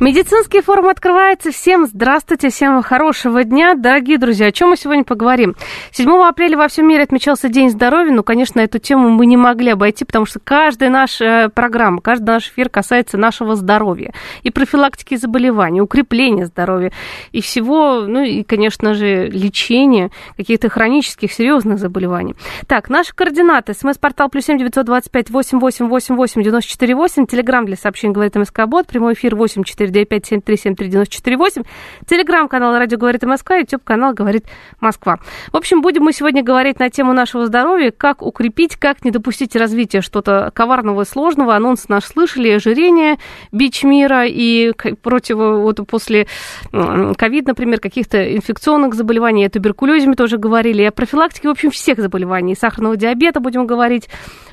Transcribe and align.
Медицинский 0.00 0.60
форум 0.60 0.86
открывается. 0.86 1.50
Всем 1.50 1.86
здравствуйте, 1.86 2.50
всем 2.50 2.80
хорошего 2.82 3.42
дня. 3.42 3.74
Дорогие 3.74 4.16
друзья, 4.16 4.46
о 4.46 4.52
чем 4.52 4.68
мы 4.68 4.76
сегодня 4.76 5.02
поговорим? 5.02 5.56
7 5.90 6.08
апреля 6.22 6.56
во 6.56 6.68
всем 6.68 6.86
мире 6.86 7.02
отмечался 7.02 7.48
День 7.48 7.68
здоровья. 7.68 8.12
Ну, 8.12 8.22
конечно, 8.22 8.60
эту 8.60 8.78
тему 8.78 9.08
мы 9.10 9.26
не 9.26 9.36
могли 9.36 9.70
обойти, 9.70 10.04
потому 10.04 10.24
что 10.24 10.38
каждая 10.38 10.88
наша 10.88 11.50
программа, 11.52 12.00
каждый 12.00 12.26
наш 12.26 12.48
эфир 12.48 12.68
касается 12.68 13.18
нашего 13.18 13.56
здоровья. 13.56 14.12
И 14.44 14.50
профилактики 14.50 15.16
заболеваний, 15.16 15.80
укрепления 15.80 16.46
здоровья, 16.46 16.92
и 17.32 17.40
всего, 17.40 18.02
ну 18.02 18.22
и, 18.22 18.44
конечно 18.44 18.94
же, 18.94 19.26
лечения 19.26 20.12
каких-то 20.36 20.68
хронических, 20.68 21.32
серьезных 21.32 21.80
заболеваний. 21.80 22.36
Так, 22.68 22.88
наши 22.88 23.12
координаты. 23.12 23.74
СМС-портал 23.74 24.28
плюс 24.28 24.44
семь 24.44 24.58
девятьсот 24.58 24.86
двадцать 24.86 25.10
пять 25.10 25.28
восемь 25.28 25.58
восемь 25.58 25.88
восемь 25.88 26.14
восемь 26.14 26.42
девяносто 26.44 26.70
четыре 26.70 26.94
восемь. 26.94 27.26
Телеграмм 27.26 27.66
для 27.66 27.74
сообщений 27.74 28.14
говорит 28.14 28.36
МСК 28.36 28.66
Бот. 28.66 28.86
Прямой 28.86 29.14
эфир 29.14 29.34
восемь 29.34 29.64
четыре 29.64 29.87
495-7373-94-8. 29.88 31.66
Телеграм-канал 32.06 32.78
«Радио 32.78 32.98
говорит 32.98 33.22
Москва», 33.24 33.56
YouTube-канал 33.56 34.14
«Говорит 34.14 34.46
Москва». 34.80 35.18
В 35.52 35.56
общем, 35.56 35.80
будем 35.82 36.04
мы 36.04 36.12
сегодня 36.12 36.42
говорить 36.42 36.78
на 36.78 36.90
тему 36.90 37.12
нашего 37.12 37.46
здоровья, 37.46 37.90
как 37.90 38.22
укрепить, 38.22 38.76
как 38.76 39.04
не 39.04 39.10
допустить 39.10 39.56
развития 39.56 40.00
что-то 40.00 40.50
коварного 40.54 41.02
и 41.02 41.04
сложного. 41.04 41.54
Анонс 41.56 41.88
наш 41.88 42.04
слышали, 42.04 42.50
ожирение, 42.50 43.18
бич 43.52 43.82
мира 43.84 44.24
и 44.26 44.72
против, 45.02 45.36
вот 45.36 45.80
после 45.86 46.26
ковид, 46.72 47.46
например, 47.46 47.80
каких-то 47.80 48.34
инфекционных 48.36 48.94
заболеваний, 48.94 49.44
о 49.46 49.50
туберкулезе 49.50 50.06
мы 50.06 50.14
тоже 50.14 50.38
говорили, 50.38 50.82
о 50.82 50.92
профилактике, 50.92 51.48
в 51.48 51.50
общем, 51.50 51.70
всех 51.70 51.98
заболеваний, 51.98 52.54
сахарного 52.54 52.96
диабета 52.96 53.40
будем 53.40 53.66
говорить. 53.66 54.08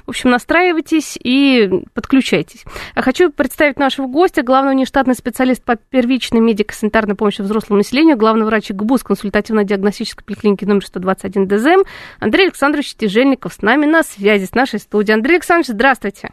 В 0.05 0.09
общем, 0.09 0.29
настраивайтесь 0.29 1.17
и 1.21 1.69
подключайтесь. 1.93 2.63
А 2.93 3.01
хочу 3.01 3.31
представить 3.31 3.79
нашего 3.79 4.07
гостя, 4.07 4.43
главный 4.43 4.73
внештатный 4.73 5.15
специалист 5.15 5.63
по 5.63 5.75
первичной 5.75 6.41
медико-санитарной 6.41 7.15
помощи 7.15 7.41
взрослому 7.41 7.77
населению, 7.77 8.17
главный 8.17 8.45
врач 8.45 8.69
ГБУС 8.69 9.03
консультативно-диагностической 9.03 10.23
поликлиники 10.23 10.65
номер 10.65 10.85
121 10.85 11.47
ДЗМ 11.47 11.83
Андрей 12.19 12.45
Александрович 12.45 12.95
Тяжельников 12.95 13.53
с 13.53 13.61
нами 13.61 13.85
на 13.85 14.03
связи 14.03 14.45
с 14.45 14.53
нашей 14.53 14.79
студией. 14.79 15.15
Андрей 15.15 15.35
Александрович, 15.35 15.73
здравствуйте. 15.73 16.29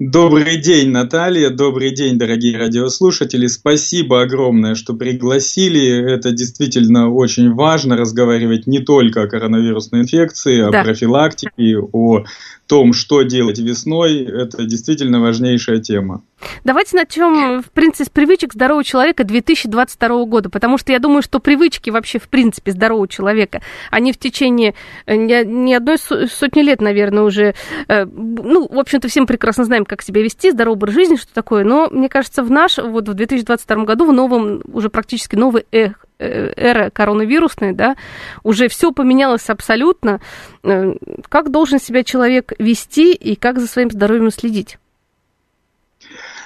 Добрый 0.00 0.56
день, 0.56 0.90
Наталья. 0.90 1.50
Добрый 1.50 1.94
день, 1.94 2.18
дорогие 2.18 2.58
радиослушатели. 2.58 3.46
Спасибо 3.46 4.22
огромное, 4.22 4.74
что 4.74 4.92
пригласили. 4.94 6.12
Это 6.12 6.32
действительно 6.32 7.12
очень 7.12 7.54
важно 7.54 7.96
разговаривать 7.96 8.66
не 8.66 8.80
только 8.80 9.22
о 9.22 9.28
коронавирусной 9.28 10.00
инфекции, 10.00 10.68
да. 10.68 10.80
о 10.80 10.84
профилактике, 10.84 11.78
о 11.92 12.24
том, 12.66 12.92
что 12.92 13.22
делать 13.22 13.60
весной, 13.60 14.24
это 14.24 14.64
действительно 14.64 15.20
важнейшая 15.20 15.78
тема. 15.78 16.24
Давайте 16.64 16.96
начнем, 16.96 17.62
в 17.62 17.70
принципе, 17.70 18.04
с 18.04 18.08
привычек 18.08 18.54
здорового 18.54 18.84
человека 18.84 19.24
2022 19.24 20.24
года, 20.24 20.50
потому 20.50 20.78
что 20.78 20.92
я 20.92 20.98
думаю, 20.98 21.22
что 21.22 21.40
привычки 21.40 21.90
вообще, 21.90 22.18
в 22.18 22.28
принципе, 22.28 22.72
здорового 22.72 23.08
человека, 23.08 23.62
они 23.90 24.12
в 24.12 24.18
течение 24.18 24.74
э, 25.06 25.16
не 25.16 25.74
одной 25.74 25.98
сотни 25.98 26.62
лет, 26.62 26.80
наверное, 26.80 27.22
уже, 27.22 27.54
э, 27.88 28.04
ну, 28.04 28.68
в 28.68 28.78
общем-то, 28.78 29.08
всем 29.08 29.26
прекрасно 29.26 29.64
знаем, 29.64 29.84
как 29.84 30.02
себя 30.02 30.22
вести, 30.22 30.50
здоровый 30.50 30.76
образ 30.76 30.94
жизни, 30.94 31.16
что 31.16 31.32
такое, 31.32 31.64
но, 31.64 31.88
мне 31.90 32.08
кажется, 32.08 32.42
в 32.42 32.50
наш, 32.50 32.78
вот 32.78 33.08
в 33.08 33.14
2022 33.14 33.84
году, 33.84 34.06
в 34.06 34.12
новом, 34.12 34.62
уже 34.72 34.90
практически 34.90 35.36
новый 35.36 35.66
эх, 35.70 36.04
Э, 36.16 36.52
эра 36.56 36.90
коронавирусной, 36.90 37.72
да, 37.72 37.96
уже 38.44 38.68
все 38.68 38.92
поменялось 38.92 39.50
абсолютно. 39.50 40.20
Как 40.62 41.50
должен 41.50 41.80
себя 41.80 42.04
человек 42.04 42.52
вести 42.58 43.12
и 43.12 43.34
как 43.34 43.58
за 43.58 43.66
своим 43.66 43.90
здоровьем 43.90 44.30
следить? 44.30 44.78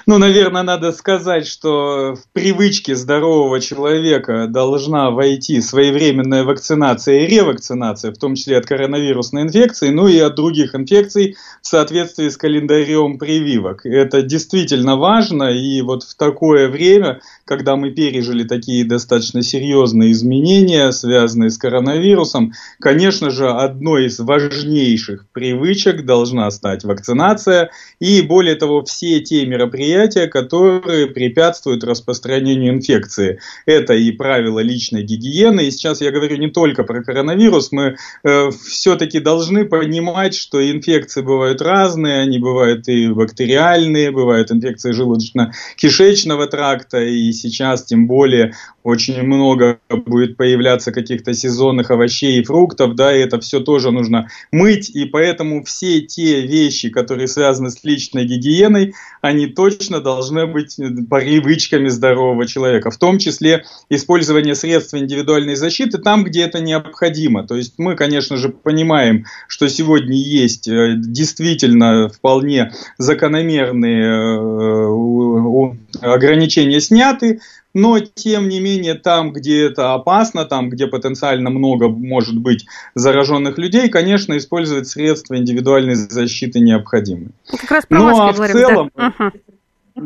Ну, 0.09 0.17
наверное, 0.17 0.63
надо 0.63 0.91
сказать, 0.91 1.45
что 1.45 2.15
в 2.15 2.33
привычке 2.33 2.95
здорового 2.95 3.59
человека 3.59 4.47
должна 4.47 5.11
войти 5.11 5.61
своевременная 5.61 6.43
вакцинация 6.43 7.19
и 7.19 7.27
ревакцинация, 7.27 8.11
в 8.11 8.17
том 8.17 8.33
числе 8.33 8.57
от 8.57 8.65
коронавирусной 8.65 9.43
инфекции, 9.43 9.89
ну 9.89 10.07
и 10.07 10.17
от 10.17 10.33
других 10.33 10.73
инфекций 10.73 11.35
в 11.61 11.67
соответствии 11.67 12.27
с 12.27 12.37
календарем 12.37 13.19
прививок. 13.19 13.85
Это 13.85 14.23
действительно 14.23 14.95
важно, 14.95 15.43
и 15.43 15.79
вот 15.83 16.01
в 16.01 16.15
такое 16.15 16.69
время, 16.69 17.21
когда 17.45 17.75
мы 17.75 17.91
пережили 17.91 18.45
такие 18.45 18.85
достаточно 18.85 19.43
серьезные 19.43 20.13
изменения, 20.13 20.91
связанные 20.91 21.51
с 21.51 21.59
коронавирусом, 21.59 22.53
конечно 22.79 23.29
же, 23.29 23.47
одной 23.47 24.07
из 24.07 24.17
важнейших 24.17 25.27
привычек 25.33 26.03
должна 26.03 26.49
стать 26.49 26.83
вакцинация, 26.83 27.69
и 27.99 28.23
более 28.23 28.55
того, 28.55 28.83
все 28.83 29.19
те 29.19 29.45
мероприятия, 29.45 29.98
мероприятия, 29.99 30.27
которые 30.27 31.07
препятствуют 31.07 31.83
распространению 31.83 32.73
инфекции. 32.73 33.39
Это 33.65 33.93
и 33.93 34.11
правила 34.11 34.59
личной 34.59 35.03
гигиены. 35.03 35.67
И 35.67 35.71
сейчас 35.71 36.01
я 36.01 36.11
говорю 36.11 36.37
не 36.37 36.49
только 36.49 36.83
про 36.83 37.03
коронавирус, 37.03 37.71
мы 37.71 37.97
э, 38.23 38.49
все-таки 38.51 39.19
должны 39.19 39.65
понимать, 39.65 40.35
что 40.35 40.59
инфекции 40.59 41.21
бывают 41.21 41.61
разные, 41.61 42.21
они 42.21 42.39
бывают 42.39 42.87
и 42.87 43.09
бактериальные, 43.09 44.11
бывают 44.11 44.51
инфекции 44.51 44.93
желудочно-кишечного 44.93 46.47
тракта, 46.47 47.01
и 47.01 47.31
сейчас 47.31 47.83
тем 47.83 48.07
более 48.07 48.53
очень 48.83 49.21
много 49.23 49.79
будет 49.89 50.37
появляться 50.37 50.91
каких-то 50.91 51.33
сезонных 51.33 51.91
овощей 51.91 52.39
и 52.39 52.43
фруктов, 52.43 52.95
да, 52.95 53.15
и 53.15 53.19
это 53.19 53.39
все 53.39 53.59
тоже 53.59 53.91
нужно 53.91 54.29
мыть, 54.51 54.89
и 54.89 55.05
поэтому 55.05 55.63
все 55.63 56.01
те 56.01 56.41
вещи, 56.41 56.89
которые 56.89 57.27
связаны 57.27 57.69
с 57.69 57.83
личной 57.83 58.25
гигиеной, 58.25 58.93
они 59.21 59.47
точно 59.47 59.88
должны 59.97 60.45
быть 60.45 60.75
привычками 60.77 61.87
здорового 61.89 62.45
человека, 62.45 62.91
в 62.91 62.97
том 62.97 63.17
числе 63.17 63.65
использование 63.89 64.55
средств 64.55 64.93
индивидуальной 64.93 65.55
защиты 65.55 65.97
там, 65.97 66.23
где 66.23 66.43
это 66.43 66.61
необходимо. 66.61 67.47
То 67.47 67.55
есть 67.55 67.73
мы, 67.77 67.95
конечно 67.95 68.37
же, 68.37 68.49
понимаем, 68.49 69.25
что 69.47 69.67
сегодня 69.67 70.15
есть 70.15 70.67
э, 70.67 70.93
действительно 70.95 72.09
вполне 72.09 72.71
закономерные 72.97 74.37
э, 74.43 75.79
ограничения 76.01 76.79
сняты, 76.79 77.41
но 77.73 77.99
тем 77.99 78.49
не 78.49 78.59
менее 78.59 78.95
там, 78.95 79.31
где 79.31 79.65
это 79.65 79.93
опасно, 79.93 80.45
там, 80.45 80.69
где 80.69 80.87
потенциально 80.87 81.49
много 81.49 81.87
может 81.87 82.37
быть 82.37 82.65
зараженных 82.95 83.57
людей, 83.57 83.89
конечно, 83.89 84.37
использовать 84.37 84.87
средства 84.87 85.37
индивидуальной 85.37 85.95
защиты 85.95 86.59
необходимы. 86.59 87.29
Как 87.49 87.71
раз 87.71 87.85
про 87.85 87.97
ну 87.97 88.19
а 88.19 88.31
в 88.31 88.35
говорим, 88.35 88.55
целом, 88.55 88.91
да. 88.95 89.31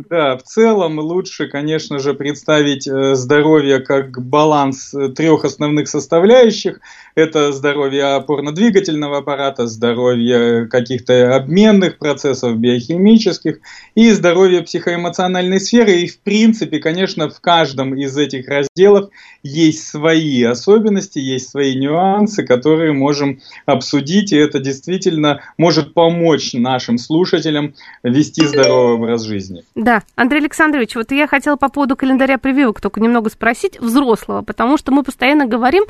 Да, 0.10 0.38
в 0.38 0.44
целом 0.44 1.00
лучше, 1.00 1.48
конечно 1.48 2.00
же, 2.00 2.14
представить 2.14 2.88
э, 2.88 3.16
здоровье 3.16 3.80
как 3.80 4.22
баланс 4.22 4.94
э, 4.94 5.10
трех 5.10 5.46
основных 5.46 5.88
составляющих. 5.88 6.80
Это 7.16 7.52
здоровье 7.52 8.16
опорно-двигательного 8.16 9.18
аппарата, 9.20 9.68
здоровье 9.68 10.68
каких-то 10.68 11.36
обменных 11.36 12.00
процессов 12.00 12.58
биохимических 12.58 13.60
и 13.96 14.12
здоровье 14.12 14.64
психоэмоциональной 14.64 15.60
сферы. 15.60 15.94
И, 15.94 16.08
в 16.08 16.20
принципе, 16.20 16.80
конечно, 16.80 17.30
в 17.30 17.40
каждом 17.40 17.96
из 17.96 18.18
этих 18.18 18.48
разделов 18.48 19.10
есть 19.44 19.88
свои 19.88 20.42
особенности, 20.44 21.20
есть 21.20 21.50
свои 21.50 21.76
нюансы, 21.76 22.44
которые 22.44 22.94
можем 22.94 23.42
обсудить. 23.66 24.32
И 24.32 24.38
это 24.38 24.60
действительно 24.60 25.42
может 25.58 25.94
помочь 25.94 26.54
нашим 26.54 26.98
слушателям 26.98 27.76
вести 28.04 28.46
здоровый 28.46 28.96
образ 28.96 29.24
жизни. 29.24 29.64
Да, 29.84 30.02
Андрей 30.16 30.40
Александрович, 30.40 30.96
вот 30.96 31.12
я 31.12 31.28
хотела 31.28 31.58
по 31.58 31.68
поводу 31.68 31.98
календаря 31.98 32.38
прививок 32.38 32.80
только 32.80 33.02
немного 33.02 33.30
спросить 33.30 33.78
взрослого, 33.82 34.42
потому 34.42 34.78
что 34.78 34.94
мы 34.94 35.04
постоянно 35.04 35.46
говорим 35.46 35.84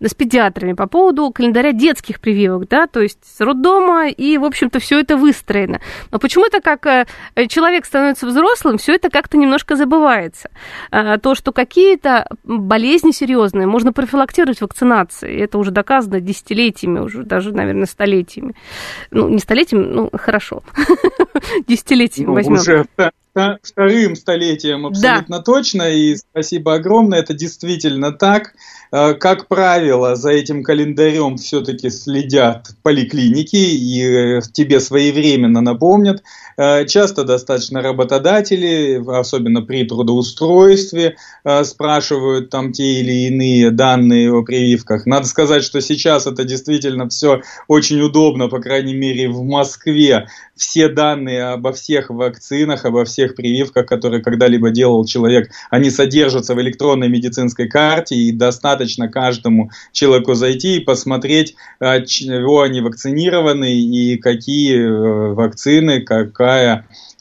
с 0.00 0.14
педиатрами 0.14 0.74
по 0.74 0.86
поводу 0.86 1.32
календаря 1.32 1.72
детских 1.72 2.20
прививок, 2.20 2.68
да, 2.68 2.86
то 2.86 3.00
есть 3.00 3.18
с 3.24 3.40
роддома, 3.40 4.08
и, 4.08 4.38
в 4.38 4.44
общем-то, 4.44 4.78
все 4.78 5.00
это 5.00 5.16
выстроено. 5.16 5.80
Но 6.12 6.20
почему-то, 6.20 6.60
как 6.60 6.86
э, 6.86 7.06
человек 7.48 7.86
становится 7.86 8.28
взрослым, 8.28 8.78
все 8.78 8.94
это 8.94 9.10
как-то 9.10 9.36
немножко 9.36 9.74
забывается. 9.74 10.48
А, 10.92 11.18
то, 11.18 11.34
что 11.34 11.50
какие-то 11.50 12.28
болезни 12.44 13.10
серьезные 13.10 13.66
можно 13.66 13.92
профилактировать 13.92 14.60
вакцинацией, 14.60 15.40
это 15.40 15.58
уже 15.58 15.72
доказано 15.72 16.20
десятилетиями, 16.20 17.00
уже 17.00 17.24
даже, 17.24 17.52
наверное, 17.52 17.86
столетиями. 17.86 18.54
Ну, 19.10 19.28
не 19.28 19.40
столетиями, 19.40 19.86
ну, 19.86 20.10
хорошо, 20.14 20.62
десятилетиями 21.66 22.28
ну, 22.28 22.34
возьмем. 22.34 22.86
Вторым 23.32 24.16
столетием 24.16 24.86
абсолютно 24.86 25.38
да. 25.38 25.42
точно, 25.42 25.88
и 25.88 26.16
спасибо 26.16 26.74
огромное, 26.74 27.20
это 27.20 27.32
действительно 27.32 28.10
так. 28.12 28.54
Э, 28.92 29.14
как 29.14 29.46
правило, 29.46 30.16
за 30.16 30.30
этим 30.30 30.62
календарем 30.64 31.36
все-таки 31.36 31.90
следят 31.90 32.70
поликлиники 32.82 33.56
и 33.56 34.02
э, 34.02 34.40
тебе 34.52 34.80
своевременно 34.80 35.60
напомнят. 35.60 36.22
Э, 36.60 36.84
часто 36.84 37.24
достаточно 37.24 37.80
работодатели, 37.80 39.02
особенно 39.18 39.62
при 39.62 39.84
трудоустройстве, 39.84 41.16
спрашивают 41.62 42.50
там 42.50 42.72
те 42.72 43.00
или 43.00 43.28
иные 43.28 43.70
данные 43.70 44.30
о 44.30 44.42
прививках. 44.42 45.06
Надо 45.06 45.26
сказать, 45.26 45.64
что 45.64 45.80
сейчас 45.80 46.26
это 46.26 46.44
действительно 46.44 47.08
все 47.08 47.40
очень 47.66 48.02
удобно, 48.02 48.48
по 48.48 48.60
крайней 48.60 48.92
мере 48.92 49.30
в 49.30 49.42
Москве. 49.42 50.26
Все 50.54 50.88
данные 50.88 51.44
обо 51.44 51.72
всех 51.72 52.10
вакцинах, 52.10 52.84
обо 52.84 53.06
всех 53.06 53.34
прививках, 53.34 53.86
которые 53.86 54.22
когда-либо 54.22 54.68
делал 54.68 55.06
человек, 55.06 55.50
они 55.70 55.88
содержатся 55.88 56.54
в 56.54 56.60
электронной 56.60 57.08
медицинской 57.08 57.66
карте 57.66 58.16
и 58.16 58.32
достаточно 58.32 59.08
каждому 59.08 59.70
человеку 59.92 60.34
зайти 60.34 60.76
и 60.76 60.84
посмотреть, 60.84 61.54
а, 61.78 62.00
чего 62.00 62.60
они 62.60 62.82
вакцинированы 62.82 63.72
и 63.72 64.18
какие 64.18 64.76
э, 64.76 65.32
вакцины, 65.32 66.02
какая 66.02 66.49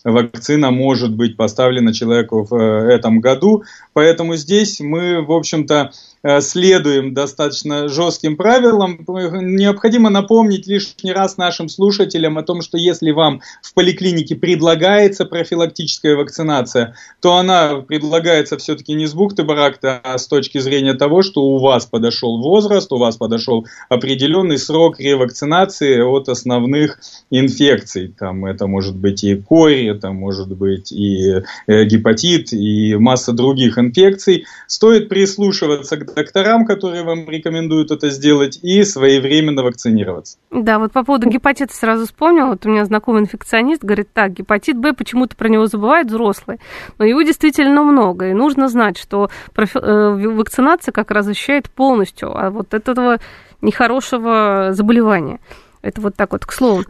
вакцина 0.04 0.72
может 0.72 1.16
быть 1.16 1.38
поставлена 1.38 1.94
человеку 1.94 2.44
в 2.44 2.54
э, 2.56 2.94
этом 2.94 3.20
году. 3.20 3.64
Поэтому 3.94 4.36
здесь 4.36 4.80
мы, 4.80 5.22
в 5.26 5.32
общем-то, 5.32 5.92
следуем 6.40 7.14
достаточно 7.14 7.88
жестким 7.88 8.36
правилам. 8.36 9.06
Необходимо 9.08 10.10
напомнить 10.10 10.68
лишний 10.68 11.14
раз 11.14 11.38
нашим 11.38 11.70
слушателям 11.70 12.38
о 12.38 12.44
том, 12.44 12.62
что 12.62 12.78
если 12.78 13.12
вам 13.12 13.42
в 13.62 13.74
поликлинике 13.74 14.36
предлагается 14.36 15.26
профилактическая 15.26 16.16
вакцинация, 16.16 16.96
то 17.22 17.36
она 17.36 17.76
предлагается 17.76 18.58
все-таки 18.58 18.94
не 18.94 19.06
с 19.06 19.14
бухты-барахта, 19.14 20.00
а 20.04 20.18
с 20.18 20.28
точки 20.28 20.58
зрения 20.58 20.94
того, 20.94 21.22
что 21.22 21.44
у 21.44 21.60
вас 21.60 21.86
подошел 21.86 22.42
возраст, 22.42 22.92
у 22.92 22.98
вас 22.98 23.18
подошел 23.18 23.66
определенный 23.88 24.58
срок 24.58 25.00
ревакцинации 25.00 26.02
от 26.02 26.30
основных 26.30 27.00
инфекций. 27.30 28.14
Там 28.18 28.46
это 28.46 28.68
может 28.68 28.96
быть 28.96 29.24
и 29.24 29.36
кори, 29.36 29.90
это 29.90 30.12
может 30.12 30.50
быть 30.50 30.92
и 30.92 31.42
э, 31.68 31.86
гепатит, 31.86 32.54
и 32.54 32.96
масса 32.96 33.32
других 33.32 33.78
инфекций. 33.78 34.46
Стоит 34.68 35.10
прислушиваться 35.10 35.98
к 35.98 36.09
докторам, 36.14 36.66
которые 36.66 37.04
вам 37.04 37.30
рекомендуют 37.30 37.92
это 37.92 38.10
сделать, 38.10 38.60
и 38.62 38.84
своевременно 38.84 39.64
вакцинироваться. 39.64 40.38
Да, 40.52 40.80
вот 40.80 40.92
по 40.92 41.04
поводу 41.04 41.30
гепатита 41.30 41.74
сразу 41.74 42.06
вспомнила. 42.06 42.50
Вот 42.50 42.66
у 42.66 42.70
меня 42.70 42.86
знакомый 42.86 43.22
инфекционист 43.22 43.84
говорит, 43.84 44.10
так, 44.14 44.34
гепатит 44.34 44.78
Б, 44.78 44.94
почему-то 44.94 45.36
про 45.36 45.50
него 45.50 45.66
забывают 45.68 46.10
взрослые, 46.10 46.60
но 46.98 47.06
его 47.06 47.22
действительно 47.22 47.84
много, 47.84 48.30
и 48.30 48.34
нужно 48.34 48.68
знать, 48.70 48.98
что 48.98 49.30
э, 49.56 49.66
вакцинация 49.66 50.92
как 50.92 51.12
раз 51.12 51.26
защищает 51.26 51.70
полностью 51.70 52.36
от 52.36 52.54
вот 52.54 52.74
этого 52.74 53.20
нехорошего 53.62 54.70
заболевания. 54.72 55.40
Это 55.82 56.02
вот 56.02 56.16
так 56.16 56.32
вот, 56.32 56.46
к 56.46 56.52
слову. 56.52 56.84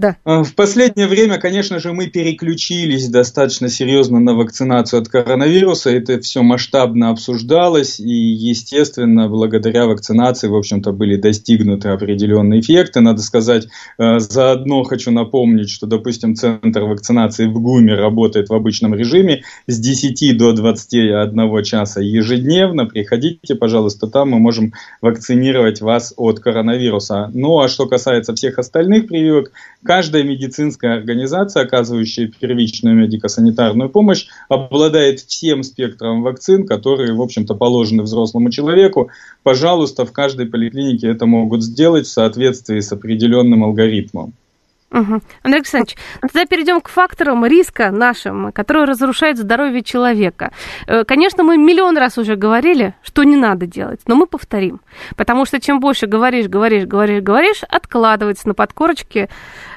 Да. 0.00 0.16
А, 0.24 0.42
в 0.42 0.54
последнее 0.54 1.06
время, 1.06 1.38
конечно 1.38 1.78
же, 1.78 1.92
мы 1.92 2.06
переключились 2.06 3.08
достаточно 3.08 3.68
серьезно 3.68 4.18
на 4.18 4.32
вакцинацию 4.32 5.02
от 5.02 5.08
коронавируса. 5.08 5.90
Это 5.90 6.18
все 6.20 6.40
масштабно 6.40 7.10
обсуждалось, 7.10 8.00
и, 8.00 8.10
естественно, 8.10 9.28
благодаря 9.28 9.84
вакцинации, 9.84 10.48
в 10.48 10.56
общем-то, 10.56 10.92
были 10.92 11.16
достигнуты 11.16 11.90
определенные 11.90 12.60
эффекты. 12.60 13.00
Надо 13.00 13.20
сказать, 13.20 13.68
а, 13.98 14.20
заодно 14.20 14.84
хочу 14.84 15.10
напомнить, 15.10 15.68
что, 15.68 15.86
допустим, 15.86 16.34
центр 16.34 16.80
вакцинации 16.84 17.44
в 17.44 17.60
ГУМе 17.60 17.94
работает 17.94 18.48
в 18.48 18.54
обычном 18.54 18.94
режиме 18.94 19.42
с 19.66 19.78
10 19.78 20.32
до 20.32 20.54
21 20.54 21.62
часа 21.62 22.00
ежедневно. 22.00 22.86
Приходите, 22.86 23.54
пожалуйста, 23.54 24.06
там 24.06 24.30
мы 24.30 24.38
можем 24.38 24.72
вакцинировать 25.02 25.82
вас 25.82 26.14
от 26.16 26.40
коронавируса. 26.40 27.30
Ну, 27.34 27.60
а 27.60 27.68
что 27.68 27.86
касается 27.86 28.34
всех 28.34 28.58
остальных 28.58 29.06
прививок, 29.06 29.52
Каждая 29.90 30.22
медицинская 30.22 30.94
организация, 30.94 31.64
оказывающая 31.64 32.28
первичную 32.28 32.94
медико-санитарную 32.94 33.88
помощь, 33.88 34.28
обладает 34.48 35.18
всем 35.18 35.64
спектром 35.64 36.22
вакцин, 36.22 36.64
которые, 36.64 37.12
в 37.12 37.20
общем-то, 37.20 37.56
положены 37.56 38.04
взрослому 38.04 38.52
человеку. 38.52 39.10
Пожалуйста, 39.42 40.06
в 40.06 40.12
каждой 40.12 40.46
поликлинике 40.46 41.08
это 41.08 41.26
могут 41.26 41.64
сделать 41.64 42.06
в 42.06 42.12
соответствии 42.12 42.78
с 42.78 42.92
определенным 42.92 43.64
алгоритмом. 43.64 44.32
Угу. 44.92 45.20
Андрей 45.42 45.60
Александрович, 45.60 45.96
тогда 46.20 46.46
перейдем 46.46 46.80
к 46.80 46.88
факторам 46.88 47.46
риска 47.46 47.92
нашим, 47.92 48.50
которые 48.50 48.86
разрушают 48.86 49.38
здоровье 49.38 49.82
человека. 49.84 50.52
Э, 50.88 51.04
конечно, 51.04 51.44
мы 51.44 51.58
миллион 51.58 51.96
раз 51.96 52.18
уже 52.18 52.34
говорили, 52.34 52.94
что 53.02 53.22
не 53.22 53.36
надо 53.36 53.66
делать, 53.66 54.00
но 54.08 54.16
мы 54.16 54.26
повторим. 54.26 54.80
Потому 55.16 55.44
что 55.44 55.60
чем 55.60 55.78
больше 55.78 56.06
говоришь, 56.06 56.48
говоришь, 56.48 56.86
говоришь, 56.86 57.22
говоришь, 57.22 57.62
откладывается 57.68 58.48
на 58.48 58.54
подкорочке 58.54 59.28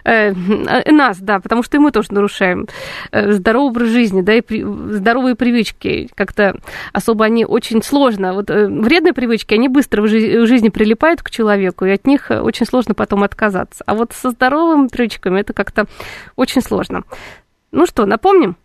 э, 0.04 0.34
нас, 0.92 1.20
да, 1.20 1.40
потому 1.40 1.64
что 1.64 1.78
и 1.78 1.80
мы 1.80 1.92
тоже 1.92 2.08
нарушаем 2.12 2.68
э, 3.12 3.32
здоровый 3.32 3.70
образ 3.70 3.90
жизни, 3.90 4.22
да, 4.22 4.34
и 4.34 4.42
при, 4.42 4.64
здоровые 4.64 5.36
привычки. 5.36 6.10
Как-то 6.16 6.56
особо 6.92 7.26
они 7.26 7.46
очень 7.46 7.82
сложно. 7.84 8.34
Вот 8.34 8.50
э, 8.50 8.68
вредные 8.68 9.14
привычки, 9.14 9.54
они 9.54 9.70
быстро 9.70 10.02
в, 10.02 10.08
жи- 10.08 10.42
в 10.42 10.48
жизни 10.48 10.70
прилипают 10.70 11.22
к 11.22 11.30
человеку, 11.30 11.86
и 11.86 11.92
от 11.92 12.08
них 12.08 12.30
очень 12.30 12.66
сложно 12.66 12.94
потом 12.94 13.24
отказаться. 13.24 13.84
А 13.86 13.96
вот 13.96 14.14
со 14.14 14.32
здоровыми 14.32 14.88
привычками. 14.88 15.40
Это 15.40 15.54
как-то 15.54 15.86
очень 16.36 16.62
сложно. 16.62 17.04
Ну 17.72 17.86
что, 17.86 18.06
напомним? 18.06 18.56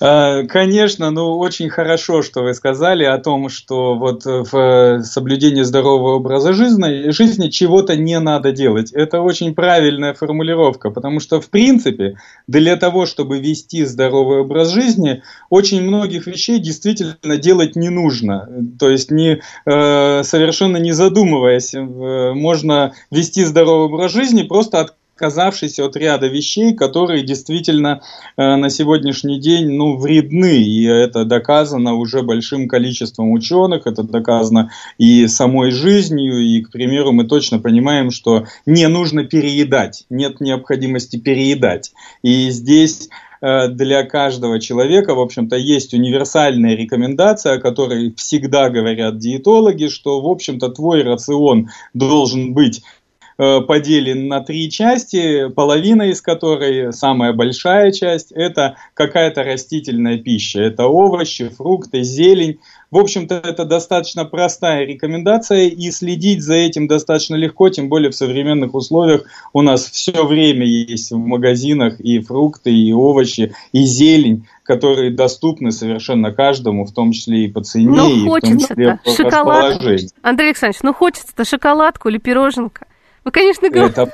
А, 0.00 0.44
конечно, 0.44 1.10
ну 1.10 1.38
очень 1.38 1.70
хорошо, 1.70 2.22
что 2.22 2.42
вы 2.42 2.54
сказали 2.54 3.04
о 3.04 3.18
том, 3.18 3.48
что 3.48 3.96
вот 3.96 4.24
в 4.24 5.02
соблюдении 5.02 5.62
здорового 5.62 6.16
образа 6.16 6.52
жизни, 6.52 7.10
жизни 7.10 7.48
чего-то 7.48 7.96
не 7.96 8.18
надо 8.20 8.52
делать. 8.52 8.92
Это 8.92 9.20
очень 9.20 9.54
правильная 9.54 10.14
формулировка, 10.14 10.90
потому 10.90 11.18
что 11.18 11.40
в 11.40 11.50
принципе 11.50 12.16
для 12.46 12.76
того, 12.76 13.06
чтобы 13.06 13.40
вести 13.40 13.84
здоровый 13.84 14.40
образ 14.40 14.70
жизни, 14.70 15.22
очень 15.50 15.82
многих 15.82 16.26
вещей 16.26 16.60
действительно 16.60 17.36
делать 17.36 17.74
не 17.74 17.88
нужно. 17.88 18.48
То 18.78 18.90
есть 18.90 19.10
не, 19.10 19.40
э, 19.66 20.22
совершенно 20.22 20.76
не 20.76 20.92
задумываясь, 20.92 21.74
э, 21.74 21.80
можно 21.80 22.92
вести 23.10 23.44
здоровый 23.44 23.86
образ 23.86 24.12
жизни 24.12 24.42
просто 24.42 24.80
от 24.80 24.94
отказавшись 25.18 25.80
от 25.80 25.96
ряда 25.96 26.28
вещей, 26.28 26.74
которые 26.74 27.24
действительно 27.24 28.02
э, 28.36 28.56
на 28.56 28.70
сегодняшний 28.70 29.40
день 29.40 29.68
ну, 29.70 29.96
вредны. 29.96 30.62
И 30.62 30.84
это 30.84 31.24
доказано 31.24 31.94
уже 31.94 32.22
большим 32.22 32.68
количеством 32.68 33.32
ученых, 33.32 33.86
это 33.86 34.04
доказано 34.04 34.70
и 34.96 35.26
самой 35.26 35.72
жизнью. 35.72 36.38
И, 36.38 36.62
к 36.62 36.70
примеру, 36.70 37.10
мы 37.12 37.24
точно 37.24 37.58
понимаем, 37.58 38.12
что 38.12 38.44
не 38.64 38.86
нужно 38.86 39.24
переедать, 39.24 40.04
нет 40.08 40.40
необходимости 40.40 41.18
переедать. 41.18 41.92
И 42.22 42.50
здесь 42.50 43.08
э, 43.40 43.68
для 43.68 44.04
каждого 44.04 44.60
человека, 44.60 45.14
в 45.14 45.20
общем-то, 45.20 45.56
есть 45.56 45.94
универсальная 45.94 46.76
рекомендация, 46.76 47.54
о 47.54 47.60
которой 47.60 48.14
всегда 48.16 48.70
говорят 48.70 49.18
диетологи, 49.18 49.88
что, 49.88 50.20
в 50.20 50.28
общем-то, 50.28 50.68
твой 50.68 51.02
рацион 51.02 51.70
должен 51.92 52.54
быть 52.54 52.82
поделен 53.38 54.26
на 54.26 54.40
три 54.40 54.68
части, 54.68 55.48
половина 55.48 56.10
из 56.10 56.20
которой, 56.20 56.92
самая 56.92 57.32
большая 57.32 57.92
часть, 57.92 58.32
это 58.32 58.76
какая-то 58.94 59.44
растительная 59.44 60.18
пища. 60.18 60.60
Это 60.60 60.86
овощи, 60.86 61.48
фрукты, 61.48 62.02
зелень. 62.02 62.58
В 62.90 62.98
общем-то, 62.98 63.36
это 63.36 63.64
достаточно 63.64 64.24
простая 64.24 64.84
рекомендация, 64.86 65.68
и 65.68 65.90
следить 65.92 66.42
за 66.42 66.54
этим 66.54 66.88
достаточно 66.88 67.36
легко, 67.36 67.68
тем 67.68 67.88
более 67.88 68.10
в 68.10 68.16
современных 68.16 68.74
условиях 68.74 69.24
у 69.52 69.62
нас 69.62 69.88
все 69.88 70.26
время 70.26 70.66
есть 70.66 71.12
в 71.12 71.18
магазинах 71.18 72.00
и 72.00 72.18
фрукты, 72.18 72.72
и 72.72 72.92
овощи, 72.92 73.54
и 73.72 73.82
зелень 73.84 74.46
которые 74.64 75.10
доступны 75.10 75.70
совершенно 75.72 76.30
каждому, 76.30 76.84
в 76.84 76.92
том 76.92 77.12
числе 77.12 77.46
и 77.46 77.48
по 77.48 77.64
цене, 77.64 77.88
ну, 77.88 78.10
и 78.10 78.28
в 78.28 78.40
том 78.42 78.58
числе 78.58 78.98
по 79.02 79.10
Шоколад... 79.12 79.80
Андрей 80.20 80.48
Александрович, 80.48 80.82
ну 80.82 80.92
хочется-то 80.92 81.46
шоколадку 81.46 82.10
или 82.10 82.18
пироженка. 82.18 82.86
Вы, 83.28 83.32
конечно, 83.32 83.68
говорите, 83.68 83.92
это, 84.00 84.12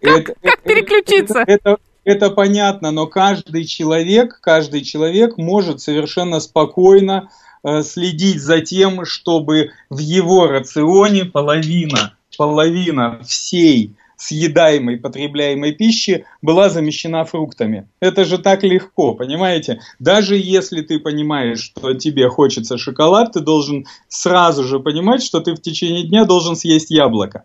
как, 0.00 0.30
это, 0.30 0.34
как 0.42 0.62
переключиться? 0.62 1.40
Это, 1.46 1.52
это, 1.52 1.76
это 2.04 2.30
понятно, 2.30 2.90
но 2.90 3.06
каждый 3.06 3.66
человек, 3.66 4.40
каждый 4.40 4.80
человек 4.80 5.36
может 5.36 5.82
совершенно 5.82 6.40
спокойно 6.40 7.28
э, 7.62 7.82
следить 7.82 8.40
за 8.40 8.62
тем, 8.62 9.04
чтобы 9.04 9.72
в 9.90 9.98
его 9.98 10.46
рационе 10.46 11.26
половина, 11.26 12.14
половина 12.38 13.20
всей 13.26 13.94
съедаемой, 14.16 14.96
потребляемой 14.96 15.72
пищи 15.72 16.24
была 16.40 16.70
замещена 16.70 17.26
фруктами. 17.26 17.86
Это 18.00 18.24
же 18.24 18.38
так 18.38 18.62
легко, 18.62 19.12
понимаете? 19.12 19.80
Даже 19.98 20.38
если 20.38 20.80
ты 20.80 20.98
понимаешь, 20.98 21.60
что 21.60 21.92
тебе 21.92 22.30
хочется 22.30 22.78
шоколад, 22.78 23.32
ты 23.32 23.40
должен 23.40 23.84
сразу 24.08 24.64
же 24.64 24.80
понимать, 24.80 25.22
что 25.22 25.40
ты 25.40 25.52
в 25.52 25.60
течение 25.60 26.04
дня 26.04 26.24
должен 26.24 26.56
съесть 26.56 26.90
яблоко. 26.90 27.44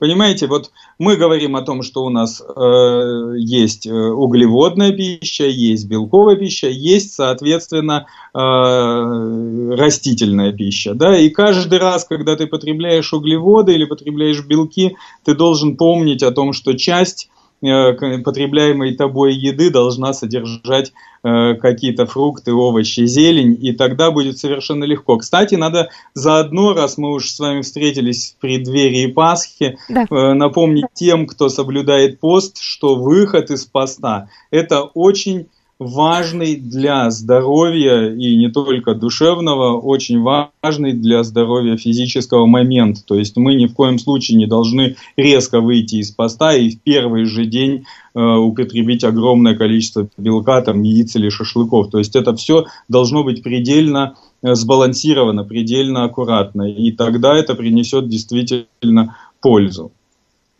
Понимаете, 0.00 0.46
вот 0.46 0.70
мы 0.98 1.16
говорим 1.16 1.56
о 1.56 1.62
том, 1.62 1.82
что 1.82 2.04
у 2.04 2.08
нас 2.08 2.40
э, 2.40 3.34
есть 3.36 3.86
э, 3.86 3.92
углеводная 3.92 4.92
пища, 4.92 5.44
есть 5.44 5.86
белковая 5.88 6.36
пища, 6.36 6.68
есть, 6.68 7.12
соответственно, 7.12 8.06
э, 8.32 9.74
растительная 9.76 10.52
пища. 10.52 10.94
Да? 10.94 11.18
И 11.18 11.28
каждый 11.28 11.78
раз, 11.78 12.06
когда 12.06 12.34
ты 12.34 12.46
потребляешь 12.46 13.12
углеводы 13.12 13.74
или 13.74 13.84
потребляешь 13.84 14.42
белки, 14.42 14.96
ты 15.22 15.34
должен 15.34 15.76
помнить 15.76 16.22
о 16.22 16.30
том, 16.30 16.54
что 16.54 16.72
часть 16.72 17.28
потребляемой 17.60 18.94
тобой 18.96 19.34
еды 19.34 19.70
должна 19.70 20.12
содержать 20.12 20.92
э, 21.22 21.54
какие-то 21.54 22.06
фрукты, 22.06 22.52
овощи, 22.52 23.04
зелень, 23.06 23.58
и 23.60 23.72
тогда 23.72 24.10
будет 24.10 24.38
совершенно 24.38 24.84
легко. 24.84 25.18
Кстати, 25.18 25.56
надо 25.56 25.90
заодно, 26.14 26.72
раз 26.72 26.96
мы 26.96 27.12
уж 27.12 27.30
с 27.30 27.38
вами 27.38 27.62
встретились 27.62 28.34
в 28.36 28.40
преддверии 28.40 29.06
Пасхи, 29.06 29.78
да. 29.88 30.06
э, 30.10 30.32
напомнить 30.32 30.86
тем, 30.94 31.26
кто 31.26 31.48
соблюдает 31.48 32.18
пост, 32.20 32.60
что 32.60 32.96
выход 32.96 33.50
из 33.50 33.64
поста– 33.66 34.28
это 34.50 34.82
очень 34.82 35.48
важный 35.80 36.56
для 36.56 37.10
здоровья 37.10 38.12
и 38.12 38.36
не 38.36 38.50
только 38.50 38.94
душевного, 38.94 39.80
очень 39.80 40.20
важный 40.20 40.92
для 40.92 41.24
здоровья 41.24 41.78
физического 41.78 42.44
момент. 42.44 42.98
То 43.06 43.14
есть 43.14 43.36
мы 43.38 43.54
ни 43.54 43.66
в 43.66 43.74
коем 43.74 43.98
случае 43.98 44.36
не 44.36 44.46
должны 44.46 44.96
резко 45.16 45.60
выйти 45.60 45.96
из 45.96 46.10
поста 46.10 46.54
и 46.54 46.70
в 46.70 46.82
первый 46.82 47.24
же 47.24 47.46
день 47.46 47.84
э, 48.14 48.20
употребить 48.20 49.04
огромное 49.04 49.56
количество 49.56 50.06
белка, 50.18 50.60
там, 50.60 50.82
яиц 50.82 51.16
или 51.16 51.30
шашлыков. 51.30 51.90
То 51.90 51.98
есть 51.98 52.14
это 52.14 52.36
все 52.36 52.66
должно 52.88 53.24
быть 53.24 53.42
предельно 53.42 54.16
э, 54.42 54.54
сбалансировано, 54.54 55.44
предельно 55.44 56.04
аккуратно. 56.04 56.70
И 56.70 56.92
тогда 56.92 57.34
это 57.34 57.54
принесет 57.54 58.06
действительно 58.06 59.16
пользу. 59.40 59.92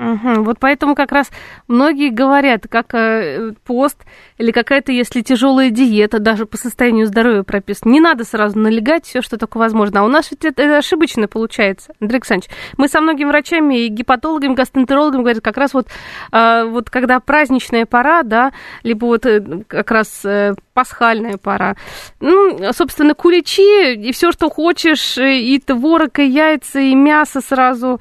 Угу. 0.00 0.44
Вот 0.44 0.56
поэтому 0.58 0.94
как 0.94 1.12
раз 1.12 1.30
многие 1.68 2.08
говорят, 2.08 2.66
как 2.70 2.94
э, 2.94 3.52
пост 3.66 3.98
или 4.38 4.50
какая-то, 4.50 4.92
если 4.92 5.20
тяжелая 5.20 5.68
диета, 5.68 6.18
даже 6.18 6.46
по 6.46 6.56
состоянию 6.56 7.06
здоровья 7.06 7.42
прописана, 7.42 7.92
не 7.92 8.00
надо 8.00 8.24
сразу 8.24 8.58
налегать 8.58 9.04
все, 9.04 9.20
что 9.20 9.36
только 9.36 9.58
возможно. 9.58 10.00
А 10.00 10.04
у 10.04 10.08
нас 10.08 10.30
ведь 10.30 10.46
это, 10.46 10.62
это 10.62 10.78
ошибочно 10.78 11.28
получается, 11.28 11.92
Андрей 12.00 12.16
Александрович. 12.16 12.50
Мы 12.78 12.88
со 12.88 13.02
многими 13.02 13.28
врачами 13.28 13.84
и 13.84 13.88
гепатологами, 13.88 14.54
гастроэнтерологами 14.54 15.20
говорят, 15.20 15.44
как 15.44 15.58
раз 15.58 15.74
вот, 15.74 15.88
э, 16.32 16.64
вот 16.64 16.88
когда 16.88 17.20
праздничная 17.20 17.84
пора, 17.84 18.22
да, 18.22 18.52
либо 18.82 19.04
вот 19.04 19.26
э, 19.26 19.64
как 19.68 19.90
раз 19.90 20.24
э, 20.24 20.54
пасхальная 20.72 21.36
пора, 21.36 21.76
ну, 22.20 22.72
собственно, 22.72 23.14
куличи 23.14 23.96
и 23.96 24.12
все, 24.12 24.32
что 24.32 24.48
хочешь, 24.48 25.18
и 25.18 25.58
творог, 25.58 26.20
и 26.20 26.26
яйца, 26.26 26.80
и 26.80 26.94
мясо 26.94 27.42
сразу 27.42 28.00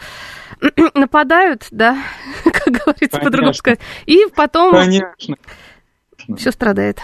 нападают, 0.94 1.68
да, 1.72 1.98
как 2.44 2.74
говорится 2.74 3.20
по-другому 3.20 3.54
сказать, 3.54 3.80
и 4.06 4.26
потом 4.36 4.72
Конечно. 4.72 5.38
все 6.38 6.52
страдает 6.52 7.02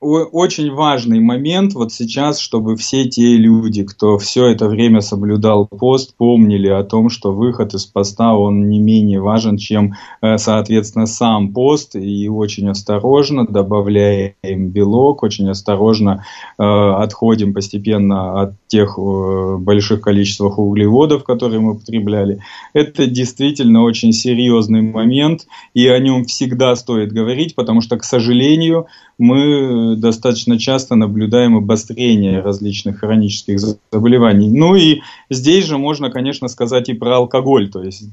очень 0.00 0.72
важный 0.72 1.18
момент 1.18 1.74
вот 1.74 1.92
сейчас, 1.92 2.38
чтобы 2.38 2.76
все 2.76 3.08
те 3.08 3.36
люди, 3.36 3.82
кто 3.82 4.16
все 4.18 4.46
это 4.46 4.68
время 4.68 5.00
соблюдал 5.00 5.66
пост, 5.66 6.16
помнили 6.16 6.68
о 6.68 6.84
том, 6.84 7.10
что 7.10 7.32
выход 7.32 7.74
из 7.74 7.84
поста, 7.84 8.34
он 8.34 8.68
не 8.68 8.78
менее 8.78 9.20
важен, 9.20 9.56
чем, 9.56 9.94
э, 10.22 10.38
соответственно, 10.38 11.06
сам 11.06 11.52
пост, 11.52 11.96
и 11.96 12.28
очень 12.28 12.68
осторожно 12.68 13.44
добавляем 13.46 14.68
белок, 14.70 15.24
очень 15.24 15.48
осторожно 15.50 16.24
э, 16.58 16.62
отходим 16.62 17.52
постепенно 17.52 18.40
от 18.40 18.54
тех 18.68 18.98
э, 18.98 19.56
больших 19.58 20.00
количествах 20.02 20.58
углеводов, 20.58 21.24
которые 21.24 21.60
мы 21.60 21.76
потребляли. 21.76 22.40
Это 22.72 23.06
действительно 23.06 23.82
очень 23.82 24.12
серьезный 24.12 24.82
момент, 24.82 25.46
и 25.74 25.88
о 25.88 25.98
нем 25.98 26.24
всегда 26.24 26.76
стоит 26.76 27.12
говорить, 27.12 27.56
потому 27.56 27.80
что, 27.80 27.96
к 27.96 28.04
сожалению, 28.04 28.86
мы 29.18 29.96
достаточно 29.96 30.58
часто 30.58 30.94
наблюдаем 30.94 31.56
обострение 31.56 32.40
различных 32.40 33.00
хронических 33.00 33.58
заболеваний. 33.90 34.48
Ну 34.48 34.76
и 34.76 35.00
здесь 35.28 35.66
же 35.66 35.76
можно, 35.76 36.10
конечно, 36.10 36.46
сказать 36.48 36.88
и 36.88 36.94
про 36.94 37.16
алкоголь. 37.16 37.68
То 37.68 37.82
есть 37.82 38.12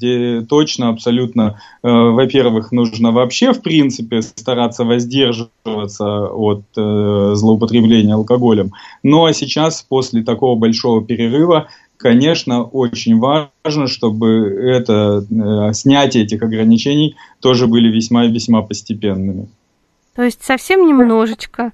точно, 0.50 0.90
абсолютно, 0.90 1.60
э, 1.84 1.88
во-первых, 1.88 2.72
нужно 2.72 3.12
вообще, 3.12 3.54
в 3.54 3.62
принципе, 3.62 4.22
стараться 4.24 4.84
воздерживаться 4.84 6.28
от 6.28 6.64
э, 6.76 7.32
злоупотребления 7.36 8.16
алкоголем. 8.16 8.72
Ну 9.04 9.26
а 9.26 9.34
сейчас, 9.34 9.86
после 9.88 10.24
такого 10.24 10.56
большого 10.56 11.06
перерыва, 11.06 11.68
конечно, 11.98 12.64
очень 12.64 13.20
важно, 13.20 13.88
чтобы 13.88 14.28
это, 14.50 15.24
э, 15.30 15.74
снятие 15.74 16.24
этих 16.24 16.42
ограничений 16.42 17.16
тоже 17.40 17.68
были 17.68 17.90
весьма-весьма 17.90 18.64
постепенными. 18.64 19.48
То 20.16 20.24
есть 20.24 20.44
совсем 20.44 20.88
немножечко, 20.88 21.74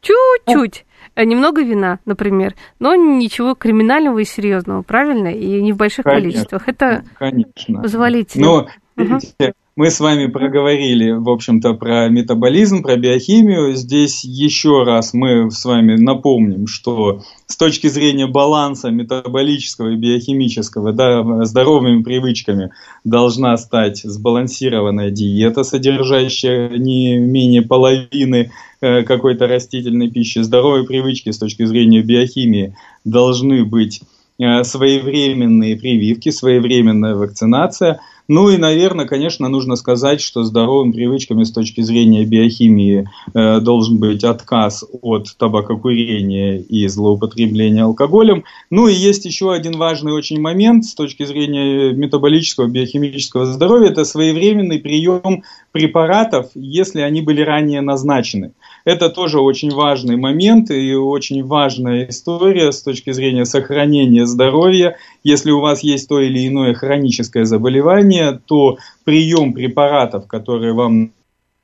чуть-чуть, 0.00 0.86
э, 1.16 1.24
немного 1.24 1.62
вина, 1.62 1.98
например, 2.04 2.54
но 2.78 2.94
ничего 2.94 3.54
криминального 3.54 4.20
и 4.20 4.24
серьезного, 4.24 4.82
правильно? 4.82 5.28
И 5.28 5.60
не 5.60 5.72
в 5.72 5.76
больших 5.76 6.04
конечно, 6.04 6.22
количествах. 6.22 6.68
Это 6.68 7.04
конечно. 7.18 7.82
позволительно. 7.82 8.46
Но, 8.46 8.68
видите, 8.96 9.54
мы 9.80 9.90
с 9.90 9.98
вами 9.98 10.26
проговорили, 10.26 11.12
в 11.12 11.30
общем-то, 11.30 11.72
про 11.72 12.06
метаболизм, 12.10 12.82
про 12.82 12.96
биохимию. 12.96 13.74
Здесь 13.74 14.24
еще 14.24 14.82
раз 14.82 15.14
мы 15.14 15.50
с 15.50 15.64
вами 15.64 15.96
напомним, 15.96 16.66
что 16.66 17.22
с 17.46 17.56
точки 17.56 17.86
зрения 17.86 18.26
баланса 18.26 18.90
метаболического 18.90 19.88
и 19.88 19.96
биохимического, 19.96 20.92
да, 20.92 21.46
здоровыми 21.46 22.02
привычками 22.02 22.72
должна 23.04 23.56
стать 23.56 24.02
сбалансированная 24.04 25.10
диета, 25.10 25.64
содержащая 25.64 26.76
не 26.76 27.16
менее 27.16 27.62
половины 27.62 28.50
э, 28.82 29.02
какой-то 29.04 29.46
растительной 29.46 30.10
пищи. 30.10 30.40
Здоровые 30.40 30.84
привычки 30.84 31.30
с 31.30 31.38
точки 31.38 31.64
зрения 31.64 32.02
биохимии 32.02 32.76
должны 33.06 33.64
быть 33.64 34.02
э, 34.38 34.62
своевременные 34.62 35.74
прививки, 35.76 36.28
своевременная 36.28 37.14
вакцинация– 37.14 38.00
ну 38.32 38.48
и, 38.48 38.58
наверное, 38.58 39.06
конечно, 39.06 39.48
нужно 39.48 39.74
сказать, 39.74 40.20
что 40.20 40.44
здоровыми 40.44 40.92
привычками 40.92 41.42
с 41.42 41.50
точки 41.50 41.80
зрения 41.80 42.24
биохимии 42.24 43.10
э, 43.34 43.58
должен 43.58 43.98
быть 43.98 44.22
отказ 44.22 44.84
от 45.02 45.36
табакокурения 45.36 46.58
и 46.58 46.86
злоупотребления 46.86 47.82
алкоголем. 47.82 48.44
Ну 48.70 48.86
и 48.86 48.94
есть 48.94 49.24
еще 49.24 49.52
один 49.52 49.76
важный 49.76 50.12
очень 50.12 50.40
момент 50.40 50.84
с 50.84 50.94
точки 50.94 51.24
зрения 51.24 51.92
метаболического, 51.92 52.68
биохимического 52.68 53.46
здоровья, 53.46 53.88
это 53.88 54.04
своевременный 54.04 54.78
прием 54.78 55.42
препаратов, 55.72 56.50
если 56.54 57.00
они 57.00 57.22
были 57.22 57.40
ранее 57.40 57.80
назначены. 57.80 58.52
Это 58.84 59.10
тоже 59.10 59.40
очень 59.40 59.70
важный 59.70 60.16
момент 60.16 60.70
и 60.70 60.94
очень 60.94 61.44
важная 61.44 62.08
история 62.08 62.72
с 62.72 62.82
точки 62.82 63.12
зрения 63.12 63.44
сохранения 63.44 64.26
здоровья. 64.26 64.96
Если 65.22 65.50
у 65.50 65.60
вас 65.60 65.82
есть 65.82 66.08
то 66.08 66.20
или 66.20 66.46
иное 66.46 66.74
хроническое 66.74 67.44
заболевание, 67.44 68.40
то 68.46 68.78
прием 69.04 69.52
препаратов, 69.52 70.26
которые 70.26 70.72
вам 70.72 71.12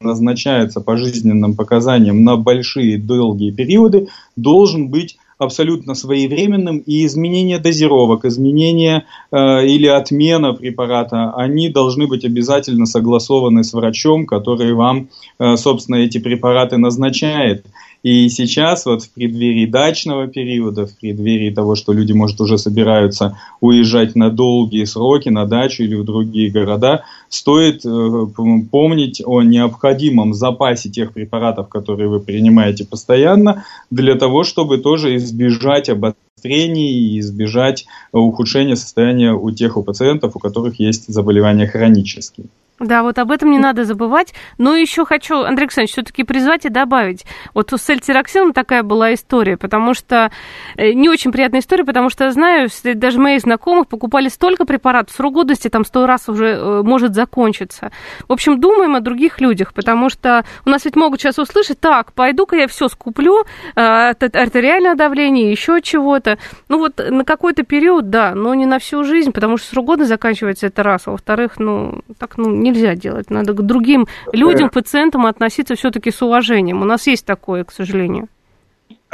назначаются 0.00 0.80
по 0.80 0.96
жизненным 0.96 1.54
показаниям 1.54 2.22
на 2.22 2.36
большие 2.36 2.98
долгие 2.98 3.50
периоды, 3.50 4.08
должен 4.36 4.88
быть 4.88 5.16
абсолютно 5.38 5.94
своевременным, 5.94 6.78
и 6.78 7.04
изменение 7.04 7.58
дозировок, 7.58 8.24
изменение 8.24 9.04
э, 9.30 9.66
или 9.66 9.86
отмена 9.86 10.54
препарата, 10.54 11.32
они 11.34 11.68
должны 11.68 12.06
быть 12.06 12.24
обязательно 12.24 12.86
согласованы 12.86 13.62
с 13.62 13.72
врачом, 13.72 14.26
который 14.26 14.72
вам, 14.72 15.08
э, 15.38 15.56
собственно, 15.56 15.96
эти 15.96 16.18
препараты 16.18 16.78
назначает. 16.78 17.66
И 18.06 18.28
сейчас, 18.28 18.86
вот 18.86 19.02
в 19.02 19.10
преддверии 19.10 19.66
дачного 19.66 20.28
периода, 20.28 20.86
в 20.86 20.96
преддверии 20.96 21.50
того, 21.50 21.74
что 21.74 21.92
люди, 21.92 22.12
может, 22.12 22.40
уже 22.40 22.56
собираются 22.56 23.36
уезжать 23.60 24.14
на 24.14 24.30
долгие 24.30 24.84
сроки, 24.84 25.28
на 25.28 25.44
дачу 25.44 25.82
или 25.82 25.96
в 25.96 26.04
другие 26.04 26.52
города, 26.52 27.02
стоит 27.28 27.84
э, 27.84 28.26
помнить 28.70 29.20
о 29.26 29.42
необходимом 29.42 30.34
запасе 30.34 30.88
тех 30.88 31.14
препаратов, 31.14 31.68
которые 31.68 32.08
вы 32.08 32.20
принимаете 32.20 32.84
постоянно, 32.84 33.64
для 33.90 34.14
того, 34.14 34.44
чтобы 34.44 34.78
тоже 34.78 35.16
избежать 35.16 35.88
обострений 35.88 36.92
и 36.92 37.18
избежать 37.18 37.86
ухудшения 38.12 38.76
состояния 38.76 39.32
у 39.32 39.50
тех 39.50 39.76
у 39.76 39.82
пациентов, 39.82 40.36
у 40.36 40.38
которых 40.38 40.78
есть 40.78 41.12
заболевания 41.12 41.66
хронические. 41.66 42.46
Да, 42.78 43.02
вот 43.02 43.18
об 43.18 43.30
этом 43.30 43.50
не 43.50 43.58
надо 43.58 43.84
забывать. 43.84 44.34
Но 44.58 44.74
еще 44.74 45.04
хочу, 45.04 45.38
Андрей 45.38 45.64
Александрович, 45.64 45.92
все-таки 45.92 46.24
призвать 46.24 46.66
и 46.66 46.68
добавить. 46.68 47.24
Вот 47.54 47.72
у 47.72 47.78
сельтероксином 47.78 48.52
такая 48.52 48.82
была 48.82 49.14
история, 49.14 49.56
потому 49.56 49.94
что... 49.94 50.30
Э, 50.76 50.92
не 50.92 51.08
очень 51.08 51.32
приятная 51.32 51.60
история, 51.60 51.84
потому 51.84 52.10
что, 52.10 52.30
знаю, 52.30 52.68
даже 52.84 53.18
моих 53.18 53.40
знакомых 53.40 53.88
покупали 53.88 54.28
столько 54.28 54.64
препаратов, 54.64 55.14
срок 55.14 55.34
годности 55.34 55.68
там 55.68 55.84
сто 55.84 56.06
раз 56.06 56.28
уже 56.28 56.48
э, 56.48 56.82
может 56.82 57.14
закончиться. 57.14 57.90
В 58.28 58.32
общем, 58.32 58.60
думаем 58.60 58.94
о 58.94 59.00
других 59.00 59.40
людях, 59.40 59.72
потому 59.74 60.10
что 60.10 60.44
у 60.64 60.70
нас 60.70 60.84
ведь 60.84 60.96
могут 60.96 61.20
сейчас 61.20 61.38
услышать, 61.38 61.80
так, 61.80 62.12
пойду-ка 62.12 62.56
я 62.56 62.68
все 62.68 62.88
скуплю, 62.88 63.44
э, 63.74 63.80
артериальное 63.80 64.94
давление, 64.94 65.50
еще 65.50 65.80
чего-то. 65.82 66.38
Ну 66.68 66.78
вот 66.78 67.00
на 67.10 67.24
какой-то 67.24 67.62
период, 67.62 68.10
да, 68.10 68.34
но 68.34 68.54
не 68.54 68.66
на 68.66 68.78
всю 68.78 69.04
жизнь, 69.04 69.32
потому 69.32 69.56
что 69.56 69.68
срок 69.68 69.86
годности 69.86 70.10
заканчивается 70.10 70.66
это 70.66 70.82
раз, 70.82 71.02
а 71.06 71.12
во-вторых, 71.12 71.58
ну, 71.58 72.00
так, 72.18 72.36
ну, 72.38 72.50
нельзя 72.70 72.94
делать. 72.94 73.30
Надо 73.30 73.52
к 73.52 73.62
другим 73.62 74.06
людям, 74.32 74.70
пациентам 74.70 75.26
относиться 75.26 75.74
все-таки 75.74 76.10
с 76.10 76.22
уважением. 76.22 76.82
У 76.82 76.84
нас 76.84 77.06
есть 77.06 77.26
такое, 77.26 77.64
к 77.64 77.72
сожалению. 77.72 78.28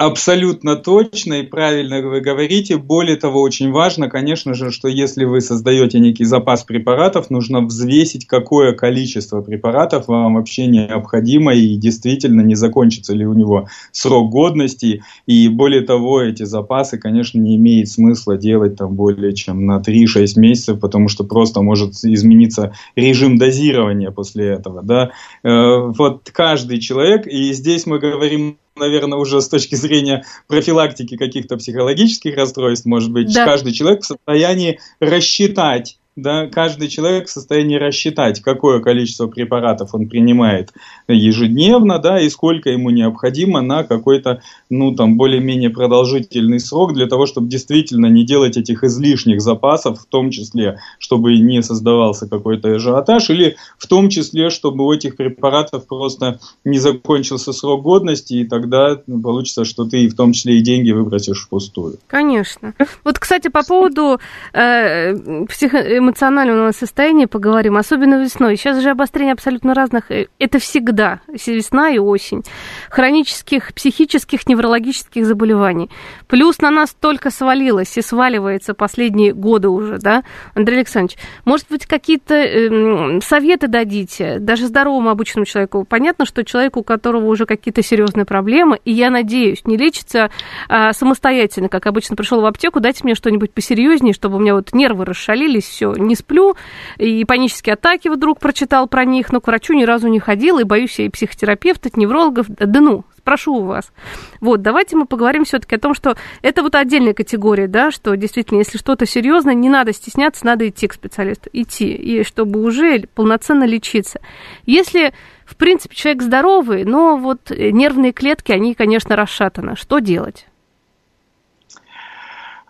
Абсолютно 0.05 0.75
точно 0.75 1.35
и 1.35 1.43
правильно 1.43 2.01
вы 2.03 2.21
говорите. 2.21 2.77
Более 2.77 3.15
того, 3.15 3.41
очень 3.41 3.71
важно, 3.71 4.11
конечно 4.11 4.53
же, 4.53 4.73
что 4.73 4.89
если 4.89 5.25
вы 5.25 5.41
создаете 5.41 6.01
некий 6.01 6.25
запас 6.25 6.65
препаратов, 6.65 7.31
нужно 7.31 7.61
взвесить, 7.61 8.27
какое 8.27 8.73
количество 8.73 9.43
препаратов 9.43 10.09
вам 10.09 10.35
вообще 10.35 10.67
необходимо 10.67 11.55
и 11.55 11.77
действительно 11.77 12.41
не 12.41 12.57
закончится 12.57 13.15
ли 13.15 13.25
у 13.25 13.33
него 13.33 13.69
срок 13.93 14.29
годности. 14.29 15.05
И 15.27 15.47
более 15.47 15.83
того, 15.83 16.21
эти 16.21 16.43
запасы, 16.43 16.99
конечно, 16.99 17.39
не 17.39 17.55
имеет 17.55 17.89
смысла 17.89 18.37
делать 18.37 18.75
там 18.75 18.97
более 18.97 19.33
чем 19.35 19.67
на 19.67 19.79
3-6 19.79 20.33
месяцев, 20.35 20.81
потому 20.81 21.07
что 21.07 21.23
просто 21.23 21.63
может 21.63 21.93
измениться 22.03 22.75
режим 22.97 23.39
дозирования 23.39 24.11
после 24.11 24.47
этого. 24.47 24.83
Да? 24.83 25.13
Э, 25.45 25.77
вот 25.97 26.29
каждый 26.33 26.81
человек, 26.81 27.29
и 27.29 27.53
здесь 27.53 27.87
мы 27.87 28.01
говорим 28.01 28.57
наверное, 28.77 29.19
уже 29.19 29.41
с 29.41 29.49
точки 29.49 29.75
зрения 29.75 30.25
профилактики 30.49 31.17
каких-то 31.17 31.57
психологических 31.57 32.37
расстройств, 32.37 32.87
может 32.87 33.13
быть, 33.13 33.33
да. 33.33 33.45
каждый 33.45 33.73
человек 33.73 34.03
в 34.03 34.07
состоянии 34.07 34.81
рассчитать 35.01 35.99
да, 36.15 36.47
каждый 36.47 36.89
человек 36.89 37.27
в 37.27 37.31
состоянии 37.31 37.77
рассчитать, 37.77 38.41
какое 38.41 38.81
количество 38.81 39.29
препаратов 39.29 39.95
он 39.95 40.09
принимает 40.09 40.71
ежедневно, 41.09 41.99
да, 41.99 42.21
и 42.21 42.29
сколько 42.29 42.69
ему 42.69 42.91
необходимо 42.91 43.63
на 43.63 43.83
какой-то, 43.83 44.43
ну, 44.69 44.95
там, 44.95 45.17
более-менее 45.17 45.71
продолжительный 45.71 46.61
срок 46.61 46.93
для 46.93 47.07
того, 47.07 47.27
чтобы 47.27 47.49
действительно 47.49 48.07
не 48.07 48.25
делать 48.25 48.59
этих 48.59 48.85
излишних 48.85 49.41
запасов, 49.41 50.01
в 50.01 50.07
том 50.07 50.31
числе, 50.31 50.79
чтобы 50.99 51.39
не 51.39 51.63
создавался 51.63 52.29
какой-то 52.29 52.75
ажиотаж, 52.75 53.31
или 53.31 53.57
в 53.79 53.87
том 53.87 54.11
числе, 54.11 54.51
чтобы 54.51 54.85
у 54.85 54.93
этих 54.93 55.17
препаратов 55.17 55.87
просто 55.87 56.41
не 56.65 56.79
закончился 56.79 57.53
срок 57.53 57.83
годности, 57.83 58.35
и 58.35 58.45
тогда 58.45 59.01
получится, 59.23 59.65
что 59.65 59.87
ты 59.87 60.09
в 60.09 60.15
том 60.15 60.33
числе 60.33 60.59
и 60.59 60.61
деньги 60.61 60.91
выбросишь 60.91 61.45
впустую. 61.45 61.97
Конечно. 62.07 62.75
Вот, 63.05 63.19
кстати, 63.19 63.49
по 63.49 63.63
поводу 63.63 64.21
э, 64.53 65.15
психо 65.47 65.99
эмоционального 66.03 66.73
состояния 66.73 67.27
поговорим, 67.27 67.77
особенно 67.77 68.21
весной. 68.23 68.57
Сейчас 68.57 68.81
же 68.83 68.91
обострение 68.91 69.33
абсолютно 69.33 69.75
разных. 69.75 70.11
Э, 70.11 70.27
это 70.39 70.59
всегда 70.59 71.21
весна 71.29 71.91
и 71.91 71.99
осень. 71.99 72.43
Хронических, 72.91 73.73
психических, 73.73 74.47
неврологических 74.47 75.25
заболеваний. 75.25 75.91
Плюс 76.27 76.61
на 76.61 76.71
нас 76.71 76.95
только 76.99 77.31
свалилось 77.31 77.97
и 77.97 78.03
сваливается 78.03 78.75
последние 78.75 79.33
годы 79.33 79.69
уже, 79.69 79.99
да? 79.99 80.25
Андрей 80.55 80.79
Александрович, 80.79 81.19
может 81.45 81.67
быть, 81.71 81.87
какие-то 81.87 82.35
э, 82.35 83.21
советы 83.21 83.69
дадите, 83.69 84.39
даже 84.39 84.67
здоровому 84.67 85.11
обычному 85.11 85.47
человеку? 85.47 85.85
Понятно, 85.89 86.27
что 86.27 86.45
человеку, 86.45 86.81
у 86.81 86.85
которого 86.85 87.27
уже 87.27 87.47
какие-то 87.47 87.83
серьезные 87.83 88.25
проблемы, 88.25 88.81
и 88.85 88.93
я 88.93 89.11
надеюсь, 89.11 89.65
не 89.65 89.77
лечится 89.77 90.31
а, 90.69 90.93
самостоятельно, 90.93 91.69
как 91.69 91.87
обычно 91.87 92.17
пришел 92.17 92.41
в 92.41 92.47
аптеку, 92.47 92.81
дайте 92.81 93.01
мне 93.05 93.15
что-нибудь 93.15 93.53
посерьезнее, 93.53 94.15
чтобы 94.15 94.37
у 94.37 94.41
меня 94.41 94.55
вот 94.55 94.73
нервы 94.73 95.05
расшалились, 95.05 95.65
все, 95.65 95.92
не 95.97 96.15
сплю, 96.15 96.55
и 96.99 97.25
панические 97.25 97.75
атаки 97.75 98.09
вдруг 98.09 98.41
прочитал 98.41 98.89
про 98.89 99.05
них, 99.05 99.33
но 99.33 99.41
к 99.41 99.47
врачу 99.47 99.75
ни 99.75 99.85
разу 99.85 100.09
не 100.09 100.21
ходил, 100.21 100.59
и 100.59 100.65
боюсь 100.65 100.99
и 101.01 101.09
психотерапевтов, 101.09 101.97
неврологов, 101.97 102.47
да 102.49 102.81
ну, 102.81 103.05
спрошу 103.17 103.55
у 103.55 103.65
вас. 103.65 103.93
Вот, 104.41 104.63
давайте 104.63 104.97
мы 104.97 105.07
поговорим 105.07 105.45
все-таки 105.45 105.77
о 105.77 105.79
том, 105.79 105.95
что 105.95 106.17
это 106.43 106.63
вот 106.63 106.75
отдельная 106.75 107.15
категория, 107.15 107.69
да, 107.69 107.91
что 107.91 108.17
действительно, 108.17 108.59
если 108.59 108.79
что-то 108.79 109.07
серьезное, 109.07 109.55
не 109.55 109.69
надо 109.69 109.93
стесняться, 109.93 110.45
надо 110.45 110.69
идти 110.69 110.89
к 110.89 110.95
специалисту, 110.95 111.49
идти, 111.53 111.93
и 111.93 112.25
чтобы 112.25 112.63
уже 112.63 113.05
полноценно 113.15 113.65
лечиться. 113.65 114.21
Если, 114.67 115.13
в 115.45 115.57
принципе, 115.57 115.95
человек 115.95 116.23
здоровый, 116.23 116.85
но 116.85 117.17
вот 117.17 117.51
нервные 117.51 118.13
клетки, 118.13 118.53
они, 118.53 118.75
конечно, 118.75 119.15
расшатаны, 119.15 119.77
что 119.77 120.01
делать? 120.01 120.47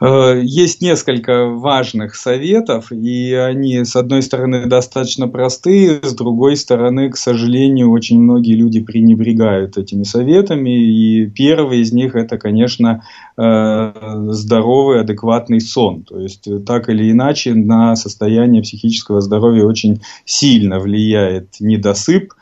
Э, 0.03 0.41
есть 0.43 0.81
несколько 0.81 1.47
важных 1.47 2.17
советов, 2.17 2.91
и 2.91 3.35
они, 3.35 3.85
с 3.85 3.95
одной 3.95 4.23
стороны, 4.23 4.67
достаточно 4.67 5.29
простые, 5.29 6.01
с 6.03 6.13
другой 6.13 6.57
стороны, 6.57 7.11
к 7.11 7.17
сожалению, 7.17 7.91
очень 7.91 8.21
многие 8.21 8.55
люди 8.55 8.81
пренебрегают 8.81 9.79
этими 9.79 10.03
советами. 10.03 10.71
И 10.71 11.27
первый 11.27 11.81
из 11.81 11.93
них 11.93 12.17
это, 12.17 12.37
конечно, 12.37 13.05
э, 13.37 13.93
здоровый, 14.31 15.01
адекватный 15.01 15.61
сон. 15.61 16.03
То 16.03 16.19
есть, 16.19 16.49
так 16.67 16.89
или 16.89 17.11
иначе, 17.11 17.55
на 17.55 17.95
состояние 17.95 18.63
психического 18.63 19.21
здоровья 19.21 19.65
очень 19.65 20.01
сильно 20.25 20.81
влияет 20.81 21.61
недосып. 21.61 22.33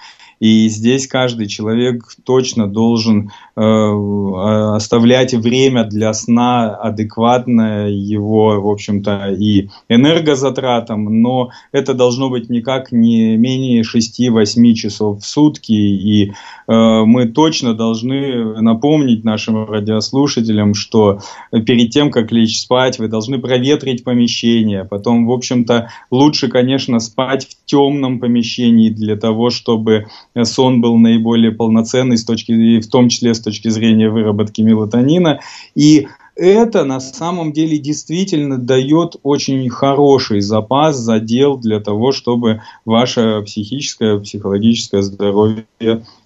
И 0.40 0.68
здесь 0.68 1.06
каждый 1.06 1.46
человек 1.46 2.04
точно 2.24 2.66
должен 2.66 3.30
Э, 3.62 4.74
оставлять 4.76 5.34
время 5.34 5.84
для 5.84 6.14
сна 6.14 6.74
адекватное 6.74 7.88
его, 7.88 8.58
в 8.58 8.68
общем-то, 8.68 9.34
и 9.38 9.68
энергозатратам, 9.90 11.20
но 11.20 11.50
это 11.70 11.92
должно 11.92 12.30
быть 12.30 12.48
никак 12.48 12.90
не 12.90 13.36
менее 13.36 13.82
6-8 13.82 14.72
часов 14.72 15.20
в 15.20 15.26
сутки, 15.26 15.72
и 15.72 16.30
э, 16.30 16.32
мы 16.68 17.26
точно 17.26 17.74
должны 17.74 18.62
напомнить 18.62 19.24
нашим 19.24 19.66
радиослушателям, 19.66 20.72
что 20.72 21.18
перед 21.50 21.90
тем, 21.90 22.10
как 22.10 22.32
лечь 22.32 22.60
спать, 22.60 22.98
вы 22.98 23.08
должны 23.08 23.38
проветрить 23.38 24.04
помещение, 24.04 24.86
потом, 24.86 25.26
в 25.26 25.32
общем-то, 25.32 25.90
лучше, 26.10 26.48
конечно, 26.48 26.98
спать 26.98 27.46
в 27.46 27.66
темном 27.66 28.20
помещении 28.20 28.88
для 28.88 29.16
того, 29.16 29.50
чтобы 29.50 30.06
сон 30.44 30.80
был 30.80 30.96
наиболее 30.96 31.52
полноценный, 31.52 32.16
с 32.16 32.24
точки, 32.24 32.80
в 32.80 32.88
том 32.88 33.08
числе 33.08 33.34
с 33.34 33.40
точки 33.40 33.60
точки 33.60 33.68
зрения 33.68 34.08
выработки 34.08 34.62
мелатонина. 34.62 35.40
И 35.74 36.06
это 36.36 36.84
на 36.84 37.00
самом 37.00 37.52
деле 37.52 37.78
действительно 37.78 38.58
дает 38.58 39.16
очень 39.22 39.68
хороший 39.68 40.40
запас 40.40 40.96
задел 40.96 41.58
для 41.58 41.80
того, 41.80 42.12
чтобы 42.12 42.62
ваше 42.84 43.42
психическое, 43.44 44.18
психологическое 44.18 45.02
здоровье 45.02 45.66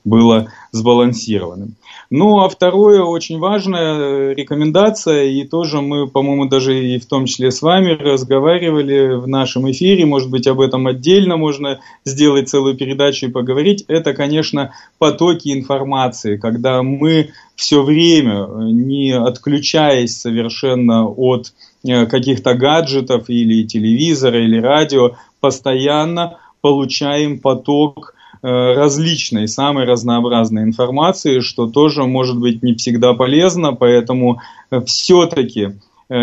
было 0.05 0.49
сбалансированным. 0.71 1.75
Ну, 2.11 2.41
а 2.41 2.49
второе, 2.49 3.03
очень 3.03 3.39
важная 3.39 3.95
э, 4.31 4.35
рекомендация, 4.35 5.25
и 5.25 5.45
тоже 5.45 5.81
мы, 5.81 6.07
по-моему, 6.07 6.47
даже 6.47 6.79
и 6.79 6.99
в 6.99 7.07
том 7.07 7.27
числе 7.27 7.51
с 7.51 7.63
вами 7.63 7.93
разговаривали 7.93 9.17
в 9.17 9.27
нашем 9.27 9.71
эфире, 9.71 10.05
может 10.07 10.31
быть, 10.31 10.47
об 10.47 10.61
этом 10.61 10.87
отдельно 10.87 11.37
можно 11.37 11.81
сделать 12.05 12.49
целую 12.49 12.77
передачу 12.77 13.27
и 13.27 13.31
поговорить, 13.31 13.85
это, 13.89 14.13
конечно, 14.13 14.75
потоки 14.99 15.53
информации, 15.53 16.37
когда 16.37 16.83
мы 16.83 17.31
все 17.57 17.83
время, 17.83 18.45
э, 18.45 18.71
не 18.71 19.13
отключаясь 19.13 20.17
совершенно 20.21 21.09
от 21.09 21.53
э, 21.85 22.07
каких-то 22.07 22.55
гаджетов 22.55 23.29
или 23.29 23.67
телевизора 23.67 24.45
или 24.45 24.61
радио, 24.61 25.17
постоянно 25.41 26.39
получаем 26.61 27.39
поток 27.39 28.14
различной, 28.45 29.49
самой 29.49 29.87
разнообразной 29.87 30.65
информации, 30.65 31.41
что 31.41 31.67
тоже 31.67 32.05
может 32.05 32.39
быть 32.39 32.63
не 32.63 32.75
всегда 32.75 33.15
полезно, 33.15 33.73
поэтому 33.73 34.43
э, 34.71 34.83
все-таки 34.83 35.73
э, 36.11 36.15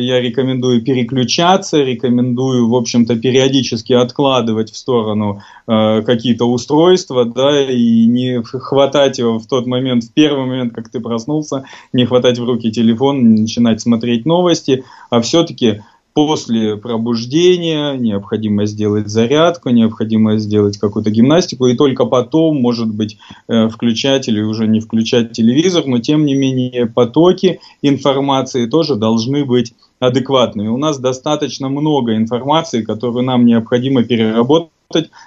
я 0.00 0.20
рекомендую 0.22 0.82
переключаться, 0.82 1.82
рекомендую, 1.82 2.70
в 2.70 2.74
общем-то, 2.74 3.16
периодически 3.16 3.92
откладывать 3.92 4.72
в 4.72 4.76
сторону 4.76 5.42
э, 5.68 6.00
какие-то 6.00 6.46
устройства, 6.46 7.26
да, 7.26 7.70
и 7.70 8.06
не 8.06 8.42
хватать 8.42 9.18
его 9.18 9.38
в 9.38 9.46
тот 9.46 9.66
момент, 9.66 10.04
в 10.04 10.14
первый 10.14 10.46
момент, 10.46 10.74
как 10.74 10.88
ты 10.88 11.00
проснулся, 11.00 11.64
не 11.92 12.06
хватать 12.06 12.38
в 12.38 12.44
руки 12.46 12.70
телефон, 12.72 13.34
начинать 13.34 13.82
смотреть 13.82 14.24
новости, 14.24 14.82
а 15.10 15.20
все-таки 15.20 15.82
после 16.16 16.78
пробуждения 16.78 17.92
необходимо 17.92 18.64
сделать 18.64 19.08
зарядку, 19.08 19.68
необходимо 19.68 20.38
сделать 20.38 20.78
какую-то 20.78 21.10
гимнастику, 21.10 21.66
и 21.66 21.76
только 21.76 22.06
потом, 22.06 22.56
может 22.56 22.88
быть, 22.88 23.18
э, 23.48 23.68
включать 23.68 24.26
или 24.26 24.40
уже 24.40 24.66
не 24.66 24.80
включать 24.80 25.32
телевизор, 25.32 25.84
но 25.84 25.98
тем 25.98 26.24
не 26.24 26.34
менее 26.34 26.86
потоки 26.86 27.60
информации 27.82 28.64
тоже 28.64 28.96
должны 28.96 29.44
быть 29.44 29.74
адекватными. 30.00 30.68
У 30.68 30.78
нас 30.78 30.98
достаточно 30.98 31.68
много 31.68 32.16
информации, 32.16 32.80
которую 32.80 33.22
нам 33.22 33.44
необходимо 33.44 34.02
переработать 34.02 34.70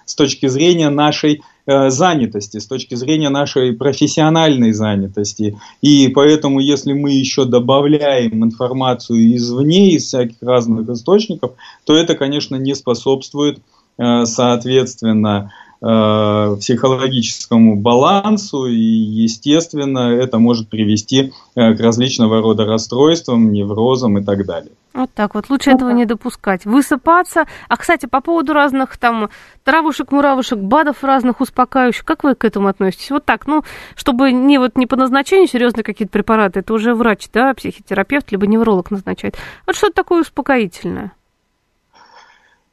с 0.05 0.15
точки 0.15 0.47
зрения 0.47 0.89
нашей 0.89 1.41
э, 1.65 1.89
занятости, 1.89 2.57
с 2.57 2.67
точки 2.67 2.95
зрения 2.95 3.29
нашей 3.29 3.73
профессиональной 3.73 4.71
занятости. 4.71 5.57
И 5.81 6.07
поэтому, 6.09 6.59
если 6.59 6.93
мы 6.93 7.11
еще 7.11 7.45
добавляем 7.45 8.43
информацию 8.43 9.35
извне, 9.35 9.91
из 9.91 10.05
всяких 10.05 10.41
разных 10.41 10.89
источников, 10.89 11.51
то 11.85 11.95
это, 11.95 12.15
конечно, 12.15 12.55
не 12.55 12.75
способствует, 12.75 13.59
э, 13.97 14.25
соответственно, 14.25 15.51
Э, 15.81 16.57
психологическому 16.59 17.77
балансу, 17.77 18.65
и, 18.65 18.75
естественно, 18.75 20.11
это 20.11 20.37
может 20.37 20.67
привести 20.67 21.31
э, 21.55 21.73
к 21.73 21.79
различного 21.79 22.41
рода 22.41 22.65
расстройствам, 22.65 23.53
неврозам 23.53 24.17
и 24.17 24.23
так 24.23 24.45
далее. 24.45 24.73
Вот 24.93 25.09
так 25.15 25.35
вот, 25.35 25.49
лучше 25.49 25.71
этого 25.71 25.91
не 25.91 26.03
допускать. 26.03 26.65
Высыпаться. 26.65 27.45
А, 27.69 27.77
кстати, 27.77 28.07
по 28.07 28.19
поводу 28.19 28.51
разных 28.51 28.97
там 28.97 29.29
травушек, 29.63 30.11
муравушек, 30.11 30.59
БАДов 30.59 31.01
разных 31.01 31.39
успокаивающих, 31.39 32.03
как 32.03 32.25
вы 32.25 32.35
к 32.35 32.43
этому 32.43 32.67
относитесь? 32.67 33.11
Вот 33.11 33.23
так, 33.23 33.47
ну, 33.47 33.63
чтобы 33.95 34.33
не 34.33 34.57
вот 34.57 34.75
не 34.75 34.85
по 34.85 34.97
назначению 34.97 35.47
серьезные 35.47 35.85
какие-то 35.85 36.11
препараты, 36.11 36.59
это 36.59 36.73
уже 36.73 36.93
врач, 36.93 37.29
да, 37.31 37.53
психотерапевт, 37.53 38.33
либо 38.33 38.47
невролог 38.47 38.91
назначает. 38.91 39.37
Вот 39.65 39.77
что-то 39.77 39.93
такое 39.93 40.21
успокоительное. 40.23 41.13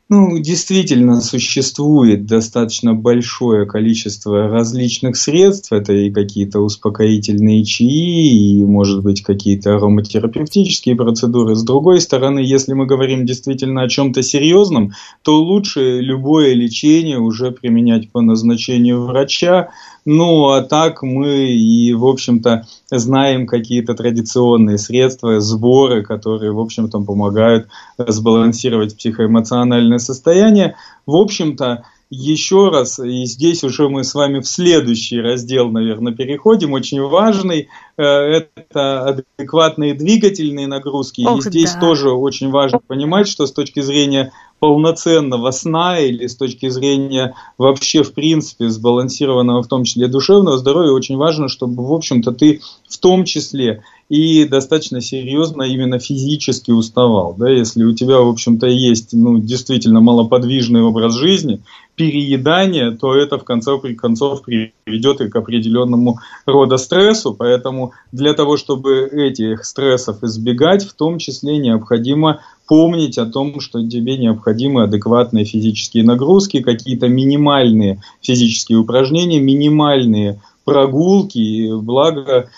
Ну, 0.09 0.39
действительно, 0.39 1.21
существует 1.21 2.27
достаточно 2.27 2.95
большое 2.95 3.67
количество 3.67 4.47
различных 4.49 5.17
средств. 5.17 5.73
Это 5.73 5.93
и 5.93 6.13
какие-то 6.13 6.61
успокоительные 6.61 7.65
чаи, 7.65 8.61
и, 8.61 8.65
может 8.65 9.03
быть, 9.03 9.23
какие-то 9.23 9.75
ароматерапевтические 9.75 10.95
процедуры. 10.95 11.57
С 11.57 11.65
другой 11.65 12.01
стороны, 12.01 12.39
если 12.39 12.73
мы 12.75 12.87
говорим 12.87 13.27
действительно 13.27 13.83
о 13.83 13.89
чем-то 13.89 14.23
серьезном, 14.23 14.93
то 15.23 15.43
лучше 15.43 15.99
любое 16.01 16.55
лечение 16.55 17.19
уже 17.19 17.51
применять 17.51 18.09
по 18.13 18.21
назначению 18.21 19.03
врача, 19.07 19.71
ну, 20.07 20.51
а 20.51 20.63
так 20.63 21.03
мы 21.03 21.51
и, 21.51 21.93
в 21.93 22.07
общем-то, 22.07 22.67
знаем 22.91 23.47
какие-то 23.47 23.95
традиционные 23.95 24.79
средства, 24.79 25.41
сборы, 25.41 26.05
которые, 26.05 26.53
в 26.53 26.61
общем-то, 26.61 27.01
помогают 27.01 27.67
сбалансировать 27.99 28.97
психоэмоциональное 28.97 29.99
состояние. 29.99 30.77
В 31.07 31.17
общем-то, 31.17 31.83
еще 32.09 32.69
раз, 32.69 33.01
и 33.01 33.25
здесь 33.25 33.65
уже 33.65 33.89
мы 33.89 34.05
с 34.05 34.15
вами 34.15 34.39
в 34.39 34.47
следующий 34.47 35.21
раздел, 35.21 35.71
наверное, 35.71 36.13
переходим, 36.13 36.73
очень 36.73 37.03
важный, 37.03 37.69
э, 37.97 38.03
это 38.03 39.25
адекватные 39.39 39.95
двигательные 39.95 40.69
нагрузки. 40.69 41.27
Ох, 41.27 41.39
и 41.39 41.51
здесь 41.51 41.73
да. 41.75 41.81
тоже 41.81 42.11
очень 42.11 42.51
важно 42.51 42.79
понимать, 42.79 43.27
что 43.27 43.45
с 43.45 43.53
точки 43.53 43.81
зрения 43.81 44.31
полноценного 44.59 45.51
сна 45.51 45.99
или 45.99 46.27
с 46.27 46.37
точки 46.37 46.69
зрения 46.69 47.35
вообще 47.59 48.03
в 48.03 48.15
принципе 48.15 48.69
сбалансированного 48.69 49.63
в 49.63 49.69
том 49.69 49.85
числе 49.85 50.09
душевного 50.09 50.59
здоровья 50.59 50.93
очень 50.93 51.17
важно, 51.17 51.49
чтобы 51.49 51.87
в 51.87 51.93
общем-то 51.93 52.33
ты 52.33 52.61
в 52.89 52.99
том 52.99 53.25
числе 53.25 53.83
и 54.09 54.45
достаточно 54.45 55.01
серьезно 55.01 55.63
именно 55.63 55.99
физически 55.99 56.71
уставал. 56.71 57.35
Да, 57.37 57.49
если 57.49 57.85
у 57.85 57.93
тебя, 57.93 58.19
в 58.21 58.29
общем-то, 58.29 58.67
есть 58.67 59.13
ну, 59.13 59.39
действительно 59.39 60.01
малоподвижный 60.01 60.83
образ 60.83 61.15
жизни, 61.15 61.61
переедание, 61.97 62.93
то 62.93 63.17
это 63.17 63.39
в 63.39 63.45
конце 63.45 63.77
концов 63.95 64.43
приведет 64.43 65.21
и 65.21 65.29
к 65.29 65.37
определенному 65.37 66.21
рода 66.45 66.77
стрессу. 66.77 67.35
Поэтому 67.35 67.93
для 68.13 68.35
того, 68.35 68.57
чтобы 68.57 69.09
этих 69.11 69.65
стрессов 69.65 70.23
избегать, 70.23 70.85
в 70.85 70.93
том 70.95 71.19
числе 71.19 71.59
необходимо 71.59 72.41
помнить 72.69 73.19
о 73.19 73.27
том, 73.27 73.61
что 73.61 73.83
тебе 73.89 74.19
необходимы 74.19 74.85
адекватные 74.85 75.45
физические 75.45 76.05
нагрузки, 76.05 76.63
какие-то 76.63 77.09
минимальные 77.09 78.03
физические 78.21 78.79
упражнения, 78.79 79.41
минимальные 79.41 80.41
прогулки. 80.65 81.71
Благо, 81.81 82.51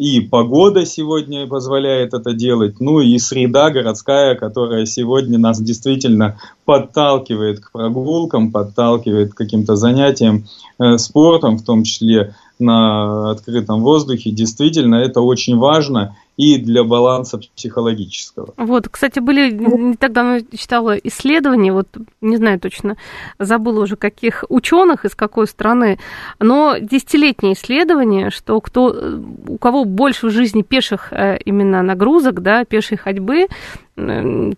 и 0.00 0.20
погода 0.20 0.86
сегодня 0.86 1.46
позволяет 1.46 2.14
это 2.14 2.32
делать, 2.32 2.80
ну 2.80 3.00
и 3.00 3.18
среда 3.18 3.68
городская, 3.68 4.34
которая 4.34 4.86
сегодня 4.86 5.38
нас 5.38 5.60
действительно 5.60 6.40
подталкивает 6.64 7.60
к 7.60 7.70
прогулкам, 7.70 8.50
подталкивает 8.50 9.34
к 9.34 9.36
каким-то 9.36 9.76
занятиям 9.76 10.46
э, 10.78 10.96
спортом, 10.96 11.58
в 11.58 11.64
том 11.66 11.84
числе 11.84 12.34
на 12.58 13.30
открытом 13.32 13.82
воздухе. 13.82 14.30
Действительно, 14.30 14.94
это 14.94 15.20
очень 15.20 15.58
важно 15.58 16.16
и 16.40 16.56
для 16.56 16.84
баланса 16.84 17.38
психологического. 17.54 18.54
Вот, 18.56 18.88
кстати, 18.88 19.18
были 19.18 19.50
не 19.50 19.96
так 19.96 20.12
давно 20.12 20.38
читала 20.56 20.96
исследования, 20.96 21.70
вот 21.70 21.88
не 22.22 22.38
знаю 22.38 22.58
точно, 22.58 22.96
забыла 23.38 23.82
уже 23.82 23.96
каких 23.96 24.44
ученых, 24.48 25.04
из 25.04 25.14
какой 25.14 25.46
страны, 25.46 25.98
но 26.38 26.76
десятилетнее 26.80 27.52
исследование, 27.52 28.30
что 28.30 28.58
кто, 28.62 29.20
у 29.48 29.58
кого 29.58 29.84
больше 29.84 30.28
в 30.28 30.30
жизни 30.30 30.62
пеших 30.62 31.12
э, 31.12 31.36
именно 31.44 31.82
нагрузок, 31.82 32.40
да, 32.40 32.64
пешей 32.64 32.96
ходьбы, 32.96 33.46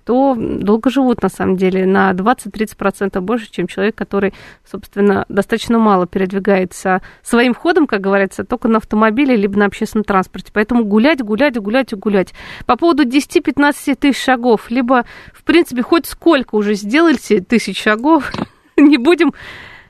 то 0.05 0.37
долго 0.37 0.90
живут, 0.90 1.23
на 1.23 1.29
самом 1.29 1.57
деле, 1.57 1.87
на 1.87 2.12
20-30% 2.12 3.21
больше, 3.21 3.51
чем 3.51 3.66
человек, 3.66 3.95
который, 3.95 4.35
собственно, 4.71 5.25
достаточно 5.29 5.79
мало 5.79 6.07
передвигается 6.07 7.03
своим 7.23 7.55
ходом, 7.55 7.87
как 7.87 8.01
говорится, 8.01 8.45
только 8.45 8.68
на 8.68 8.79
автомобиле 8.79 9.37
либо 9.37 9.59
на 9.59 9.66
общественном 9.66 10.05
транспорте. 10.05 10.51
Поэтому 10.53 10.85
гулять, 10.85 11.23
гулять, 11.23 11.59
гулять 11.59 11.71
и 11.80 11.96
гулять. 11.96 12.35
По 12.66 12.76
поводу 12.76 13.04
10-15 13.04 13.94
тысяч 13.96 14.22
шагов, 14.22 14.70
либо, 14.70 15.04
в 15.32 15.42
принципе, 15.44 15.82
хоть 15.82 16.06
сколько 16.06 16.54
уже 16.54 16.74
сделайте 16.74 17.40
тысяч 17.40 17.82
шагов, 17.82 18.30
не 18.76 18.98
будем 18.98 19.32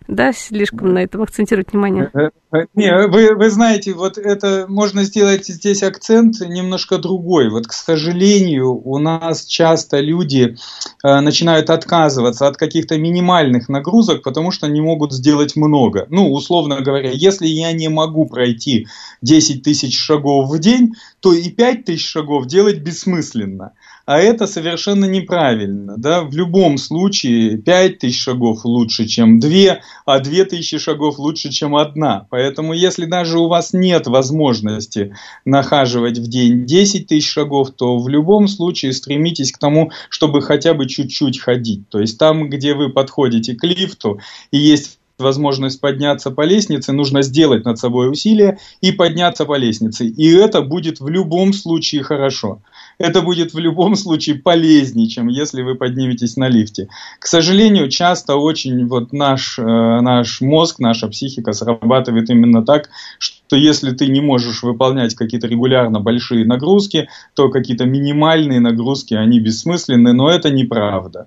да, 0.09 0.33
слишком 0.33 0.93
на 0.93 1.03
этом 1.03 1.23
акцентировать 1.23 1.73
внимание. 1.73 2.11
Э, 2.15 2.31
э, 2.53 2.67
не, 2.75 2.93
вы, 3.09 3.35
вы 3.35 3.51
знаете, 3.51 3.93
вот 3.95 4.19
это 4.19 4.67
можно 4.69 5.05
сделать 5.05 5.47
здесь 5.47 5.83
акцент 5.83 6.41
немножко 6.41 6.99
другой. 6.99 7.51
Вот, 7.51 7.67
к 7.67 7.73
сожалению, 7.73 8.75
у 8.75 8.99
нас 8.99 9.45
часто 9.45 10.01
люди 10.01 10.57
э, 11.05 11.21
начинают 11.21 11.71
отказываться 11.71 12.47
от 12.47 12.57
каких-то 12.57 12.99
минимальных 12.99 13.69
нагрузок, 13.69 14.23
потому 14.23 14.51
что 14.51 14.69
не 14.69 14.81
могут 14.81 15.13
сделать 15.13 15.57
много. 15.57 16.07
Ну, 16.11 16.33
условно 16.33 16.81
говоря, 16.81 17.11
если 17.11 17.47
я 17.47 17.73
не 17.73 17.89
могу 17.89 18.27
пройти 18.27 18.87
10 19.23 19.63
тысяч 19.63 19.99
шагов 19.99 20.49
в 20.49 20.59
день, 20.59 20.95
то 21.21 21.33
и 21.33 21.49
5 21.51 21.85
тысяч 21.85 22.07
шагов 22.07 22.47
делать 22.47 22.81
бессмысленно. 22.81 23.73
А 24.05 24.19
это 24.19 24.47
совершенно 24.47 25.05
неправильно. 25.05 25.97
Да? 25.97 26.23
В 26.23 26.35
любом 26.35 26.77
случае 26.79 27.57
5 27.59 27.99
тысяч 27.99 28.21
шагов 28.21 28.65
лучше, 28.65 29.07
чем 29.07 29.39
2, 29.39 29.79
а 30.07 30.19
2 30.19 30.45
тысячи 30.45 30.79
шагов 30.79 31.19
лучше, 31.19 31.51
чем 31.51 31.77
одна. 31.77 32.27
Поэтому 32.31 32.73
если 32.73 33.07
даже 33.07 33.39
у 33.39 33.49
вас 33.49 33.73
нет 33.73 34.07
возможности 34.07 35.15
нахаживать 35.45 36.19
в 36.19 36.29
день 36.29 36.67
10 36.67 37.07
тысяч 37.07 37.31
шагов, 37.31 37.71
то 37.71 37.99
в 37.99 38.09
любом 38.09 38.49
случае 38.49 38.93
стремитесь 38.93 39.53
к 39.53 39.59
тому, 39.59 39.93
чтобы 40.09 40.43
хотя 40.43 40.75
бы 40.75 40.89
чуть-чуть 40.89 41.39
ходить. 41.39 41.89
То 41.89 42.01
есть 42.01 42.19
там, 42.19 42.49
где 42.49 42.75
вы 42.75 42.91
подходите 42.91 43.55
к 43.55 43.65
лифту 43.65 44.21
и 44.51 44.59
есть 44.59 44.99
возможность 45.19 45.81
подняться 45.81 46.31
по 46.31 46.43
лестнице, 46.43 46.93
нужно 46.93 47.23
сделать 47.23 47.65
над 47.65 47.79
собой 47.79 48.11
усилие 48.11 48.59
и 48.81 48.91
подняться 48.91 49.45
по 49.45 49.57
лестнице. 49.57 50.07
И 50.07 50.29
это 50.33 50.63
будет 50.63 51.01
в 51.01 51.09
любом 51.09 51.53
случае 51.53 52.03
хорошо 52.03 52.61
это 53.03 53.21
будет 53.21 53.53
в 53.53 53.59
любом 53.59 53.97
случае 53.97 54.37
полезнее, 54.37 55.09
чем 55.09 55.27
если 55.27 55.63
вы 55.63 55.75
подниметесь 55.75 56.37
на 56.37 56.49
лифте. 56.49 56.89
К 57.19 57.27
сожалению, 57.27 57.89
часто 57.89 58.37
очень 58.37 58.87
вот 58.87 59.13
наш, 59.13 59.59
э, 59.59 59.63
наш 59.63 60.41
мозг, 60.41 60.79
наша 60.79 61.09
психика 61.09 61.53
срабатывает 61.53 62.31
именно 62.31 62.65
так, 62.65 62.91
что 63.19 63.57
если 63.57 63.91
ты 63.91 64.07
не 64.07 64.21
можешь 64.21 64.63
выполнять 64.63 65.17
какие-то 65.17 65.49
регулярно 65.49 65.99
большие 65.99 66.47
нагрузки, 66.47 67.09
то 67.35 67.49
какие-то 67.49 67.87
минимальные 67.87 68.61
нагрузки, 68.61 69.15
они 69.15 69.41
бессмысленны, 69.41 70.13
но 70.13 70.31
это 70.31 70.51
неправда. 70.51 71.27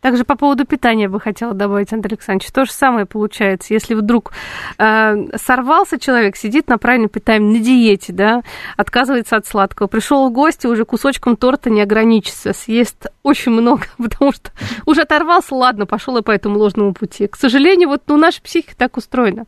Также 0.00 0.24
по 0.24 0.36
поводу 0.36 0.64
питания 0.66 1.08
бы 1.08 1.18
хотела 1.18 1.54
добавить, 1.54 1.92
Андрей 1.92 2.14
Александрович. 2.14 2.52
То 2.52 2.64
же 2.64 2.72
самое 2.72 3.06
получается, 3.06 3.72
если 3.72 3.94
вдруг 3.94 4.32
э, 4.78 5.14
сорвался 5.36 5.98
человек, 5.98 6.36
сидит 6.36 6.68
на 6.68 6.78
правильном 6.78 7.08
питании, 7.08 7.58
на 7.58 7.64
диете, 7.64 8.12
да, 8.12 8.42
отказывается 8.76 9.36
от 9.36 9.46
сладкого, 9.46 9.86
пришел 9.86 10.28
в 10.28 10.32
гости, 10.32 10.66
уже 10.66 10.84
кусочком 10.84 11.36
торта 11.36 11.70
не 11.70 11.80
ограничится, 11.80 12.52
съест 12.52 13.06
очень 13.22 13.52
много, 13.52 13.86
потому 13.98 14.32
что 14.32 14.50
уже 14.84 15.02
оторвался, 15.02 15.54
ладно, 15.54 15.86
пошел 15.86 16.16
и 16.18 16.22
по 16.22 16.30
этому 16.30 16.58
ложному 16.58 16.92
пути. 16.92 17.26
К 17.26 17.36
сожалению, 17.36 17.88
вот 17.88 18.02
ну, 18.06 18.16
наша 18.16 18.40
психика 18.42 18.76
так 18.76 18.96
устроена. 18.96 19.46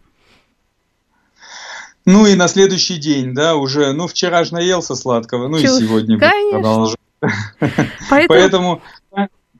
Ну 2.04 2.26
и 2.26 2.34
на 2.36 2.48
следующий 2.48 2.96
день, 2.96 3.34
да, 3.34 3.54
уже, 3.54 3.92
ну 3.92 4.06
вчера 4.06 4.42
же 4.44 4.54
наелся 4.54 4.94
сладкого, 4.94 5.46
ну 5.48 5.58
Чего? 5.58 5.76
и 5.76 5.80
сегодня 5.80 6.18
Конечно. 6.18 6.50
продолжу. 6.52 6.96
Поэтому, 8.10 8.28
Поэтому 8.28 8.82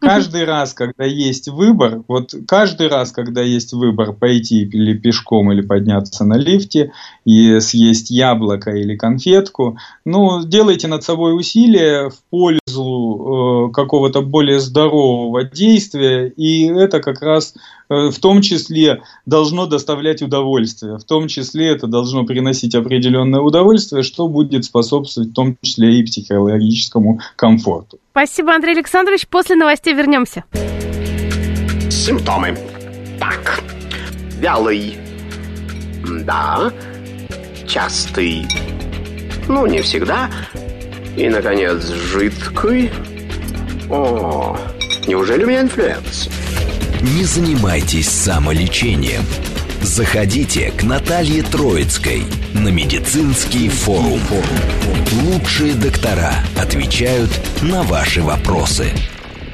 Каждый 0.01 0.45
раз, 0.45 0.75
когда 0.75 1.05
есть 1.05 1.49
выбор, 1.49 2.03
вот 2.09 2.35
каждый 2.47 2.89
раз, 2.89 3.13
когда 3.13 3.43
есть 3.43 3.73
выбор 3.73 4.13
пойти 4.13 4.63
или 4.63 4.97
пешком, 4.97 5.51
или 5.53 5.61
подняться 5.61 6.25
на 6.25 6.35
лифте, 6.35 6.93
и 7.25 7.61
съесть 7.61 8.11
яблоко 8.11 8.71
или 8.71 8.97
конфетку, 8.97 9.79
ну, 10.05 10.45
делайте 10.45 10.89
над 10.89 11.03
собой 11.03 11.37
усилия 11.37 12.11
в 12.11 12.19
пользу 12.31 13.69
э, 13.69 13.73
какого-то 13.73 14.23
более 14.23 14.61
здорового 14.61 15.45
действия, 15.45 16.29
и 16.29 16.67
это 16.67 17.01
как 17.01 17.21
раз 17.23 17.55
в 17.89 18.19
том 18.21 18.43
числе 18.43 19.03
должно 19.27 19.67
доставлять 19.67 20.23
удовольствие, 20.23 20.99
в 20.99 21.05
том 21.05 21.29
числе 21.29 21.69
это 21.69 21.87
должно 21.87 22.25
приносить 22.25 22.75
определенное 22.75 23.41
удовольствие, 23.41 24.03
что 24.03 24.29
будет 24.29 24.65
способствовать 24.65 25.31
в 25.31 25.35
том 25.35 25.57
числе 25.63 25.99
и 25.99 26.03
психологическому 26.03 27.21
комфорту. 27.37 27.99
Спасибо, 28.11 28.55
Андрей 28.55 28.75
Александрович. 28.75 29.27
После 29.29 29.57
новостей 29.57 29.95
вернемся. 29.95 30.45
Симптомы. 31.91 32.59
Так. 33.19 33.63
Вялый. 34.41 34.97
Да. 36.25 36.73
Частый. 37.67 38.47
Ну, 39.49 39.67
не 39.67 39.81
всегда. 39.83 40.31
И, 41.17 41.29
наконец, 41.29 41.87
жидкий. 41.89 42.91
О, 43.91 44.57
неужели 45.07 45.45
у 45.45 45.47
меня 45.47 45.63
инфлюэнца? 45.63 46.29
Не 47.01 47.25
занимайтесь 47.25 48.09
самолечением. 48.09 49.23
Заходите 49.83 50.73
к 50.73 50.83
Наталье 50.83 51.45
Троицкой 51.45 52.25
на 52.55 52.69
медицинский 52.69 53.69
форум. 53.69 54.21
Лучшие 55.23 55.75
доктора 55.75 56.35
отвечают 56.61 57.31
на 57.63 57.85
ваши 57.85 58.21
вопросы. 58.21 58.93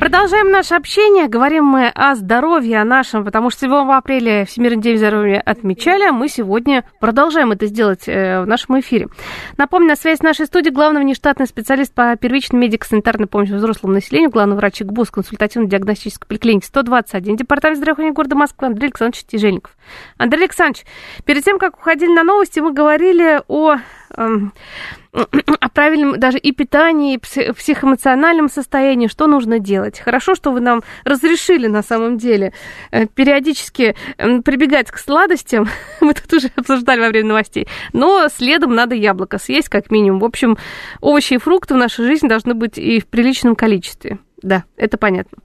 Продолжаем 0.05 0.51
наше 0.51 0.75
общение. 0.75 1.29
Говорим 1.29 1.64
мы 1.64 1.88
о 1.88 2.14
здоровье, 2.14 2.83
о 2.83 2.85
нашем, 2.85 3.25
потому 3.25 3.49
что 3.49 3.61
7 3.61 3.90
апреля 3.90 4.45
Всемирный 4.45 4.83
день 4.83 4.99
здоровья 4.99 5.40
отмечали, 5.40 6.03
а 6.05 6.12
мы 6.12 6.29
сегодня 6.29 6.85
продолжаем 7.01 7.53
это 7.53 7.64
сделать 7.64 8.07
э, 8.07 8.43
в 8.43 8.47
нашем 8.47 8.79
эфире. 8.81 9.09
Напомню, 9.57 9.88
на 9.88 9.97
связи 9.97 10.19
с 10.19 10.23
нашей 10.23 10.45
студией 10.45 10.75
главный 10.75 11.01
внештатный 11.01 11.47
специалист 11.47 11.95
по 11.95 12.14
первичной 12.17 12.61
медико-санитарной 12.61 13.27
помощи 13.27 13.53
взрослому 13.53 13.95
населению, 13.95 14.29
главный 14.29 14.57
врач 14.57 14.83
ГБУС 14.83 15.11
консультативно-диагностической 15.11 16.29
поликлиники 16.29 16.67
121, 16.67 17.37
департамент 17.37 17.79
здравоохранения 17.79 18.14
города 18.14 18.37
Москвы 18.37 18.67
Андрей 18.67 18.88
Александрович 18.88 19.25
Тяжельников. 19.25 19.75
Андрей 20.19 20.43
Александрович, 20.43 20.85
перед 21.25 21.43
тем, 21.45 21.59
как 21.59 21.79
уходили 21.79 22.12
на 22.12 22.25
новости, 22.25 22.61
мы 22.61 22.75
говорили 22.75 23.40
о 23.49 23.77
о 25.12 25.68
правильном 25.68 26.18
даже 26.18 26.38
и 26.38 26.53
питании, 26.53 27.14
и 27.14 27.53
психоэмоциональном 27.53 28.48
состоянии, 28.48 29.07
что 29.07 29.27
нужно 29.27 29.59
делать. 29.59 30.00
Хорошо, 30.00 30.35
что 30.35 30.50
вы 30.50 30.61
нам 30.61 30.83
разрешили 31.05 31.66
на 31.66 31.83
самом 31.83 32.18
деле 32.18 32.53
э, 32.90 33.07
периодически 33.07 33.94
прибегать 34.16 34.90
к 34.90 34.98
сладостям, 34.98 35.68
мы 36.00 36.14
тут 36.14 36.33
уже 36.33 36.50
обсуждали 36.57 37.00
во 37.00 37.09
время 37.09 37.29
новостей, 37.29 37.68
но 37.92 38.29
следом 38.29 38.74
надо 38.74 38.94
яблоко 38.94 39.38
съесть 39.38 39.68
как 39.68 39.90
минимум. 39.90 40.20
В 40.20 40.24
общем, 40.24 40.57
овощи 41.00 41.35
и 41.35 41.38
фрукты 41.38 41.74
в 41.74 41.79
нашей 41.79 42.07
жизни 42.07 42.29
должны 42.29 42.55
быть 42.55 42.79
и 42.79 43.00
в 43.00 43.07
приличном 43.07 43.57
количестве. 43.57 44.18
Да, 44.42 44.64
это 44.77 44.98
понятно. 44.98 45.38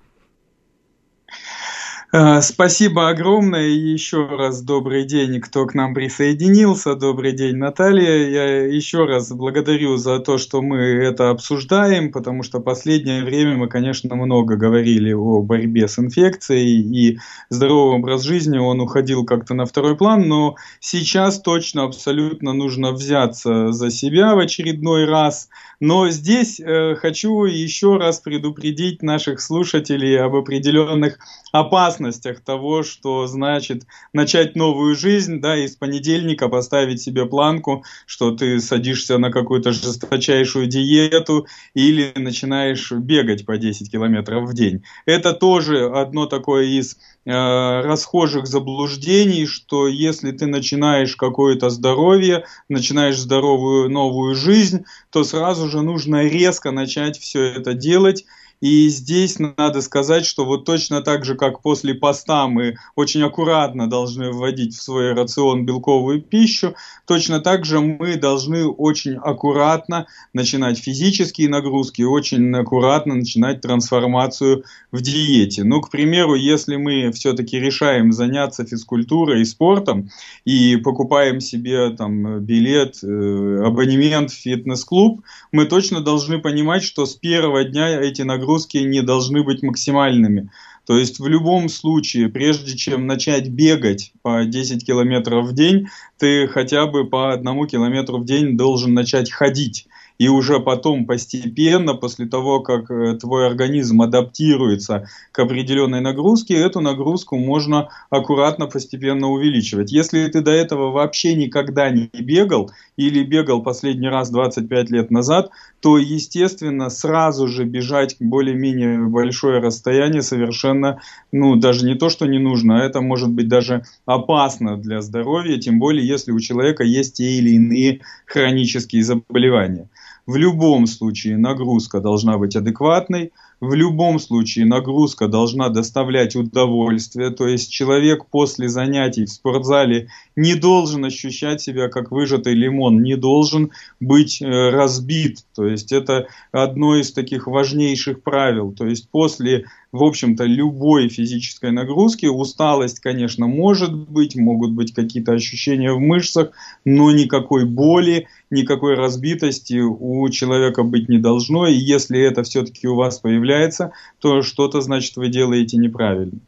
Э, 2.12 2.42
спасибо 2.42 3.10
огромное 3.10 3.68
и 3.68 3.92
еще 3.92 4.26
раз 4.26 4.64
добрый 4.64 5.06
день, 5.06 5.40
кто 5.40 5.68
к 5.68 5.76
нам 5.76 5.94
присоединился. 5.94 6.96
Добрый 6.96 7.34
день, 7.34 7.58
Наталья. 7.58 8.28
Я 8.28 8.66
еще 8.66 9.06
раз 9.06 9.32
благодарю 9.32 9.96
за 9.98 10.18
то, 10.18 10.40
что 10.40 10.64
мы 10.64 10.80
это 10.80 11.30
обсуждаем, 11.30 12.12
потому 12.12 12.42
что 12.42 12.62
последнее 12.62 13.24
время 13.24 13.58
мы, 13.58 13.68
конечно, 13.68 14.16
много 14.16 14.56
говорили 14.56 15.14
о 15.14 15.44
борьбе 15.44 15.88
с 15.88 16.00
инфекцией 16.00 16.82
и 16.82 17.20
здоровый 17.52 18.00
образ 18.00 18.24
жизни, 18.24 18.58
он 18.58 18.82
уходил 18.82 19.24
как-то 19.24 19.54
на 19.54 19.68
второй 19.68 19.96
план, 19.96 20.28
но 20.28 20.56
сейчас 20.80 21.40
точно 21.40 21.84
абсолютно 21.84 22.54
нужно 22.54 22.92
взяться 22.92 23.72
за 23.72 23.92
себя 23.92 24.34
в 24.34 24.40
очередной 24.40 25.06
раз. 25.06 25.48
Но 25.80 26.10
здесь 26.10 26.60
э, 26.60 26.96
хочу 26.96 27.46
еще 27.46 27.98
раз 27.98 28.20
предупредить 28.20 29.04
наших 29.04 29.40
слушателей 29.40 30.20
об 30.20 30.36
определенных 30.36 31.20
опасностях 31.54 31.99
того, 32.40 32.84
что 32.84 33.28
значит 33.28 33.84
начать 34.14 34.56
новую 34.56 34.96
жизнь, 34.96 35.40
да, 35.40 35.58
и 35.58 35.68
с 35.68 35.76
понедельника 35.76 36.50
поставить 36.50 37.02
себе 37.02 37.26
планку, 37.26 37.84
что 38.06 38.32
ты 38.32 38.60
садишься 38.60 39.18
на 39.18 39.32
какую-то 39.32 39.72
жесточайшую 39.72 40.68
диету 40.68 41.48
или 41.74 42.12
начинаешь 42.16 42.92
бегать 42.92 43.46
по 43.46 43.58
10 43.58 43.92
километров 43.92 44.50
в 44.50 44.54
день. 44.54 44.84
Это 45.06 45.34
тоже 45.34 45.90
одно 45.90 46.26
такое 46.26 46.66
из 46.66 46.98
э, 47.26 47.32
расхожих 47.32 48.48
заблуждений, 48.48 49.46
что 49.46 49.88
если 49.88 50.32
ты 50.32 50.48
начинаешь 50.48 51.16
какое-то 51.16 51.70
здоровье, 51.70 52.46
начинаешь 52.70 53.18
здоровую 53.18 53.90
новую 53.90 54.36
жизнь, 54.36 54.86
то 55.10 55.24
сразу 55.24 55.70
же 55.70 55.82
нужно 55.82 56.26
резко 56.26 56.72
начать 56.72 57.20
все 57.20 57.44
это 57.44 57.74
делать 57.74 58.26
и 58.62 58.90
здесь 58.90 59.38
надо 59.40 59.82
сказать, 59.82 60.26
что 60.26 60.44
вот 60.46 60.66
точно 60.66 61.02
так 61.02 61.24
же, 61.24 61.36
как 61.36 61.62
после 61.62 61.94
поста 61.94 62.48
мы 62.48 62.76
очень 62.96 63.22
аккуратно 63.24 63.90
должны 63.90 64.32
вводить 64.32 64.76
в 64.76 64.82
свой 64.82 65.14
рацион 65.14 65.66
белковую 65.66 66.22
пищу, 66.22 66.76
точно 67.06 67.40
так 67.40 67.64
же 67.64 67.80
мы 67.80 68.18
должны 68.18 68.68
очень 68.68 69.16
аккуратно 69.16 70.08
начинать 70.34 70.78
физические 70.78 71.48
нагрузки, 71.48 72.02
очень 72.02 72.54
аккуратно 72.54 73.16
начинать 73.16 73.62
трансформацию 73.62 74.66
в 74.92 75.02
диете. 75.02 75.64
Ну, 75.64 75.80
к 75.80 75.90
примеру, 75.90 76.36
если 76.36 76.76
мы 76.76 77.12
все-таки 77.14 77.60
решаем 77.60 78.12
заняться 78.12 78.66
физкультурой 78.66 79.42
и 79.42 79.46
спортом 79.46 80.10
и 80.44 80.76
покупаем 80.76 81.40
себе 81.40 81.92
там 81.92 82.40
билет, 82.42 82.98
э, 83.04 83.64
абонемент 83.66 84.32
в 84.32 84.36
фитнес-клуб, 84.36 85.22
мы 85.54 85.66
точно 85.66 86.02
должны 86.02 86.40
понимать, 86.40 86.84
что 86.84 87.06
с 87.06 87.16
первого 87.16 87.64
дня 87.64 88.02
эти 88.02 88.24
нагрузки 88.24 88.49
нагрузки 88.50 88.78
не 88.78 89.02
должны 89.02 89.44
быть 89.44 89.62
максимальными. 89.62 90.50
То 90.86 90.98
есть 90.98 91.20
в 91.20 91.28
любом 91.28 91.70
случае, 91.70 92.30
прежде 92.30 92.76
чем 92.76 93.06
начать 93.06 93.48
бегать 93.48 94.12
по 94.24 94.44
10 94.44 94.84
километров 94.84 95.48
в 95.48 95.54
день, 95.54 95.88
ты 96.18 96.48
хотя 96.48 96.88
бы 96.88 97.06
по 97.06 97.32
одному 97.32 97.68
километру 97.68 98.18
в 98.18 98.26
день 98.26 98.58
должен 98.58 98.96
начать 98.96 99.30
ходить 99.32 99.86
и 100.20 100.28
уже 100.28 100.60
потом 100.60 101.06
постепенно, 101.06 101.94
после 101.96 102.28
того, 102.28 102.60
как 102.60 102.92
э, 102.92 103.16
твой 103.16 103.48
организм 103.48 104.02
адаптируется 104.02 105.08
к 105.32 105.40
определенной 105.40 106.02
нагрузке, 106.02 106.56
эту 106.56 106.82
нагрузку 106.82 107.38
можно 107.38 107.90
аккуратно 108.10 108.68
постепенно 108.68 109.30
увеличивать. 109.30 109.94
Если 109.94 110.28
ты 110.28 110.42
до 110.42 110.52
этого 110.52 110.92
вообще 110.92 111.36
никогда 111.36 111.90
не 111.90 112.10
бегал 112.20 112.70
или 113.00 113.24
бегал 113.24 113.64
последний 113.64 114.10
раз 114.10 114.30
25 114.30 114.90
лет 114.90 115.10
назад, 115.10 115.52
то, 115.80 115.98
естественно, 115.98 116.90
сразу 116.90 117.48
же 117.48 117.64
бежать 117.64 118.18
более-менее 118.20 119.08
большое 119.08 119.62
расстояние 119.62 120.22
совершенно, 120.22 121.00
ну, 121.32 121.56
даже 121.56 121.86
не 121.86 121.96
то, 121.96 122.10
что 122.10 122.26
не 122.26 122.40
нужно, 122.40 122.82
а 122.82 122.86
это 122.86 123.00
может 123.00 123.30
быть 123.30 123.48
даже 123.48 123.84
опасно 124.06 124.76
для 124.76 125.02
здоровья, 125.02 125.58
тем 125.58 125.80
более, 125.80 126.06
если 126.06 126.34
у 126.34 126.40
человека 126.42 126.84
есть 126.84 127.16
те 127.16 127.38
или 127.38 127.52
иные 127.52 128.02
хронические 128.26 129.04
заболевания. 129.04 129.88
В 130.28 130.36
любом 130.36 130.86
случае 130.86 131.38
нагрузка 131.38 132.02
должна 132.02 132.38
быть 132.38 132.58
адекватной, 132.58 133.32
в 133.62 133.74
любом 133.74 134.20
случае 134.20 134.66
нагрузка 134.66 135.28
должна 135.28 135.70
доставлять 135.70 136.36
удовольствие, 136.36 137.30
то 137.30 137.48
есть 137.48 137.72
человек 137.72 138.26
после 138.26 138.70
занятий 138.70 139.26
в 139.26 139.32
спортзале 139.32 140.10
не 140.36 140.56
должен 140.56 141.04
ощущать 141.04 141.62
себя 141.62 141.90
как 141.90 142.12
выжатый 142.12 142.54
лимон, 142.54 143.02
не 143.02 143.16
должен 143.16 143.72
быть 144.00 144.42
э, 144.42 144.70
разбит, 144.70 145.40
то 145.56 145.66
есть 145.66 145.92
это 145.92 146.28
одно 146.52 146.96
из 146.96 147.12
таких 147.12 147.48
важнейших 147.48 148.24
правил, 148.24 148.72
то 148.72 148.86
есть 148.86 149.10
после 149.10 149.66
в 149.92 150.04
общем-то, 150.04 150.44
любой 150.44 151.10
физической 151.10 151.72
нагрузки. 151.72 152.28
Усталость, 152.28 153.00
конечно, 153.00 153.48
может 153.48 153.94
быть, 153.94 154.36
могут 154.36 154.72
быть 154.72 154.94
какие-то 154.94 155.34
ощущения 155.34 155.92
в 155.92 156.00
мышцах, 156.00 156.52
но 156.86 157.12
никакой 157.12 157.66
боли, 157.66 158.28
никакой 158.50 158.96
разбитости 158.96 159.80
у 159.80 160.28
человека 160.30 160.84
быть 160.84 161.10
не 161.10 161.18
должно. 161.18 161.68
И 161.68 161.74
если 161.74 162.20
это 162.20 162.44
все-таки 162.44 162.88
у 162.88 162.96
вас 162.96 163.20
появляется, 163.20 163.92
то 164.20 164.42
что-то, 164.42 164.82
значит, 164.82 165.16
вы 165.16 165.30
делаете 165.30 165.78
неправильно. 165.78 166.40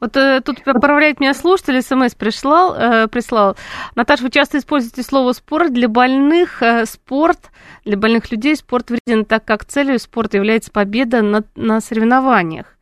Вот 0.00 0.16
э, 0.16 0.40
тут 0.44 0.62
поправляет 0.64 1.20
меня 1.20 1.34
слушатель, 1.34 1.80
смс 1.82 2.14
прислал, 2.14 2.74
э, 2.74 3.08
прислал. 3.08 3.56
Наташа, 3.94 4.24
вы 4.24 4.30
часто 4.30 4.58
используете 4.58 5.02
слово 5.02 5.32
спорт 5.32 5.72
для 5.72 5.88
больных. 5.88 6.62
Э, 6.62 6.86
спорт 6.86 7.50
для 7.84 7.96
больных 7.96 8.30
людей 8.30 8.56
спорт 8.56 8.90
вреден, 8.90 9.24
так 9.24 9.44
как 9.44 9.64
целью 9.64 9.98
спорта 9.98 10.38
является 10.38 10.70
победа 10.70 11.22
на, 11.22 11.44
на 11.54 11.80
соревнованиях. 11.80 12.76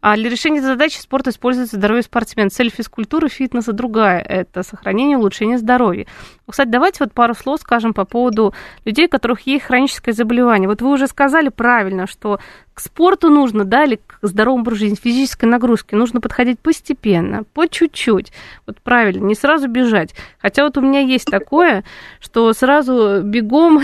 А 0.00 0.16
для 0.16 0.30
решения 0.30 0.62
задачи 0.62 0.98
спорт 0.98 1.28
используется 1.28 1.76
здоровье 1.76 2.02
спортсмен. 2.02 2.50
Цель 2.50 2.70
физкультуры, 2.70 3.28
фитнеса 3.28 3.72
другая. 3.72 4.20
Это 4.20 4.62
сохранение, 4.62 5.18
улучшение 5.18 5.58
здоровья. 5.58 6.06
Кстати, 6.48 6.68
давайте 6.68 6.98
вот 7.00 7.12
пару 7.12 7.34
слов 7.34 7.60
скажем 7.60 7.92
по 7.92 8.04
поводу 8.04 8.54
людей, 8.84 9.06
у 9.06 9.10
которых 9.10 9.42
есть 9.42 9.64
хроническое 9.64 10.14
заболевание. 10.14 10.68
Вот 10.68 10.80
вы 10.80 10.90
уже 10.90 11.06
сказали 11.06 11.48
правильно, 11.48 12.06
что 12.06 12.40
к 12.72 12.80
спорту 12.80 13.28
нужно, 13.28 13.64
да, 13.64 13.84
или 13.84 14.00
к 14.06 14.18
здоровому 14.22 14.62
образу 14.62 14.80
жизни, 14.80 14.96
физической 14.96 15.44
нагрузке 15.44 15.96
нужно 15.96 16.20
подходить 16.20 16.58
постепенно, 16.58 17.44
по 17.52 17.68
чуть-чуть. 17.68 18.32
Вот 18.66 18.80
правильно, 18.80 19.26
не 19.26 19.34
сразу 19.34 19.68
бежать. 19.68 20.14
Хотя 20.40 20.64
вот 20.64 20.78
у 20.78 20.80
меня 20.80 21.00
есть 21.00 21.26
такое, 21.26 21.84
что 22.20 22.52
сразу 22.54 23.22
бегом 23.22 23.82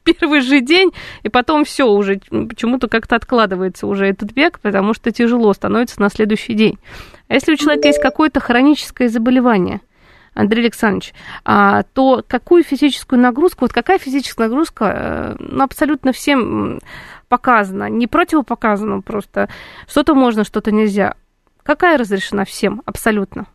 первый 0.04 0.40
же 0.40 0.60
день, 0.60 0.92
и 1.22 1.28
потом 1.28 1.64
все 1.64 1.88
уже 1.88 2.20
почему-то 2.30 2.88
как-то 2.88 3.16
откладывается 3.16 3.86
уже 3.86 4.06
этот 4.06 4.32
бег, 4.32 4.60
потому 4.60 4.94
что 4.94 5.10
тяжело 5.10 5.52
становится 5.52 6.00
на 6.00 6.08
следующий 6.08 6.54
день. 6.54 6.78
А 7.28 7.34
если 7.34 7.52
у 7.52 7.56
человека 7.56 7.88
есть 7.88 8.00
какое-то 8.00 8.40
хроническое 8.40 9.08
заболевание, 9.08 9.80
Андрей 10.34 10.62
Александрович, 10.62 11.12
а, 11.44 11.82
то 11.92 12.24
какую 12.26 12.62
физическую 12.62 13.20
нагрузку, 13.20 13.60
вот 13.62 13.72
какая 13.72 13.98
физическая 13.98 14.48
нагрузка, 14.48 14.84
э, 14.84 15.36
ну, 15.40 15.64
абсолютно 15.64 16.12
всем 16.12 16.80
показано, 17.28 17.88
не 17.88 18.06
противопоказано 18.06 19.00
просто. 19.00 19.48
Что-то 19.88 20.14
можно, 20.14 20.44
что-то 20.44 20.72
нельзя. 20.72 21.14
Какая 21.62 21.98
разрешена 21.98 22.44
всем 22.44 22.82
абсолютно? 22.86 23.46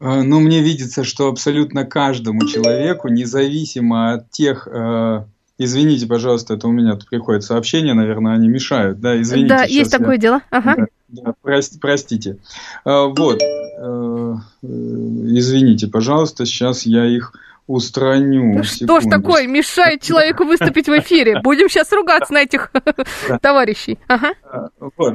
А, 0.00 0.22
ну, 0.22 0.40
мне 0.40 0.60
видится, 0.62 1.04
что 1.04 1.28
абсолютно 1.28 1.84
каждому 1.84 2.46
человеку, 2.46 3.08
независимо 3.08 4.14
от 4.14 4.30
тех... 4.30 4.68
Э, 4.70 5.24
извините, 5.64 6.06
пожалуйста, 6.06 6.54
это 6.54 6.68
у 6.68 6.72
меня 6.72 6.94
тут 6.96 7.08
приходит 7.08 7.44
сообщение, 7.44 7.94
наверное, 7.94 8.34
они 8.34 8.48
мешают. 8.48 9.00
Да, 9.00 9.20
извините. 9.20 9.54
Да, 9.54 9.64
есть 9.64 9.90
такое 9.90 10.18
дело. 10.18 10.40
Ага. 10.50 10.74
Да, 10.76 10.86
да, 11.08 11.34
прости, 11.42 11.78
простите. 11.78 12.38
А, 12.84 13.06
вот, 13.06 13.42
э, 13.42 13.44
э, 13.82 14.36
извините, 14.62 15.88
пожалуйста, 15.88 16.46
сейчас 16.46 16.86
я 16.86 17.04
их 17.04 17.32
устраню. 17.66 18.56
Да 18.56 18.62
что 18.64 19.00
ж 19.00 19.04
такое 19.04 19.46
мешает 19.46 20.02
человеку 20.02 20.44
выступить 20.44 20.88
в 20.88 20.98
эфире? 20.98 21.40
Будем 21.42 21.68
сейчас 21.68 21.92
ругаться 21.92 22.32
на 22.32 22.42
этих 22.42 22.72
товарищей. 23.40 23.98
Ага. 24.08 24.34
Вот. 24.96 25.14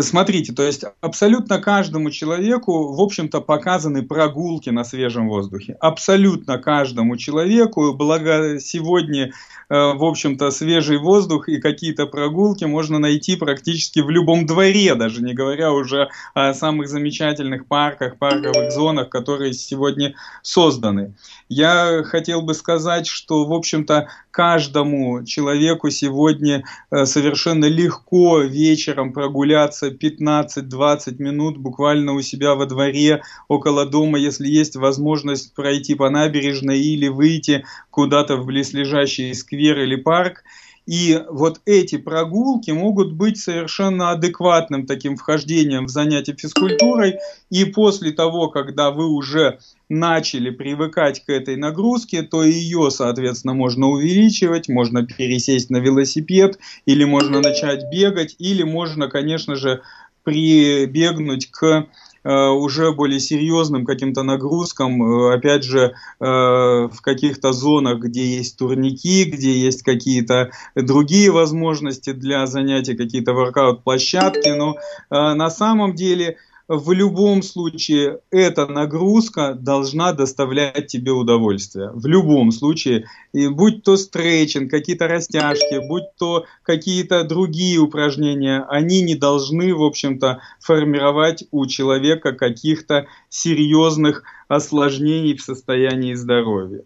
Смотрите, 0.00 0.52
то 0.52 0.62
есть 0.62 0.84
абсолютно 1.00 1.58
каждому 1.58 2.10
человеку, 2.10 2.94
в 2.94 3.00
общем-то, 3.00 3.40
показаны 3.40 4.02
прогулки 4.02 4.68
на 4.70 4.84
свежем 4.84 5.28
воздухе. 5.28 5.76
Абсолютно 5.80 6.58
каждому 6.58 7.16
человеку, 7.16 7.94
благо 7.94 8.58
сегодня 8.60 9.32
Э, 9.68 9.94
в 9.94 10.04
общем-то, 10.04 10.50
свежий 10.50 10.98
воздух 10.98 11.48
и 11.48 11.60
какие-то 11.60 12.06
прогулки 12.06 12.64
можно 12.64 12.98
найти 12.98 13.36
практически 13.36 14.00
в 14.00 14.10
любом 14.10 14.46
дворе, 14.46 14.94
даже 14.94 15.22
не 15.22 15.34
говоря 15.34 15.72
уже 15.72 16.08
о 16.34 16.54
самых 16.54 16.88
замечательных 16.88 17.66
парках, 17.66 18.16
парковых 18.18 18.72
зонах, 18.72 19.08
которые 19.08 19.52
сегодня 19.54 20.14
созданы. 20.42 21.14
Я 21.48 22.02
хотел 22.04 22.42
бы 22.42 22.54
сказать, 22.54 23.06
что, 23.06 23.44
в 23.44 23.52
общем-то, 23.52 24.08
каждому 24.30 25.24
человеку 25.24 25.90
сегодня 25.90 26.64
э, 26.90 27.06
совершенно 27.06 27.66
легко 27.66 28.40
вечером 28.40 29.12
прогуляться 29.12 29.88
15-20 29.88 31.22
минут 31.22 31.58
буквально 31.58 32.12
у 32.12 32.20
себя 32.20 32.54
во 32.54 32.66
дворе, 32.66 33.22
около 33.48 33.86
дома, 33.86 34.18
если 34.18 34.48
есть 34.48 34.76
возможность 34.76 35.54
пройти 35.54 35.94
по 35.94 36.10
набережной 36.10 36.80
или 36.80 37.08
выйти 37.08 37.64
куда-то 37.90 38.36
в 38.36 38.46
близлежащий 38.46 39.34
сквер 39.34 39.56
сквер 39.56 39.80
или 39.80 39.96
парк. 39.96 40.44
И 40.86 41.20
вот 41.28 41.60
эти 41.66 41.96
прогулки 41.96 42.70
могут 42.70 43.12
быть 43.12 43.38
совершенно 43.38 44.12
адекватным 44.12 44.86
таким 44.86 45.16
вхождением 45.16 45.86
в 45.86 45.90
занятие 45.90 46.36
физкультурой. 46.36 47.18
И 47.50 47.64
после 47.64 48.12
того, 48.12 48.48
когда 48.48 48.92
вы 48.92 49.08
уже 49.08 49.58
начали 49.88 50.50
привыкать 50.50 51.24
к 51.24 51.28
этой 51.28 51.56
нагрузке, 51.56 52.22
то 52.22 52.44
ее, 52.44 52.90
соответственно, 52.90 53.54
можно 53.54 53.88
увеличивать, 53.88 54.68
можно 54.68 55.04
пересесть 55.04 55.70
на 55.70 55.78
велосипед, 55.78 56.58
или 56.86 57.04
можно 57.04 57.40
начать 57.40 57.90
бегать, 57.90 58.36
или 58.38 58.62
можно, 58.62 59.08
конечно 59.08 59.56
же, 59.56 59.82
прибегнуть 60.22 61.50
к 61.50 61.86
уже 62.30 62.92
более 62.92 63.20
серьезным 63.20 63.84
каким-то 63.84 64.22
нагрузкам, 64.22 65.02
э, 65.02 65.34
опять 65.34 65.64
же, 65.64 65.94
э, 66.20 66.24
в 66.24 67.00
каких-то 67.02 67.52
зонах, 67.52 68.00
где 68.00 68.24
есть 68.24 68.58
турники, 68.58 69.24
где 69.24 69.52
есть 69.52 69.82
какие-то 69.82 70.50
другие 70.74 71.30
возможности 71.30 72.12
для 72.12 72.46
занятий, 72.46 72.94
какие-то 72.94 73.32
воркаут-площадки, 73.32 74.48
но 74.48 74.76
на 75.10 75.50
самом 75.50 75.94
деле 75.94 76.36
в 76.68 76.92
любом 76.92 77.42
случае 77.42 78.18
эта 78.30 78.66
нагрузка 78.66 79.54
должна 79.54 80.12
доставлять 80.12 80.88
тебе 80.88 81.12
удовольствие. 81.12 81.90
В 81.94 82.06
любом 82.06 82.50
случае, 82.50 83.06
и 83.32 83.48
будь 83.48 83.84
то 83.84 83.96
стретчинг, 83.96 84.70
какие-то 84.70 85.06
растяжки, 85.06 85.86
будь 85.88 86.14
то 86.18 86.44
какие-то 86.62 87.22
другие 87.24 87.78
упражнения, 87.78 88.64
они 88.68 89.00
не 89.02 89.14
должны, 89.14 89.74
в 89.74 89.82
общем-то, 89.82 90.40
формировать 90.60 91.44
у 91.52 91.66
человека 91.66 92.32
каких-то 92.32 93.06
серьезных 93.28 94.24
осложнений 94.48 95.36
в 95.36 95.42
состоянии 95.42 96.14
здоровья. 96.14 96.82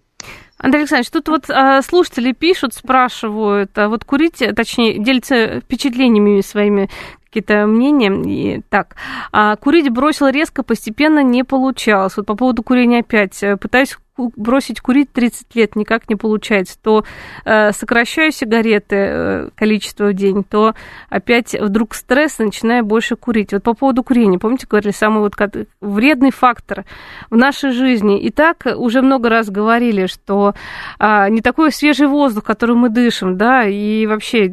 Андрей 0.58 0.80
Александрович, 0.80 1.10
тут 1.10 1.28
вот 1.28 1.48
а, 1.48 1.80
слушатели 1.80 2.32
пишут, 2.32 2.74
спрашивают, 2.74 3.70
а 3.78 3.88
вот 3.88 4.04
курить, 4.04 4.42
точнее, 4.54 5.02
делятся 5.02 5.60
впечатлениями 5.60 6.42
своими, 6.42 6.90
какие-то 7.30 7.66
мнения. 7.66 8.12
И, 8.26 8.60
так, 8.68 8.96
а, 9.32 9.56
курить 9.56 9.88
бросил 9.90 10.28
резко, 10.28 10.62
постепенно 10.62 11.22
не 11.22 11.44
получалось. 11.44 12.16
Вот 12.16 12.26
по 12.26 12.34
поводу 12.34 12.62
курения 12.62 13.00
опять. 13.00 13.42
Э, 13.42 13.56
пытаюсь 13.56 13.96
бросить 14.36 14.80
курить 14.80 15.12
30 15.12 15.54
лет, 15.54 15.76
никак 15.76 16.08
не 16.08 16.16
получается. 16.16 16.76
То 16.82 17.04
э, 17.44 17.72
сокращаю 17.72 18.32
сигареты, 18.32 18.96
э, 18.96 19.48
количество 19.54 20.08
в 20.08 20.14
день, 20.14 20.44
то 20.44 20.74
опять 21.08 21.54
вдруг 21.58 21.94
стресс, 21.94 22.38
начинаю 22.38 22.84
больше 22.84 23.16
курить. 23.16 23.52
Вот 23.52 23.62
по 23.62 23.74
поводу 23.74 24.02
курения, 24.02 24.38
помните, 24.38 24.66
говорили, 24.68 24.92
самый 24.92 25.20
вот 25.20 25.34
вредный 25.80 26.30
фактор 26.30 26.84
в 27.30 27.36
нашей 27.36 27.70
жизни. 27.70 28.20
И 28.20 28.30
так 28.30 28.66
уже 28.76 29.02
много 29.02 29.28
раз 29.28 29.48
говорили, 29.48 30.06
что 30.06 30.54
э, 30.98 31.28
не 31.30 31.40
такой 31.40 31.72
свежий 31.72 32.06
воздух, 32.06 32.44
который 32.44 32.76
мы 32.76 32.88
дышим, 32.90 33.36
да, 33.36 33.64
и 33.64 34.06
вообще 34.06 34.52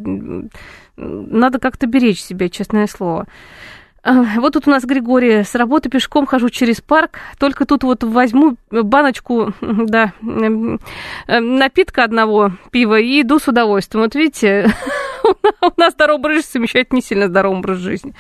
надо 0.97 1.59
как-то 1.59 1.87
беречь 1.87 2.21
себя, 2.21 2.49
честное 2.49 2.87
слово. 2.87 3.27
А, 4.03 4.39
вот 4.39 4.53
тут 4.53 4.67
у 4.67 4.71
нас 4.71 4.85
Григорий, 4.85 5.43
с 5.43 5.53
работы 5.55 5.89
пешком 5.89 6.25
хожу 6.25 6.49
через 6.49 6.81
парк, 6.81 7.19
только 7.37 7.65
тут 7.65 7.83
вот 7.83 8.03
возьму 8.03 8.57
баночку, 8.71 9.53
да, 9.61 10.13
напитка 11.27 12.03
одного 12.03 12.51
пива 12.71 12.99
и 12.99 13.21
иду 13.21 13.39
с 13.39 13.47
удовольствием. 13.47 14.03
Вот 14.03 14.15
видите, 14.15 14.73
у 15.61 15.79
нас 15.79 15.93
здоровый 15.93 16.19
образ 16.19 16.35
жизни 16.35 16.51
совмещает 16.51 16.93
не 16.93 17.01
сильно 17.01 17.27
здоровый 17.27 17.59
образ 17.59 17.79
жизни. 17.79 18.13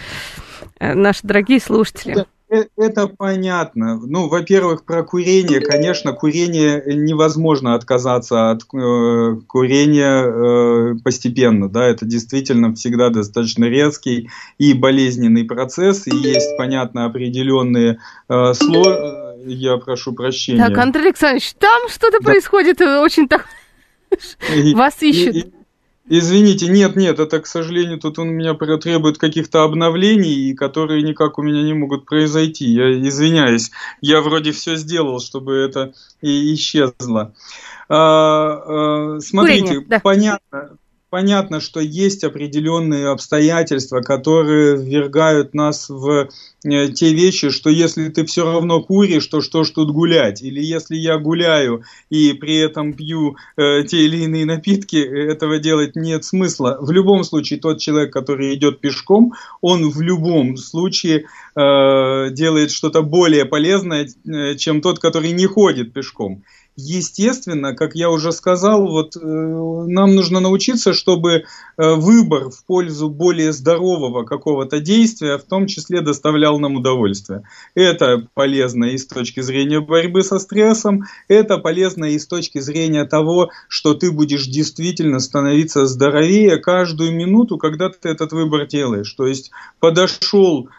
Э, 0.79 0.93
наши 0.93 1.21
дорогие 1.23 1.59
слушатели. 1.59 2.25
Э, 2.49 2.65
это 2.77 3.07
понятно. 3.07 3.97
Ну, 3.97 4.27
во-первых, 4.29 4.85
про 4.85 5.03
курение. 5.03 5.59
Конечно, 5.59 6.13
курение 6.13 6.81
невозможно 6.85 7.73
отказаться 7.73 8.51
от 8.51 8.61
э, 8.73 9.35
курения 9.47 10.23
э, 10.23 10.95
постепенно. 11.03 11.69
Да, 11.69 11.85
это 11.85 12.05
действительно 12.05 12.73
всегда 12.73 13.09
достаточно 13.09 13.65
резкий 13.65 14.29
и 14.57 14.73
болезненный 14.73 15.43
процесс. 15.43 16.07
И 16.07 16.15
есть, 16.15 16.57
понятно, 16.57 17.05
определенные 17.05 17.99
э, 18.29 18.53
сло... 18.53 19.25
Я 19.45 19.77
прошу 19.77 20.13
прощения. 20.13 20.65
Так, 20.65 20.77
Андрей 20.77 21.05
Александрович, 21.05 21.53
там 21.53 21.87
что-то 21.89 22.19
да. 22.19 22.25
происходит 22.25 22.81
очень 22.81 23.27
так... 23.27 23.45
Вас 24.73 25.01
ищут. 25.01 25.53
Извините, 26.09 26.67
нет, 26.67 26.95
нет, 26.95 27.19
это, 27.19 27.39
к 27.41 27.47
сожалению, 27.47 27.99
тут 27.99 28.17
он 28.17 28.29
меня 28.29 28.53
требует 28.53 29.17
каких-то 29.17 29.63
обновлений, 29.63 30.53
которые 30.53 31.03
никак 31.03 31.37
у 31.37 31.43
меня 31.43 31.63
не 31.63 31.73
могут 31.73 32.05
произойти. 32.05 32.65
Я 32.65 32.91
извиняюсь, 32.99 33.71
я 33.99 34.21
вроде 34.21 34.53
все 34.53 34.77
сделал, 34.77 35.19
чтобы 35.19 35.55
это 35.55 35.93
и 36.21 36.53
исчезло. 36.53 37.33
А, 37.89 39.15
а, 39.15 39.19
смотрите, 39.19 39.67
Курение, 39.67 39.87
да. 39.87 39.99
понятно, 39.99 40.77
понятно, 41.09 41.59
что 41.59 41.79
есть 41.79 42.23
определенные 42.23 43.07
обстоятельства, 43.09 44.01
которые 44.01 44.77
ввергают 44.77 45.53
нас 45.53 45.89
в 45.89 46.29
э, 46.65 46.87
те 46.89 47.13
вещи, 47.13 47.49
что 47.49 47.69
если 47.69 48.09
ты 48.09 48.25
все 48.25 48.45
равно 48.45 48.81
куришь, 48.81 49.27
то 49.27 49.41
что 49.41 49.63
ж 49.63 49.71
тут 49.71 49.91
гулять? 49.91 50.41
Или 50.41 50.61
если 50.61 50.95
я 50.95 51.17
гуляю 51.17 51.83
и 52.09 52.33
при 52.33 52.57
этом 52.57 52.93
пью 52.93 53.37
э, 53.55 53.83
те 53.83 54.05
или 54.05 54.23
иные 54.23 54.45
напитки, 54.45 54.97
этого 54.97 55.59
делать 55.59 55.95
нет 55.95 56.25
смысла. 56.25 56.77
В 56.81 56.91
любом 56.91 57.23
случае, 57.23 57.59
тот 57.59 57.79
человек, 57.79 58.11
который 58.11 58.53
идет 58.55 58.81
пешком, 58.81 59.33
он 59.61 59.89
в 59.89 60.01
любом 60.01 60.57
случае 60.57 61.25
э, 61.55 62.29
делает 62.31 62.71
что-то 62.71 63.01
более 63.01 63.45
полезное, 63.45 64.07
э, 64.25 64.55
чем 64.55 64.81
тот, 64.81 64.99
который 64.99 65.31
не 65.31 65.45
ходит 65.45 65.93
пешком. 65.93 66.43
Естественно, 66.77 67.73
как 67.73 67.95
я 67.95 68.09
уже 68.09 68.31
сказал, 68.31 68.87
вот 68.87 69.17
э, 69.17 69.19
нам 69.19 70.15
нужно 70.15 70.39
научиться, 70.39 70.93
чтобы 70.93 71.31
э, 71.31 71.43
выбор 71.95 72.51
в 72.51 72.63
пользу 72.65 73.09
более 73.09 73.51
здорового 73.51 74.23
какого-то 74.23 74.79
действия, 74.79 75.39
в 75.39 75.43
том 75.43 75.65
числе 75.65 76.01
доставлял 76.01 76.59
нам 76.59 76.75
удовольствие. 76.75 77.43
Это 77.73 78.27
полезно 78.35 78.85
и 78.85 78.97
с 78.97 79.07
точки 79.07 79.41
зрения 79.41 79.81
борьбы 79.81 80.23
со 80.23 80.37
стрессом, 80.37 81.05
это 81.27 81.57
полезно 81.57 82.05
и 82.05 82.19
с 82.19 82.27
точки 82.27 82.59
зрения 82.59 83.05
того, 83.05 83.49
что 83.67 83.95
ты 83.95 84.11
будешь 84.11 84.45
действительно 84.45 85.19
становиться 85.19 85.87
здоровее 85.87 86.57
каждую 86.57 87.11
минуту, 87.11 87.57
когда 87.57 87.89
ты 87.89 88.07
этот 88.07 88.31
выбор 88.31 88.67
делаешь. 88.67 89.11
То 89.13 89.25
есть 89.25 89.49
подошел 89.79 90.69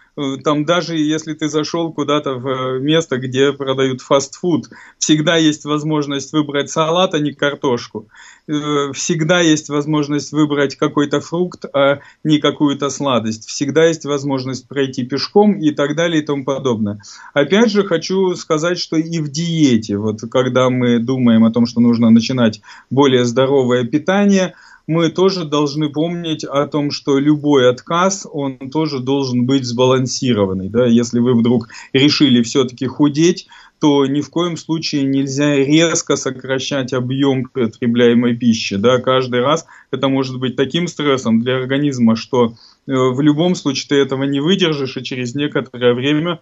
там 0.42 0.64
даже 0.64 0.96
если 0.96 1.34
ты 1.34 1.48
зашел 1.48 1.92
куда-то 1.92 2.34
в 2.34 2.46
э, 2.48 2.80
место, 2.80 3.18
где 3.18 3.52
продают 3.52 4.00
фастфуд, 4.00 4.68
всегда 4.98 5.36
есть 5.36 5.64
возможность 5.64 6.32
выбрать 6.32 6.70
салат, 6.70 7.14
а 7.14 7.18
не 7.18 7.32
картошку. 7.32 8.08
Э, 8.48 8.92
всегда 8.92 9.40
есть 9.40 9.68
возможность 9.68 10.32
выбрать 10.32 10.76
какой-то 10.76 11.20
фрукт, 11.20 11.64
а 11.72 12.00
не 12.24 12.38
какую-то 12.38 12.90
сладость. 12.90 13.48
Всегда 13.48 13.86
есть 13.86 14.04
возможность 14.04 14.66
пройти 14.66 15.04
пешком 15.04 15.58
и 15.58 15.70
так 15.70 15.94
далее 15.94 16.22
и 16.22 16.26
тому 16.26 16.44
подобное. 16.44 17.00
Опять 17.34 17.70
же, 17.70 17.84
хочу 17.84 18.34
сказать, 18.34 18.78
что 18.78 18.96
и 18.96 19.20
в 19.20 19.28
диете, 19.30 19.98
вот 19.98 20.20
когда 20.30 20.70
мы 20.70 20.98
думаем 20.98 21.44
о 21.44 21.52
том, 21.52 21.66
что 21.66 21.80
нужно 21.80 22.10
начинать 22.10 22.60
более 22.90 23.24
здоровое 23.24 23.84
питание– 23.84 24.54
мы 24.88 25.10
тоже 25.10 25.44
должны 25.44 25.90
помнить 25.90 26.44
о 26.44 26.66
том, 26.66 26.90
что 26.90 27.18
любой 27.18 27.70
отказ, 27.70 28.26
он 28.30 28.70
тоже 28.70 29.00
должен 29.00 29.44
быть 29.44 29.64
сбалансированный. 29.64 30.70
Да? 30.70 30.86
Если 30.86 31.20
вы 31.20 31.34
вдруг 31.34 31.68
решили 31.92 32.42
все-таки 32.42 32.86
худеть, 32.86 33.46
то 33.80 34.06
ни 34.06 34.22
в 34.22 34.30
коем 34.30 34.56
случае 34.56 35.04
нельзя 35.04 35.54
резко 35.56 36.16
сокращать 36.16 36.94
объем 36.94 37.44
потребляемой 37.44 38.34
пищи. 38.34 38.76
Да? 38.76 38.98
Каждый 38.98 39.40
раз 39.40 39.66
это 39.90 40.08
может 40.08 40.40
быть 40.40 40.56
таким 40.56 40.88
стрессом 40.88 41.42
для 41.42 41.58
организма, 41.58 42.16
что 42.16 42.54
э, 42.86 42.92
в 42.94 43.20
любом 43.20 43.54
случае 43.54 43.88
ты 43.90 43.94
этого 43.96 44.24
не 44.24 44.40
выдержишь, 44.40 44.96
и 44.96 45.04
через 45.04 45.34
некоторое 45.34 45.92
время 45.92 46.40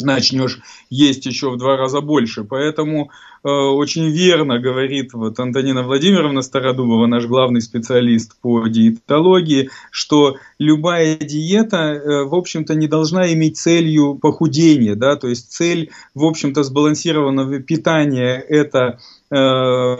начнешь 0.00 0.60
есть 0.90 1.26
еще 1.26 1.50
в 1.50 1.56
два 1.56 1.76
раза 1.76 2.00
больше. 2.00 2.44
Поэтому 2.44 3.10
э, 3.44 3.48
очень 3.48 4.10
верно 4.10 4.58
говорит 4.58 5.12
вот 5.12 5.38
Антонина 5.38 5.82
Владимировна 5.82 6.42
Стародубова, 6.42 7.06
наш 7.06 7.26
главный 7.26 7.60
специалист 7.60 8.40
по 8.40 8.66
диетологии, 8.66 9.70
что 9.90 10.36
любая 10.58 11.16
диета, 11.16 11.76
э, 11.76 12.24
в 12.24 12.34
общем-то, 12.34 12.74
не 12.74 12.88
должна 12.88 13.32
иметь 13.32 13.56
целью 13.56 14.16
похудения. 14.16 14.96
Да? 14.96 15.16
То 15.16 15.28
есть 15.28 15.52
цель, 15.52 15.90
в 16.14 16.24
общем-то, 16.24 16.64
сбалансированного 16.64 17.60
питания– 17.60 18.44
это 18.48 18.98
Э, 19.30 19.96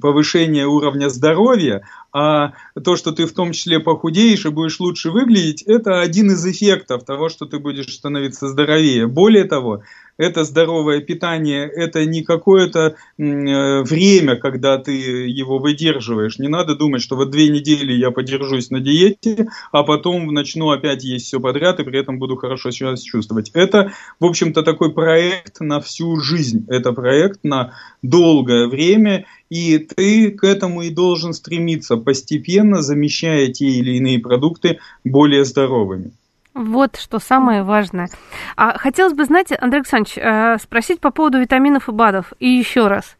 повышение 0.00 0.66
уровня 0.66 1.10
здоровья, 1.10 1.82
а 2.18 2.54
то, 2.82 2.96
что 2.96 3.12
ты 3.12 3.26
в 3.26 3.32
том 3.32 3.52
числе 3.52 3.78
похудеешь 3.78 4.44
и 4.44 4.50
будешь 4.50 4.80
лучше 4.80 5.10
выглядеть, 5.10 5.62
это 5.62 6.00
один 6.00 6.32
из 6.32 6.44
эффектов 6.44 7.04
того, 7.04 7.28
что 7.28 7.46
ты 7.46 7.60
будешь 7.60 7.94
становиться 7.94 8.48
здоровее. 8.48 9.06
Более 9.06 9.44
того, 9.44 9.82
это 10.18 10.44
здоровое 10.44 11.00
питание, 11.00 11.66
это 11.68 12.04
не 12.04 12.22
какое-то 12.22 12.96
э, 13.16 13.82
время, 13.82 14.36
когда 14.36 14.76
ты 14.76 14.92
его 14.92 15.58
выдерживаешь. 15.58 16.38
Не 16.38 16.48
надо 16.48 16.74
думать, 16.74 17.00
что 17.00 17.16
вот 17.16 17.30
две 17.30 17.48
недели 17.48 17.92
я 17.92 18.10
подержусь 18.10 18.70
на 18.70 18.80
диете, 18.80 19.48
а 19.70 19.84
потом 19.84 20.26
начну 20.34 20.70
опять 20.70 21.04
есть 21.04 21.26
все 21.26 21.40
подряд 21.40 21.78
и 21.78 21.84
при 21.84 22.00
этом 22.00 22.18
буду 22.18 22.36
хорошо 22.36 22.72
себя 22.72 22.94
чувствовать. 22.96 23.50
Это, 23.54 23.92
в 24.18 24.24
общем-то, 24.26 24.62
такой 24.62 24.92
проект 24.92 25.60
на 25.60 25.80
всю 25.80 26.16
жизнь. 26.20 26.66
Это 26.68 26.92
проект 26.92 27.44
на 27.44 27.74
долгое 28.02 28.66
время, 28.66 29.24
и 29.48 29.78
ты 29.78 30.32
к 30.32 30.42
этому 30.42 30.82
и 30.82 30.90
должен 30.90 31.32
стремиться, 31.32 31.96
постепенно 31.96 32.82
замещая 32.82 33.48
те 33.48 33.66
или 33.66 33.92
иные 33.92 34.18
продукты 34.18 34.80
более 35.04 35.44
здоровыми. 35.44 36.12
Вот 36.58 36.96
что 36.96 37.20
самое 37.20 37.62
важное. 37.62 38.08
А 38.56 38.76
хотелось 38.76 39.12
бы, 39.12 39.24
знаете, 39.24 39.54
Андрей 39.54 39.82
Александрович, 39.82 40.18
э, 40.18 40.56
спросить 40.60 41.00
по 41.00 41.12
поводу 41.12 41.38
витаминов 41.38 41.88
и 41.88 41.92
БАДов. 41.92 42.32
И 42.40 42.48
еще 42.48 42.88
раз. 42.88 43.16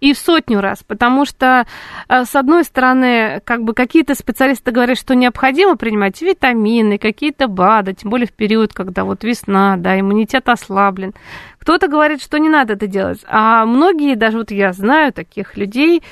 И 0.00 0.12
в 0.12 0.18
сотню 0.18 0.60
раз. 0.60 0.82
Потому 0.86 1.24
что, 1.24 1.64
э, 2.10 2.24
с 2.26 2.36
одной 2.36 2.64
стороны, 2.64 3.40
как 3.46 3.62
бы 3.62 3.72
какие-то 3.72 4.14
специалисты 4.14 4.72
говорят, 4.72 4.98
что 4.98 5.14
необходимо 5.14 5.76
принимать 5.76 6.20
витамины, 6.20 6.98
какие-то 6.98 7.48
БАДы, 7.48 7.94
тем 7.94 8.10
более 8.10 8.26
в 8.26 8.34
период, 8.34 8.74
когда 8.74 9.04
вот 9.04 9.24
весна, 9.24 9.78
да, 9.78 9.98
иммунитет 9.98 10.50
ослаблен. 10.50 11.14
Кто-то 11.60 11.88
говорит, 11.88 12.22
что 12.22 12.38
не 12.38 12.50
надо 12.50 12.74
это 12.74 12.86
делать. 12.86 13.24
А 13.26 13.64
многие, 13.64 14.16
даже 14.16 14.36
вот 14.36 14.50
я 14.50 14.74
знаю 14.74 15.14
таких 15.14 15.56
людей, 15.56 16.02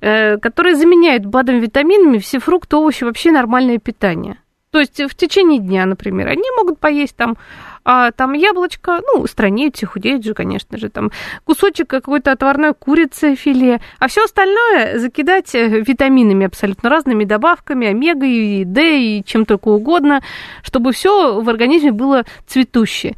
э, 0.00 0.38
которые 0.38 0.74
заменяют 0.74 1.26
БАДами 1.26 1.60
витаминами 1.60 2.16
все 2.16 2.38
фрукты, 2.38 2.76
овощи, 2.76 3.04
вообще 3.04 3.30
нормальное 3.30 3.76
питание. 3.76 4.38
То 4.70 4.78
есть 4.78 5.00
в 5.00 5.16
течение 5.16 5.58
дня, 5.58 5.84
например, 5.84 6.28
они 6.28 6.44
могут 6.56 6.78
поесть 6.78 7.16
там, 7.16 7.36
а, 7.84 8.12
там 8.12 8.34
яблочко, 8.34 9.00
ну, 9.04 9.26
странеют, 9.26 9.76
худеют 9.84 10.24
же, 10.24 10.32
конечно 10.32 10.78
же, 10.78 10.90
там 10.90 11.10
кусочек 11.44 11.88
какой-то 11.88 12.30
отварной 12.30 12.72
курицы, 12.72 13.34
филе, 13.34 13.80
а 13.98 14.06
все 14.06 14.24
остальное 14.24 15.00
закидать 15.00 15.52
э, 15.56 15.80
витаминами 15.80 16.46
абсолютно 16.46 16.88
разными 16.88 17.24
добавками, 17.24 17.88
омега 17.88 18.26
и 18.26 18.64
Д 18.64 19.00
и 19.00 19.24
чем 19.24 19.44
только 19.44 19.68
угодно, 19.68 20.22
чтобы 20.62 20.92
все 20.92 21.40
в 21.40 21.48
организме 21.48 21.90
было 21.90 22.24
цветущее. 22.46 23.16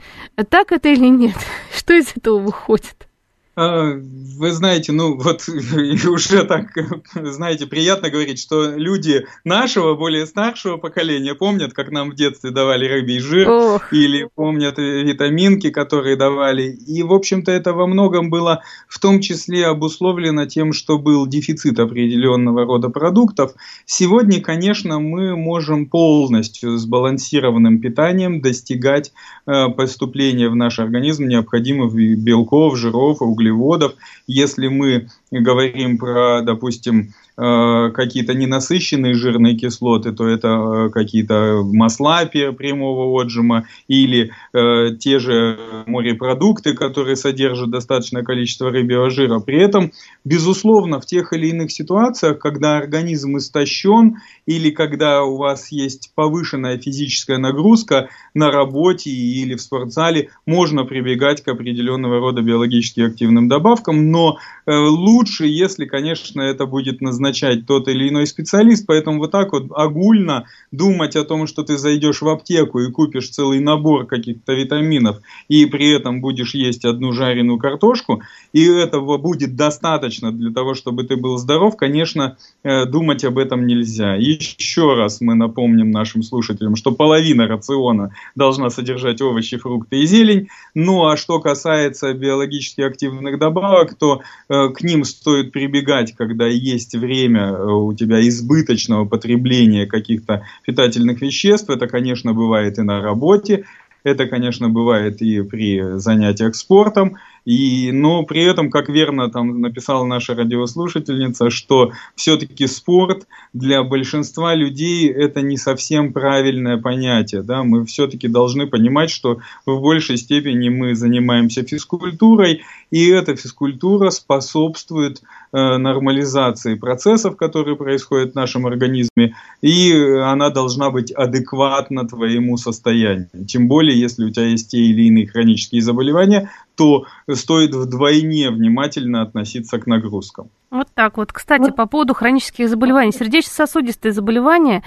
Так 0.49 0.73
это 0.73 0.89
или 0.89 1.07
нет? 1.09 1.37
Что 1.77 1.93
из 1.93 2.17
этого 2.17 2.39
выходит? 2.39 3.12
А, 3.55 3.93
вы 3.93 4.53
знаете, 4.53 4.93
ну 4.93 5.17
вот 5.19 5.47
уже 6.09 6.45
так, 6.45 6.71
знаете, 7.15 7.67
приятно 7.67 8.09
говорить, 8.09 8.41
что 8.41 8.71
люди 8.75 9.27
нашего, 9.45 9.95
более 9.95 10.27
старшего 10.27 10.79
поколения 10.79 11.35
помнят, 11.35 11.75
как 11.75 11.91
нам 11.91 12.11
в 12.11 12.15
детстве 12.15 12.51
давали 12.51 12.89
рыбий 12.89 13.19
жир, 13.19 13.51
Ох. 13.51 13.93
или 13.93 14.29
помнят 14.35 14.79
витаминки, 14.79 15.71
которые 15.71 16.17
давали. 16.17 16.63
И, 16.63 17.03
в 17.03 17.13
общем-то, 17.13 17.53
это 17.53 17.75
во 17.75 17.87
многом 17.87 18.31
было 18.31 18.63
в 18.89 18.99
том 18.99 19.21
числе 19.21 19.67
обусловлено 19.67 20.47
тем, 20.47 20.73
что 20.73 20.99
был 20.99 21.27
дефицит 21.27 21.79
определенного 21.79 22.65
рода 22.65 22.89
продуктов. 22.89 23.53
Сегодня, 23.85 24.41
конечно, 24.41 24.99
мы 24.99 25.37
можем 25.37 25.87
полностью 25.87 26.79
сбалансированным 26.79 27.81
питанием 27.81 28.41
достигать 28.41 29.13
э, 29.47 29.69
поступления 29.69 30.49
в 30.49 30.57
наш 30.57 30.79
организм 30.79 31.29
необходимых 31.29 31.93
белков, 31.95 32.79
жиров, 32.79 33.21
углеводов, 33.21 33.42
углеводов. 33.43 33.95
Если 34.27 34.69
мы 34.69 35.09
говорим 35.31 35.99
про, 35.99 36.43
допустим, 36.43 37.15
какие-то 37.37 38.35
ненасыщенные 38.35 39.15
жирные 39.15 39.57
кислоты, 39.57 40.13
то 40.13 40.27
это 40.27 40.49
э, 40.49 40.91
какие-то 40.91 41.63
масла 41.65 42.25
прямого 42.27 43.23
отжима 43.23 43.67
или 43.89 44.33
э, 44.53 44.97
те 44.99 45.19
же 45.19 45.59
морепродукты, 45.87 46.75
которые 46.75 47.17
содержат 47.17 47.71
достаточное 47.71 48.23
количество 48.23 48.71
рыбьего 48.71 49.11
жира. 49.11 49.39
При 49.41 49.59
этом, 49.59 49.93
безусловно, 50.25 51.01
в 51.01 51.07
тех 51.07 51.33
или 51.33 51.49
иных 51.49 51.73
ситуациях, 51.73 52.39
когда 52.39 52.77
организм 52.77 53.39
истощен 53.39 54.19
или 54.47 54.71
когда 54.71 55.25
у 55.25 55.37
вас 55.37 55.73
есть 55.73 56.13
повышенная 56.15 56.79
физическая 56.79 57.39
нагрузка 57.39 58.09
на 58.35 58.51
работе 58.51 59.11
или 59.11 59.55
в 59.55 59.63
спортзале, 59.63 60.29
можно 60.47 60.85
прибегать 60.85 61.43
к 61.43 61.49
определенного 61.49 62.21
рода 62.21 62.43
биологически 62.43 63.01
активным 63.01 63.49
добавкам, 63.49 64.11
но 64.11 64.37
э, 64.62 64.62
лучше, 64.67 65.47
если, 65.47 65.85
конечно, 65.85 66.41
это 66.41 66.67
будет 66.67 67.01
назначать 67.01 67.67
тот 67.67 67.89
или 67.89 68.09
иной 68.09 68.27
специалист, 68.27 68.87
поэтому 68.87 69.19
вот 69.19 69.31
так 69.31 69.53
вот 69.53 69.67
огульно 69.75 70.45
думать 70.71 71.17
о 71.17 71.25
том, 71.25 71.47
что 71.47 71.63
ты 71.63 71.79
зайдешь 71.79 72.23
в 72.23 72.29
аптеку 72.29 72.81
и 72.81 72.91
купишь 72.91 73.31
целый 73.31 73.61
набор 73.61 74.07
каких-то 74.07 74.53
витаминов 74.53 75.21
и 75.49 75.67
при 75.67 75.91
этом 75.91 76.21
будешь 76.21 76.55
есть 76.55 76.85
одну 76.85 77.13
жареную 77.13 77.59
картошку, 77.59 78.23
и 78.53 78.65
этого 78.65 79.19
будет 79.19 79.57
достаточно 79.57 80.33
для 80.33 80.53
того, 80.53 80.75
чтобы 80.75 81.05
ты 81.05 81.17
был 81.17 81.39
здоров, 81.39 81.77
конечно, 81.77 82.37
э, 82.63 82.87
думать 82.87 83.25
об 83.25 83.39
этом 83.39 83.67
нельзя. 83.67 84.15
Еще 84.15 84.95
раз 84.95 85.21
мы 85.21 85.35
напомним 85.35 85.91
нашим 85.91 86.23
слушателям, 86.23 86.77
что 86.77 86.93
половина 86.93 87.47
рациона 87.47 88.15
должна 88.35 88.71
содержать 88.71 89.21
овощи, 89.21 89.57
фрукты 89.57 90.01
и 90.01 90.07
зелень. 90.07 90.49
Ну 90.75 91.07
а 91.07 91.17
что 91.17 91.41
касается 91.41 92.13
биологически 92.15 92.81
активных 92.83 93.39
добавок, 93.39 93.95
то 93.95 94.23
э, 94.49 94.52
к 94.69 94.83
ним 94.83 95.05
стоит 95.05 95.53
прибегать, 95.53 96.15
когда 96.17 96.47
есть 96.47 96.95
время 96.95 97.13
время 97.23 97.49
э, 97.49 97.73
у 97.73 97.93
тебя 97.95 98.27
избыточного 98.29 99.05
потребления 99.05 99.87
каких-то 99.87 100.45
питательных 100.65 101.21
веществ. 101.21 101.71
Это, 101.71 101.87
конечно, 101.87 102.33
бывает 102.33 102.79
и 102.79 102.83
на 102.83 103.01
работе, 103.01 103.65
это, 104.05 104.27
конечно, 104.27 104.69
бывает 104.69 105.23
и 105.23 105.43
при 105.43 105.99
занятиях 105.99 106.57
спортом, 106.57 107.19
и, 107.45 107.91
но 107.93 108.25
при 108.25 108.43
этом, 108.43 108.71
как 108.71 108.89
верно 108.89 109.31
там 109.31 109.61
написала 109.61 110.05
наша 110.05 110.35
радиослушательница, 110.35 111.51
что 111.51 111.93
все-таки 112.17 112.67
спорт 112.67 113.27
для 113.53 113.83
большинства 113.85 114.55
людей 114.55 115.09
это 115.09 115.41
не 115.41 115.57
совсем 115.57 116.13
правильное 116.13 116.79
понятие. 116.79 117.43
Да? 117.43 117.63
Мы 117.63 117.85
все-таки 117.85 118.27
должны 118.27 118.67
понимать, 118.67 119.11
что 119.11 119.39
в 119.67 119.81
большей 119.81 120.17
степени 120.17 120.69
мы 120.69 120.95
занимаемся 120.95 121.63
физкультурой, 121.63 122.63
и 122.93 123.09
эта 123.09 123.35
физкультура 123.35 124.11
способствует 124.11 125.23
э, 125.53 125.79
нормализации 125.79 126.75
процессов, 126.75 127.37
которые 127.37 127.75
происходят 127.75 128.33
в 128.33 128.35
нашем 128.35 128.67
организме, 128.67 129.35
и 129.63 129.95
она 130.23 130.51
должна 130.51 130.91
быть 130.91 131.11
адекватна 131.11 132.07
твоему 132.07 132.59
состоянию. 132.59 133.31
Тем 133.49 133.67
более, 133.67 133.99
если 133.99 134.27
у 134.27 134.31
тебя 134.31 134.45
есть 134.45 134.71
те 134.71 134.77
или 134.77 135.05
иные 135.05 135.27
хронические 135.27 135.81
заболевания, 135.81 136.51
то 136.77 137.07
стоит 137.33 137.75
вдвойне 137.75 138.51
внимательно 138.51 139.23
относиться 139.23 139.79
к 139.79 139.87
нагрузкам. 139.87 140.51
Вот 140.71 140.89
так 140.95 141.17
вот. 141.17 141.33
Кстати, 141.33 141.71
по 141.71 141.87
поводу 141.87 142.13
хронических 142.13 142.69
заболеваний. 142.69 143.13
Сердечно-сосудистые 143.13 144.13
заболевания 144.13 144.83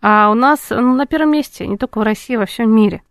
а 0.00 0.30
у 0.30 0.34
нас 0.34 0.70
ну, 0.70 0.94
на 0.94 1.06
первом 1.06 1.32
месте, 1.32 1.66
не 1.66 1.76
только 1.76 1.98
в 1.98 2.02
России, 2.02 2.36
а 2.36 2.40
во 2.40 2.46
всем 2.46 2.74
мире. 2.74 3.02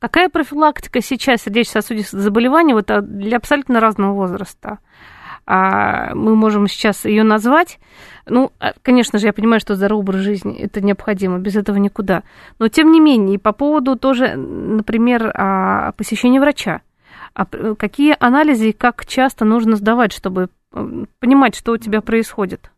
Какая 0.00 0.30
профилактика 0.30 1.02
сейчас 1.02 1.42
сердечно-сосудистых 1.42 2.20
заболеваний 2.20 2.72
вот, 2.72 2.90
а, 2.90 3.02
для 3.02 3.36
абсолютно 3.36 3.80
разного 3.80 4.14
возраста? 4.14 4.78
А 5.46 6.14
мы 6.14 6.36
можем 6.36 6.68
сейчас 6.68 7.04
ее 7.04 7.22
назвать. 7.22 7.78
Ну, 8.26 8.50
а, 8.60 8.72
конечно 8.80 9.18
же, 9.18 9.26
я 9.26 9.34
понимаю, 9.34 9.60
что 9.60 9.74
здоровый 9.74 10.00
образ 10.00 10.20
жизни 10.22 10.56
это 10.58 10.80
необходимо, 10.80 11.38
без 11.38 11.54
этого 11.54 11.76
никуда. 11.76 12.22
Но 12.58 12.68
тем 12.68 12.92
не 12.92 13.00
менее, 13.00 13.38
по 13.38 13.52
поводу 13.52 13.94
тоже, 13.94 14.36
например, 14.36 15.32
а, 15.34 15.92
посещения 15.92 16.40
врача. 16.40 16.80
А 17.34 17.44
какие 17.44 18.16
анализы 18.18 18.70
и 18.70 18.72
как 18.72 19.04
часто 19.04 19.44
нужно 19.44 19.76
сдавать, 19.76 20.12
чтобы 20.12 20.48
понимать, 21.18 21.54
что 21.54 21.72
у 21.72 21.76
тебя 21.76 22.00
происходит? 22.00 22.70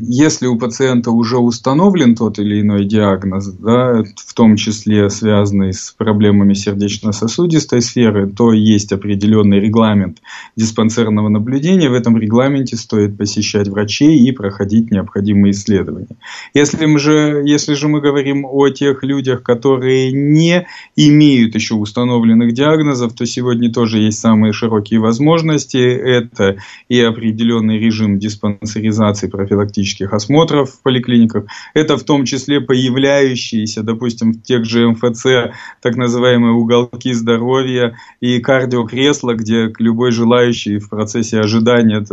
Если 0.00 0.48
у 0.48 0.58
пациента 0.58 1.12
уже 1.12 1.38
установлен 1.38 2.16
тот 2.16 2.40
или 2.40 2.60
иной 2.60 2.84
диагноз, 2.84 3.46
да, 3.46 4.02
в 4.16 4.34
том 4.34 4.56
числе 4.56 5.08
связанный 5.08 5.72
с 5.72 5.94
проблемами 5.96 6.54
сердечно-сосудистой 6.54 7.80
сферы, 7.80 8.28
то 8.28 8.52
есть 8.52 8.90
определенный 8.90 9.60
регламент 9.60 10.18
диспансерного 10.56 11.28
наблюдения. 11.28 11.88
В 11.88 11.94
этом 11.94 12.18
регламенте 12.18 12.76
стоит 12.76 13.16
посещать 13.16 13.68
врачей 13.68 14.18
и 14.18 14.32
проходить 14.32 14.90
необходимые 14.90 15.52
исследования. 15.52 16.16
Если, 16.54 16.84
мы 16.86 16.98
же, 16.98 17.42
если 17.44 17.74
же 17.74 17.86
мы 17.86 18.00
говорим 18.00 18.44
о 18.44 18.68
тех 18.68 19.04
людях, 19.04 19.44
которые 19.44 20.10
не 20.10 20.66
имеют 20.96 21.54
еще 21.54 21.76
установленных 21.76 22.52
диагнозов, 22.52 23.12
то 23.12 23.24
сегодня 23.26 23.72
тоже 23.72 23.98
есть 23.98 24.18
самые 24.18 24.52
широкие 24.52 24.98
возможности. 24.98 25.76
Это 25.78 26.56
и 26.88 27.00
определенный 27.00 27.78
режим 27.78 28.18
диспансеризации 28.18 29.28
профессиональных 29.28 29.51
профилактических 29.52 30.12
осмотров 30.12 30.70
в 30.70 30.82
поликлиниках. 30.82 31.44
Это 31.74 31.96
в 31.96 32.04
том 32.04 32.24
числе 32.24 32.60
появляющиеся, 32.60 33.82
допустим, 33.82 34.32
в 34.32 34.42
тех 34.42 34.64
же 34.64 34.88
МФЦ, 34.88 35.54
так 35.80 35.96
называемые 35.96 36.52
уголки 36.52 37.12
здоровья 37.12 37.96
и 38.20 38.40
кардиокресла, 38.40 39.34
где 39.34 39.72
любой 39.78 40.10
желающий 40.12 40.78
в 40.78 40.88
процессе 40.88 41.40
ожидания 41.40 42.04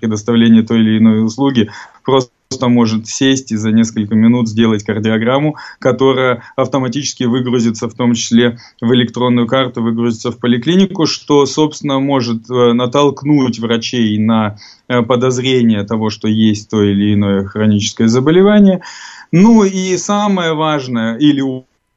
предоставления 0.00 0.62
той 0.62 0.80
или 0.80 0.98
иной 0.98 1.24
услуги 1.24 1.70
просто 2.04 2.30
просто 2.48 2.68
может 2.68 3.06
сесть 3.06 3.52
и 3.52 3.56
за 3.56 3.72
несколько 3.72 4.14
минут 4.14 4.48
сделать 4.48 4.84
кардиограмму, 4.84 5.56
которая 5.78 6.42
автоматически 6.56 7.24
выгрузится 7.24 7.88
в 7.88 7.94
том 7.94 8.14
числе 8.14 8.58
в 8.80 8.92
электронную 8.94 9.46
карту, 9.46 9.82
выгрузится 9.82 10.30
в 10.30 10.38
поликлинику, 10.38 11.06
что, 11.06 11.46
собственно, 11.46 11.98
может 11.98 12.48
э, 12.50 12.72
натолкнуть 12.72 13.58
врачей 13.58 14.18
на 14.18 14.56
э, 14.88 15.02
подозрение 15.02 15.84
того, 15.84 16.10
что 16.10 16.28
есть 16.28 16.70
то 16.70 16.82
или 16.82 17.14
иное 17.14 17.44
хроническое 17.44 18.08
заболевание. 18.08 18.82
Ну 19.32 19.64
и 19.64 19.96
самое 19.96 20.54
важное, 20.54 21.16
или 21.16 21.42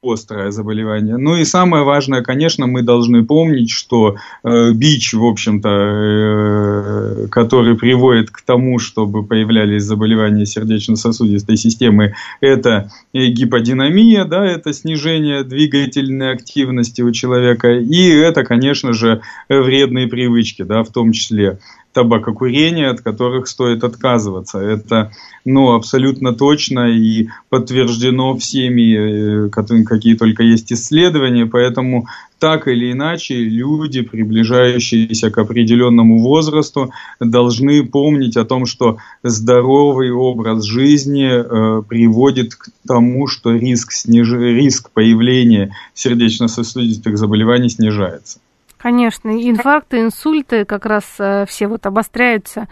острое 0.02 0.50
заболевание. 0.50 1.18
Ну 1.18 1.36
и 1.36 1.44
самое 1.44 1.84
важное, 1.84 2.22
конечно, 2.22 2.66
мы 2.66 2.82
должны 2.82 3.22
помнить, 3.24 3.70
что 3.70 4.16
э, 4.42 4.72
БИЧ, 4.72 5.14
в 5.14 5.24
общем-то, 5.24 5.68
э, 5.68 7.26
который 7.30 7.76
приводит 7.76 8.30
к 8.30 8.40
тому, 8.40 8.78
чтобы 8.78 9.22
появлялись 9.22 9.82
заболевания 9.82 10.46
сердечно-сосудистой 10.46 11.58
системы, 11.58 12.14
это 12.40 12.90
гиподинамия, 13.12 14.24
да, 14.24 14.46
это 14.46 14.72
снижение 14.72 15.44
двигательной 15.44 16.32
активности 16.32 17.02
у 17.02 17.12
человека, 17.12 17.70
и 17.70 18.08
это, 18.08 18.42
конечно 18.42 18.94
же, 18.94 19.20
вредные 19.50 20.06
привычки, 20.06 20.62
да, 20.62 20.82
в 20.82 20.88
том 20.88 21.12
числе 21.12 21.58
табакокурения, 21.92 22.90
от 22.90 23.00
которых 23.00 23.48
стоит 23.48 23.84
отказываться. 23.84 24.58
Это 24.58 25.10
ну, 25.44 25.72
абсолютно 25.72 26.32
точно 26.34 26.88
и 26.90 27.28
подтверждено 27.48 28.36
всеми, 28.36 29.46
э, 29.46 29.84
какие 29.84 30.14
только 30.14 30.42
есть 30.42 30.72
исследования, 30.72 31.46
поэтому 31.46 32.06
так 32.38 32.68
или 32.68 32.92
иначе 32.92 33.34
люди, 33.34 34.02
приближающиеся 34.02 35.30
к 35.30 35.38
определенному 35.38 36.20
возрасту, 36.20 36.92
должны 37.20 37.84
помнить 37.84 38.36
о 38.36 38.44
том, 38.44 38.66
что 38.66 38.98
здоровый 39.22 40.10
образ 40.10 40.64
жизни 40.64 41.28
э, 41.28 41.82
приводит 41.82 42.54
к 42.54 42.68
тому, 42.86 43.26
что 43.26 43.52
риск, 43.52 43.92
сниж... 43.92 44.32
риск 44.32 44.90
появления 44.90 45.76
сердечно-сосудистых 45.94 47.18
заболеваний 47.18 47.68
снижается. 47.68 48.38
Конечно, 48.82 49.28
инфаркты, 49.28 50.00
инсульты 50.00 50.64
как 50.64 50.86
раз 50.86 51.04
э, 51.18 51.44
все 51.46 51.66
вот 51.66 51.84
обостряются, 51.84 52.66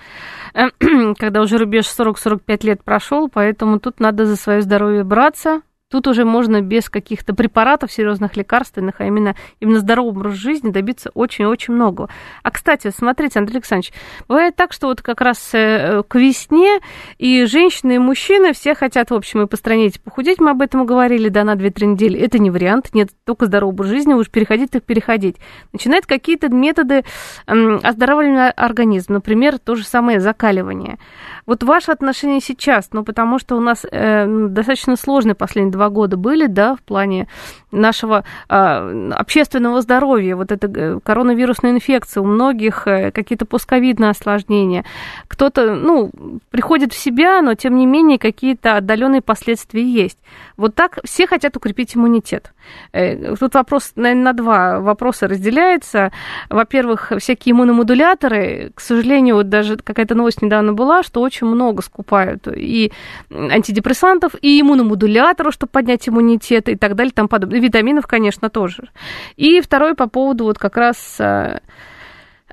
э, 0.54 0.70
когда 1.18 1.42
уже 1.42 1.58
рубеж 1.58 1.84
40-45 1.84 2.64
лет 2.64 2.82
прошел, 2.82 3.28
поэтому 3.28 3.78
тут 3.78 4.00
надо 4.00 4.24
за 4.24 4.36
свое 4.36 4.62
здоровье 4.62 5.04
браться, 5.04 5.60
Тут 5.90 6.06
уже 6.06 6.26
можно 6.26 6.60
без 6.60 6.90
каких-то 6.90 7.34
препаратов, 7.34 7.90
серьезных 7.90 8.36
лекарственных, 8.36 9.00
а 9.00 9.06
именно, 9.06 9.34
именно 9.58 9.78
здоровым 9.78 10.18
образ 10.18 10.34
жизни 10.34 10.68
добиться 10.68 11.10
очень-очень 11.14 11.72
многого. 11.72 12.10
А, 12.42 12.50
кстати, 12.50 12.92
смотрите, 12.94 13.38
Андрей 13.38 13.56
Александрович, 13.56 13.94
бывает 14.28 14.54
так, 14.54 14.74
что 14.74 14.88
вот 14.88 15.00
как 15.00 15.22
раз 15.22 15.48
э, 15.54 16.02
к 16.06 16.14
весне 16.16 16.80
и 17.16 17.46
женщины, 17.46 17.94
и 17.94 17.98
мужчины 17.98 18.52
все 18.52 18.74
хотят, 18.74 19.10
в 19.10 19.14
общем, 19.14 19.40
и 19.40 19.46
по 19.46 19.56
стране 19.56 19.86
эти 19.86 19.98
похудеть, 19.98 20.40
мы 20.40 20.50
об 20.50 20.60
этом 20.60 20.84
говорили, 20.84 21.30
да, 21.30 21.42
на 21.42 21.54
2-3 21.54 21.86
недели. 21.86 22.20
Это 22.20 22.38
не 22.38 22.50
вариант, 22.50 22.90
нет, 22.92 23.08
только 23.24 23.46
здоровый 23.46 23.72
образ 23.72 23.88
жизни, 23.88 24.12
уж 24.12 24.28
переходить, 24.28 24.70
так 24.70 24.84
переходить. 24.84 25.36
Начинают 25.72 26.04
какие-то 26.04 26.50
методы 26.50 27.04
оздоравливания 27.46 28.50
организма, 28.50 29.14
например, 29.14 29.58
то 29.58 29.74
же 29.74 29.84
самое 29.84 30.20
закаливание. 30.20 30.98
Вот 31.46 31.62
ваше 31.62 31.92
отношение 31.92 32.42
сейчас, 32.42 32.90
ну, 32.92 33.04
потому 33.04 33.38
что 33.38 33.56
у 33.56 33.60
нас 33.60 33.86
э, 33.90 34.26
достаточно 34.26 34.96
сложные 34.96 35.34
последние 35.34 35.77
два 35.78 35.90
года 35.90 36.16
были, 36.16 36.46
да, 36.46 36.74
в 36.74 36.80
плане 36.80 37.28
нашего 37.70 38.24
э, 38.48 39.10
общественного 39.12 39.80
здоровья, 39.80 40.34
вот 40.34 40.50
эта 40.50 40.66
э, 40.66 40.98
коронавирусная 41.02 41.70
инфекция, 41.70 42.20
у 42.22 42.26
многих 42.26 42.86
э, 42.86 43.12
какие-то 43.12 43.46
пусковидные 43.46 44.10
осложнения. 44.10 44.84
Кто-то, 45.28 45.74
ну, 45.74 46.10
приходит 46.50 46.92
в 46.92 46.98
себя, 46.98 47.40
но, 47.42 47.54
тем 47.54 47.76
не 47.76 47.86
менее, 47.86 48.18
какие-то 48.18 48.76
отдаленные 48.76 49.22
последствия 49.22 49.84
есть. 49.84 50.18
Вот 50.56 50.74
так 50.74 50.98
все 51.04 51.26
хотят 51.28 51.56
укрепить 51.56 51.96
иммунитет. 51.96 52.52
Э, 52.92 53.36
тут 53.36 53.54
вопрос, 53.54 53.92
наверное, 53.96 54.24
на 54.24 54.32
два 54.32 54.80
вопроса 54.80 55.28
разделяется. 55.28 56.10
Во-первых, 56.48 57.12
всякие 57.18 57.52
иммуномодуляторы, 57.52 58.72
к 58.74 58.80
сожалению, 58.80 59.36
вот 59.36 59.48
даже 59.48 59.76
какая-то 59.76 60.14
новость 60.14 60.42
недавно 60.42 60.72
была, 60.72 61.02
что 61.02 61.20
очень 61.20 61.46
много 61.46 61.82
скупают 61.82 62.48
и 62.48 62.92
антидепрессантов, 63.30 64.32
и 64.40 64.60
иммуномодуляторов, 64.60 65.54
чтобы 65.54 65.70
поднять 65.70 66.08
иммунитет 66.08 66.68
и 66.68 66.76
так 66.76 66.94
далее, 66.94 67.12
там 67.12 67.28
подобное. 67.28 67.60
Витаминов, 67.60 68.06
конечно, 68.06 68.50
тоже. 68.50 68.88
И 69.36 69.60
второй 69.60 69.94
по 69.94 70.08
поводу 70.08 70.44
вот 70.44 70.58
как 70.58 70.76
раз 70.76 71.16
э, 71.18 71.60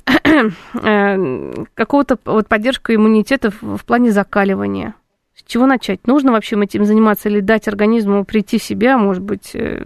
э, 0.74 1.53
какого-то 1.74 2.18
вот 2.26 2.47
поддержку 2.47 2.93
иммунитета 2.93 3.51
в 3.61 3.86
плане 3.86 4.11
закаливания. 4.11 4.95
С 5.36 5.44
чего 5.46 5.66
начать? 5.66 6.08
Нужно 6.08 6.32
вообще 6.32 6.58
этим 6.62 6.86
заниматься 6.86 7.28
или 7.28 7.42
дать 7.42 7.68
организму 7.68 8.24
прийти 8.24 8.58
в 8.58 8.64
себя, 8.64 8.98
может 8.98 9.22
быть, 9.22 9.52
э, 9.54 9.84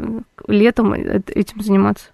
летом 0.48 0.94
этим 0.94 1.62
заниматься? 1.62 2.10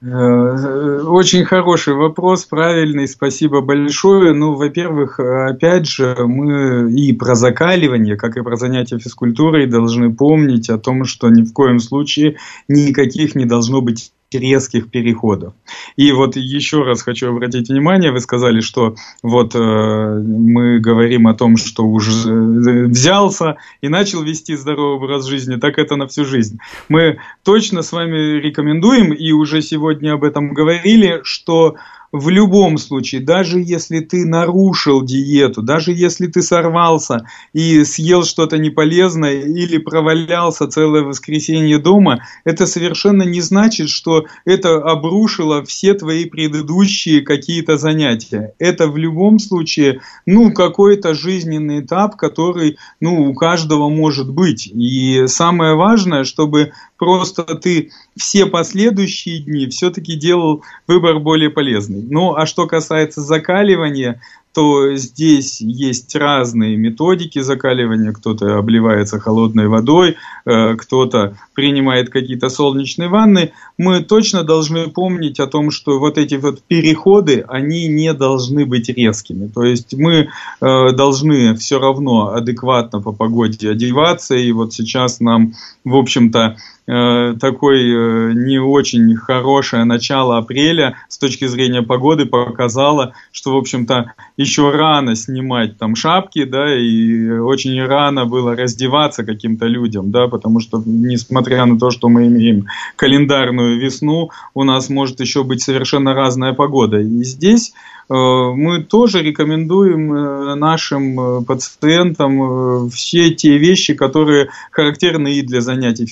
Э, 0.00 1.00
очень 1.02 1.44
хороший 1.44 1.94
вопрос, 1.94 2.44
правильный, 2.46 3.06
спасибо 3.06 3.60
большое. 3.60 4.32
Ну, 4.32 4.54
во-первых, 4.54 5.20
опять 5.20 5.86
же, 5.86 6.16
мы 6.20 6.90
и 6.92 7.12
про 7.12 7.34
закаливание, 7.34 8.16
как 8.16 8.36
и 8.36 8.42
про 8.42 8.56
занятия 8.56 8.98
физкультурой, 8.98 9.66
должны 9.66 10.14
помнить 10.14 10.70
о 10.70 10.78
том, 10.78 11.04
что 11.04 11.28
ни 11.28 11.42
в 11.42 11.52
коем 11.52 11.80
случае 11.80 12.36
никаких 12.68 13.34
не 13.34 13.44
должно 13.44 13.82
быть 13.82 14.12
резких 14.32 14.90
переходов. 14.90 15.54
И 15.96 16.12
вот 16.12 16.36
еще 16.36 16.82
раз 16.82 17.02
хочу 17.02 17.30
обратить 17.30 17.68
внимание, 17.68 18.12
вы 18.12 18.20
сказали, 18.20 18.60
что 18.60 18.94
вот 19.22 19.54
э, 19.54 19.58
мы 19.58 20.78
говорим 20.80 21.26
о 21.26 21.34
том, 21.34 21.56
что 21.56 21.84
уже 21.84 22.28
э, 22.28 22.84
взялся 22.86 23.56
и 23.80 23.88
начал 23.88 24.22
вести 24.22 24.54
здоровый 24.56 24.96
образ 24.96 25.26
жизни, 25.26 25.56
так 25.56 25.78
это 25.78 25.96
на 25.96 26.06
всю 26.06 26.24
жизнь. 26.24 26.58
Мы 26.88 27.18
точно 27.42 27.82
с 27.82 27.92
вами 27.92 28.38
рекомендуем 28.40 29.12
и 29.12 29.32
уже 29.32 29.62
сегодня 29.62 30.12
об 30.12 30.24
этом 30.24 30.52
говорили, 30.52 31.20
что 31.22 31.76
в 32.12 32.28
любом 32.28 32.78
случае, 32.78 33.20
даже 33.20 33.60
если 33.60 34.00
ты 34.00 34.24
нарушил 34.24 35.02
диету, 35.02 35.62
даже 35.62 35.92
если 35.92 36.26
ты 36.26 36.42
сорвался 36.42 37.26
и 37.52 37.84
съел 37.84 38.24
что-то 38.24 38.58
неполезное 38.58 39.42
или 39.42 39.78
провалялся 39.78 40.68
целое 40.68 41.02
воскресенье 41.02 41.78
дома, 41.78 42.24
это 42.44 42.66
совершенно 42.66 43.22
не 43.22 43.40
значит, 43.40 43.90
что 43.90 44.24
это 44.44 44.76
обрушило 44.76 45.64
все 45.64 45.94
твои 45.94 46.24
предыдущие 46.24 47.22
какие-то 47.22 47.76
занятия. 47.76 48.54
Это 48.58 48.88
в 48.88 48.96
любом 48.96 49.38
случае, 49.38 50.00
ну, 50.26 50.52
какой-то 50.52 51.14
жизненный 51.14 51.80
этап, 51.80 52.16
который, 52.16 52.78
ну, 53.00 53.30
у 53.30 53.34
каждого 53.34 53.88
может 53.88 54.30
быть. 54.30 54.66
И 54.66 55.26
самое 55.26 55.74
важное, 55.74 56.24
чтобы 56.24 56.72
просто 56.98 57.44
ты 57.54 57.90
все 58.16 58.46
последующие 58.46 59.38
дни 59.38 59.68
все-таки 59.68 60.16
делал 60.16 60.64
выбор 60.86 61.20
более 61.20 61.50
полезный. 61.50 62.02
Ну, 62.02 62.34
а 62.34 62.44
что 62.44 62.66
касается 62.66 63.22
закаливания, 63.22 64.20
то 64.58 64.96
здесь 64.96 65.60
есть 65.60 66.16
разные 66.16 66.76
методики 66.76 67.38
закаливания. 67.38 68.12
Кто-то 68.12 68.58
обливается 68.58 69.20
холодной 69.20 69.68
водой, 69.68 70.16
э, 70.46 70.74
кто-то 70.74 71.36
принимает 71.54 72.10
какие-то 72.10 72.48
солнечные 72.48 73.08
ванны. 73.08 73.52
Мы 73.76 74.00
точно 74.00 74.42
должны 74.42 74.88
помнить 74.88 75.38
о 75.38 75.46
том, 75.46 75.70
что 75.70 76.00
вот 76.00 76.18
эти 76.18 76.34
вот 76.34 76.60
переходы, 76.62 77.44
они 77.46 77.86
не 77.86 78.12
должны 78.14 78.66
быть 78.66 78.88
резкими. 78.88 79.46
То 79.46 79.62
есть 79.62 79.94
мы 79.94 80.28
э, 80.60 80.92
должны 80.92 81.54
все 81.54 81.78
равно 81.78 82.34
адекватно 82.34 83.00
по 83.00 83.12
погоде 83.12 83.70
одеваться. 83.70 84.34
И 84.34 84.50
вот 84.50 84.72
сейчас 84.72 85.20
нам, 85.20 85.52
в 85.84 85.94
общем-то, 85.94 86.56
такой 86.88 87.80
э, 87.82 88.32
не 88.32 88.58
очень 88.58 89.14
хорошее 89.14 89.84
начало 89.84 90.38
апреля 90.38 90.96
с 91.08 91.18
точки 91.18 91.46
зрения 91.46 91.82
погоды 91.82 92.24
показало, 92.24 93.12
что, 93.30 93.52
в 93.52 93.56
общем-то, 93.58 94.14
еще 94.38 94.70
рано 94.70 95.14
снимать 95.14 95.76
там 95.76 95.94
шапки, 95.94 96.44
да, 96.44 96.74
и 96.74 97.28
очень 97.28 97.84
рано 97.84 98.24
было 98.24 98.56
раздеваться 98.56 99.22
каким-то 99.22 99.66
людям, 99.66 100.10
да, 100.10 100.28
потому 100.28 100.60
что, 100.60 100.82
несмотря 100.86 101.66
на 101.66 101.78
то, 101.78 101.90
что 101.90 102.08
мы 102.08 102.26
имеем 102.28 102.68
календарную 102.96 103.78
весну, 103.78 104.30
у 104.54 104.64
нас 104.64 104.88
может 104.88 105.20
еще 105.20 105.44
быть 105.44 105.60
совершенно 105.60 106.14
разная 106.14 106.54
погода. 106.54 106.98
И 107.00 107.22
здесь 107.22 107.74
Э, 108.10 108.52
мы 108.54 108.82
тоже 108.82 109.22
рекомендуем 109.22 110.12
э, 110.12 110.54
нашим 110.54 111.20
э, 111.20 111.44
пациентам 111.44 112.88
все 112.90 113.30
те 113.30 113.58
вещи, 113.58 113.94
которые 113.94 114.48
характерны 114.70 115.34
и 115.34 115.42
для 115.42 115.60
занятий 115.60 116.06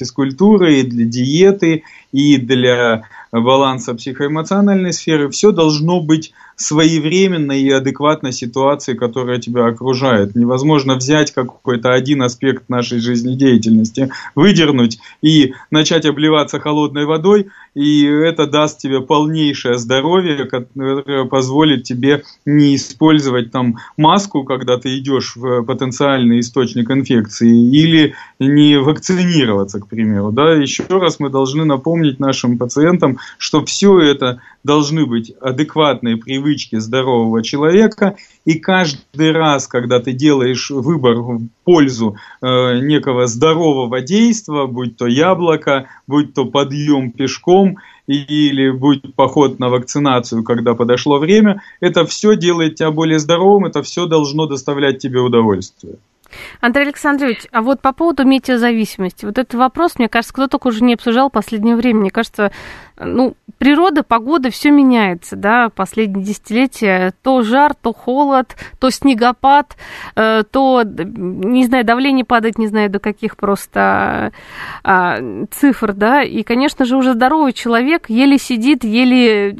физкультурой, 0.66 0.80
и 0.80 0.82
для 0.82 1.04
диеты, 1.04 1.82
и 2.12 2.36
для 2.38 3.04
баланса 3.41 3.95
психоэмоциональной 3.95 4.93
сферы. 4.93 5.30
Все 5.30 5.53
должно 5.53 6.01
быть 6.01 6.32
своевременной 6.57 7.61
и 7.61 7.70
адекватной 7.70 8.32
ситуации, 8.32 8.95
которая 8.95 9.39
тебя 9.39 9.66
окружает. 9.66 10.34
Невозможно 10.34 10.95
взять 10.95 11.32
какой-то 11.32 11.93
один 11.93 12.22
аспект 12.22 12.68
нашей 12.68 12.99
жизнедеятельности, 12.99 14.11
выдернуть 14.34 14.99
и 15.22 15.53
начать 15.70 16.07
обливаться 16.07 16.59
холодной 16.59 17.05
водой, 17.05 17.49
и 17.74 18.05
это 18.05 18.47
даст 18.47 18.78
тебе 18.78 19.03
полнейшее 19.03 19.76
здоровье, 19.76 20.47
которое 20.47 21.26
позволит 21.26 21.82
тебе 21.82 22.22
не 22.47 22.74
использовать 22.74 23.53
там 23.53 23.76
маску, 23.99 24.45
когда 24.45 24.78
ты 24.78 24.97
идешь 24.97 25.37
в 25.37 25.62
потенциальный 25.62 26.41
источник 26.41 26.91
инфекции, 26.91 27.51
или 27.51 28.14
не 28.39 28.78
вакцинироваться, 28.78 29.78
к 29.78 29.89
примеру. 29.89 30.32
Да? 30.32 30.55
Еще 30.55 30.84
раз 30.89 31.20
мы 31.20 31.28
должны 31.28 31.66
напомнить 31.66 32.18
нашим 32.18 32.57
пациентам, 32.57 33.18
что 33.38 33.64
все 33.64 34.00
это 34.00 34.40
должны 34.64 35.06
быть 35.06 35.32
адекватные 35.40 36.16
привычки 36.16 36.76
здорового 36.76 37.42
человека, 37.42 38.16
и 38.44 38.58
каждый 38.58 39.32
раз, 39.32 39.68
когда 39.68 40.00
ты 40.00 40.12
делаешь 40.12 40.70
выбор 40.70 41.16
в 41.16 41.40
пользу 41.64 42.16
э, 42.42 42.80
некого 42.80 43.26
здорового 43.26 44.00
действия, 44.00 44.66
будь 44.66 44.96
то 44.96 45.06
яблоко, 45.06 45.88
будь 46.06 46.34
то 46.34 46.44
подъем 46.44 47.12
пешком, 47.12 47.78
или 48.06 48.70
будь 48.70 49.14
поход 49.14 49.58
на 49.58 49.68
вакцинацию, 49.68 50.44
когда 50.44 50.74
подошло 50.74 51.18
время, 51.18 51.62
это 51.80 52.06
все 52.06 52.36
делает 52.36 52.76
тебя 52.76 52.90
более 52.90 53.18
здоровым, 53.18 53.66
это 53.66 53.82
все 53.82 54.06
должно 54.06 54.46
доставлять 54.46 54.98
тебе 54.98 55.20
удовольствие. 55.20 55.96
Андрей 56.60 56.84
Александрович, 56.84 57.46
а 57.52 57.62
вот 57.62 57.80
по 57.80 57.92
поводу 57.92 58.24
метеозависимости, 58.24 59.24
вот 59.24 59.38
этот 59.38 59.54
вопрос, 59.54 59.98
мне 59.98 60.08
кажется, 60.08 60.32
кто 60.34 60.46
только 60.46 60.68
уже 60.68 60.84
не 60.84 60.94
обсуждал 60.94 61.28
в 61.28 61.32
последнее 61.32 61.76
время. 61.76 62.00
Мне 62.00 62.10
кажется, 62.10 62.52
ну, 62.98 63.34
природа, 63.58 64.02
погода, 64.02 64.50
все 64.50 64.70
меняется, 64.70 65.36
да, 65.36 65.68
последние 65.68 66.24
десятилетия. 66.24 67.12
То 67.22 67.42
жар, 67.42 67.74
то 67.74 67.92
холод, 67.92 68.56
то 68.78 68.90
снегопад, 68.90 69.76
э, 70.14 70.42
то, 70.50 70.82
не 70.84 71.64
знаю, 71.66 71.84
давление 71.84 72.24
падает, 72.24 72.58
не 72.58 72.66
знаю, 72.66 72.90
до 72.90 72.98
каких 72.98 73.36
просто 73.36 74.32
а, 74.82 75.18
цифр, 75.50 75.92
да. 75.92 76.22
И, 76.22 76.42
конечно 76.42 76.84
же, 76.84 76.96
уже 76.96 77.12
здоровый 77.12 77.52
человек 77.52 78.08
еле 78.08 78.38
сидит, 78.38 78.84
еле 78.84 79.56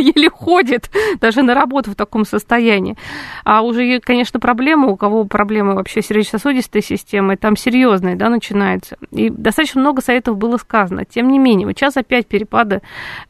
еле 0.00 0.30
ходит 0.30 0.90
даже 1.20 1.42
на 1.42 1.54
работу 1.54 1.90
в 1.90 1.94
таком 1.94 2.24
состоянии. 2.24 2.96
А 3.44 3.62
уже, 3.62 4.00
конечно, 4.00 4.40
проблема, 4.40 4.88
у 4.88 4.96
кого 4.96 5.24
проблемы 5.24 5.74
вообще 5.74 6.00
сердечно-сосудистой 6.00 6.82
системы, 6.82 7.36
там 7.36 7.56
серьезные, 7.56 8.16
да, 8.16 8.30
начинаются. 8.30 8.96
И 9.10 9.28
достаточно 9.28 9.80
много 9.80 10.00
советов 10.00 10.38
было 10.38 10.56
сказано. 10.56 11.04
Тем 11.04 11.28
не 11.28 11.38
менее, 11.38 11.66
вот 11.66 11.76
сейчас 11.76 11.96
опять 11.96 12.26
перепад 12.26 12.70
года, 12.70 12.82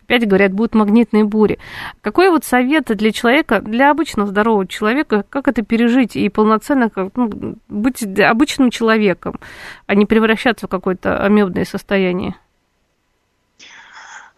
опять 0.04 0.26
говорят, 0.26 0.52
будут 0.52 0.74
магнитные 0.74 1.24
бури. 1.24 1.58
Какой 2.00 2.30
вот 2.30 2.44
совет 2.44 2.84
для 2.86 3.12
человека, 3.12 3.60
для 3.60 3.90
обычного 3.90 4.28
здорового 4.28 4.66
человека, 4.66 5.24
как 5.28 5.48
это 5.48 5.62
пережить 5.62 6.16
и 6.16 6.28
полноценно 6.28 6.90
ну, 7.16 7.56
быть 7.68 8.02
обычным 8.18 8.70
человеком, 8.70 9.40
а 9.86 9.94
не 9.94 10.06
превращаться 10.06 10.66
в 10.66 10.70
какое-то 10.70 11.24
амебное 11.24 11.64
состояние? 11.64 12.34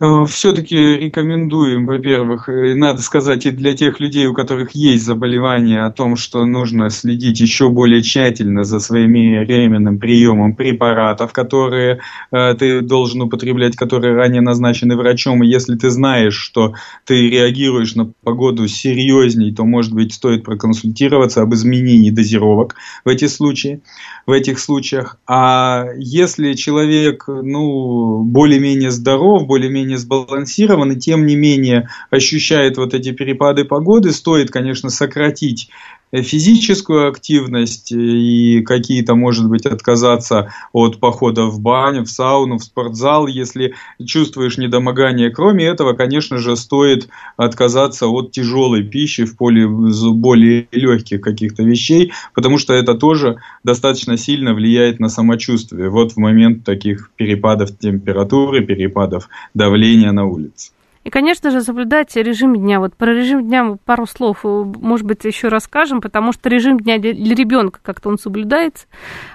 Э, 0.03 0.25
все-таки 0.27 0.77
рекомендуем, 0.77 1.87
во-первых, 1.87 2.49
э, 2.49 2.75
надо 2.75 3.01
сказать 3.03 3.47
и 3.47 3.53
для 3.53 3.73
тех 3.73 4.01
людей, 4.01 4.27
у 4.27 4.35
которых 4.35 4.73
есть 4.75 5.05
заболевание, 5.05 5.85
о 5.85 5.93
том, 5.93 6.17
что 6.17 6.45
нужно 6.45 6.91
следить 6.91 7.39
еще 7.39 7.69
более 7.69 8.03
тщательно 8.03 8.65
за 8.65 8.81
своими 8.81 9.45
временным 9.45 10.01
приемом 10.01 10.57
препаратов, 10.57 11.33
которые 11.33 12.01
э, 12.33 12.55
ты 12.59 12.81
должен 12.81 13.23
употреблять, 13.23 13.77
которые 13.77 14.17
ранее 14.17 14.41
назначены 14.41 14.97
врачом. 14.97 15.45
И 15.45 15.47
если 15.47 15.77
ты 15.77 15.89
знаешь, 15.91 16.35
что 16.35 16.75
ты 17.07 17.31
реагируешь 17.31 17.95
на 17.95 18.11
погоду 18.25 18.67
серьезней, 18.67 19.55
то, 19.55 19.65
может 19.65 19.93
быть, 19.93 20.13
стоит 20.13 20.43
проконсультироваться 20.43 21.43
об 21.43 21.55
изменении 21.55 22.11
дозировок 22.11 22.75
в 23.05 23.09
эти 23.09 23.27
случаи, 23.27 23.83
в 24.27 24.33
этих 24.33 24.59
случаях. 24.59 25.19
А 25.29 25.87
если 25.97 26.55
человек, 26.55 27.27
ну, 27.29 28.25
более-менее 28.25 28.91
здоров, 28.91 29.47
более-менее 29.47 29.92
не 29.93 29.99
сбалансирован 29.99 30.93
и 30.93 30.97
тем 30.97 31.27
не 31.27 31.37
менее 31.37 31.89
ощущает 32.11 32.79
вот 32.79 32.95
эти 32.95 33.13
перепады 33.13 33.65
погоды, 33.65 34.11
стоит, 34.13 34.51
конечно, 34.51 34.89
сократить 34.89 35.69
физическую 36.13 37.09
активность 37.09 37.91
и 37.91 38.61
какие-то, 38.61 39.15
может 39.15 39.49
быть, 39.49 39.65
отказаться 39.65 40.53
от 40.73 41.01
похода 41.01 41.47
в 41.47 41.61
баню, 41.61 42.05
в 42.05 42.11
сауну, 42.11 42.59
в 42.59 42.65
спортзал, 42.65 43.27
если 43.27 43.75
чувствуешь 44.05 44.59
недомогание. 44.59 45.31
Кроме 45.31 45.65
этого, 45.65 45.95
конечно 45.95 46.37
же, 46.37 46.57
стоит 46.57 47.09
отказаться 47.39 48.09
от 48.09 48.33
тяжелой 48.33 48.83
пищи 48.83 49.25
в 49.25 49.37
поле 49.37 49.67
более 49.67 50.69
легких 50.71 51.23
каких-то 51.23 51.63
вещей, 51.63 52.13
потому 52.35 52.59
что 52.59 52.75
это 52.75 52.95
тоже 52.95 53.39
достаточно 53.65 54.19
сильно 54.19 54.53
влияет 54.53 55.01
на 55.01 55.09
самочувствие. 55.09 55.89
Вот 55.89 56.13
в 56.13 56.17
момент 56.19 56.65
таких 56.65 57.11
перепадов 57.17 57.79
температуры, 57.79 58.65
перепадов 58.65 59.29
давления 59.55 60.13
на 60.13 60.27
улице. 60.27 60.73
И, 61.05 61.11
конечно 61.11 61.51
же, 61.51 61.63
соблюдать 61.63 62.15
режим 62.17 62.57
дня. 62.57 62.79
Вот 62.79 62.95
про 62.95 63.13
режим 63.13 63.47
дня 63.47 63.77
пару 63.85 64.07
слов, 64.07 64.41
э, 64.45 64.49
может 64.49 65.07
быть, 65.07 65.25
еще 65.25 65.49
расскажем, 65.49 66.01
потому 66.01 66.33
что 66.33 66.49
режим 66.49 66.79
дня 66.79 66.99
для 66.99 67.35
ребенка 67.35 67.81
как-то 67.83 68.09
он 68.09 68.19
соблюдается, 68.19 68.87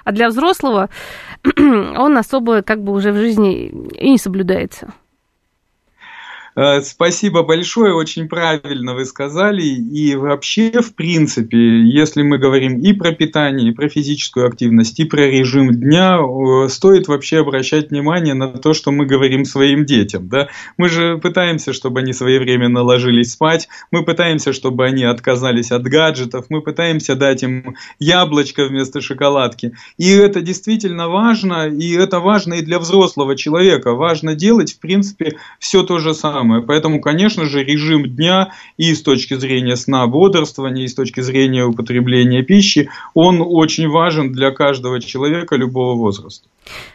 а 0.03 0.11
для 0.11 0.29
взрослого 0.29 0.89
он 1.57 2.17
особо 2.17 2.61
как 2.61 2.81
бы 2.81 2.93
уже 2.93 3.11
в 3.11 3.17
жизни 3.17 3.67
и 3.67 4.09
не 4.09 4.17
соблюдается. 4.17 4.93
Э, 6.57 6.81
спасибо 6.81 7.43
большое, 7.43 7.93
очень 7.93 8.27
правильно 8.27 8.95
вы 8.95 9.05
сказали. 9.05 9.61
И 9.61 10.15
вообще, 10.15 10.81
в 10.81 10.95
принципе, 10.95 11.83
если 11.83 12.23
мы 12.23 12.39
говорим 12.39 12.79
и 12.79 12.93
про 12.93 13.11
питание, 13.11 13.69
и 13.69 13.73
про 13.73 13.87
физическую 13.89 14.47
активность, 14.47 14.99
и 14.99 15.05
про 15.05 15.27
режим 15.27 15.71
дня, 15.71 16.17
стоит 16.67 17.07
вообще 17.07 17.41
обращать 17.41 17.91
внимание 17.91 18.33
на 18.33 18.47
то, 18.47 18.73
что 18.73 18.91
мы 18.91 19.05
говорим 19.05 19.45
своим 19.45 19.85
детям. 19.85 20.29
Да? 20.29 20.47
Мы 20.77 20.89
же 20.89 21.19
пытаемся, 21.19 21.73
чтобы 21.73 21.99
они 21.99 22.11
своевременно 22.11 22.81
ложились 22.81 23.33
спать, 23.33 23.69
мы 23.91 24.03
пытаемся, 24.03 24.51
чтобы 24.51 24.85
они 24.85 25.03
отказались 25.03 25.71
от 25.71 25.83
гаджетов, 25.83 26.47
мы 26.49 26.61
пытаемся 26.61 27.13
дать 27.13 27.43
им 27.43 27.75
яблочко 27.99 28.65
вместо 28.65 28.99
шоколадки. 28.99 29.73
И 29.97 30.09
это 30.09 30.41
действительно 30.41 31.07
важно, 31.07 31.67
и 31.67 31.93
это 31.93 32.19
важно 32.19 32.55
и 32.55 32.63
для 32.63 32.79
взрослого 32.79 33.35
человека. 33.35 33.93
Важно 33.93 34.33
делать, 34.33 34.73
в 34.73 34.79
принципе, 34.79 35.37
все 35.59 35.83
то 35.83 35.99
же 35.99 36.15
самое 36.15 36.46
самое. 36.47 36.61
Поэтому, 36.61 37.01
конечно 37.01 37.45
же, 37.45 37.63
режим 37.63 38.15
дня 38.15 38.53
и 38.77 38.93
с 38.93 39.01
точки 39.01 39.35
зрения 39.35 39.75
сна, 39.75 40.07
бодрствования, 40.07 40.85
и 40.85 40.87
с 40.87 40.95
точки 40.95 41.21
зрения 41.21 41.65
употребления 41.65 42.43
пищи, 42.43 42.89
он 43.13 43.41
очень 43.41 43.89
важен 43.89 44.31
для 44.31 44.51
каждого 44.51 45.01
человека 45.01 45.55
любого 45.55 45.95
возраста. 45.95 46.47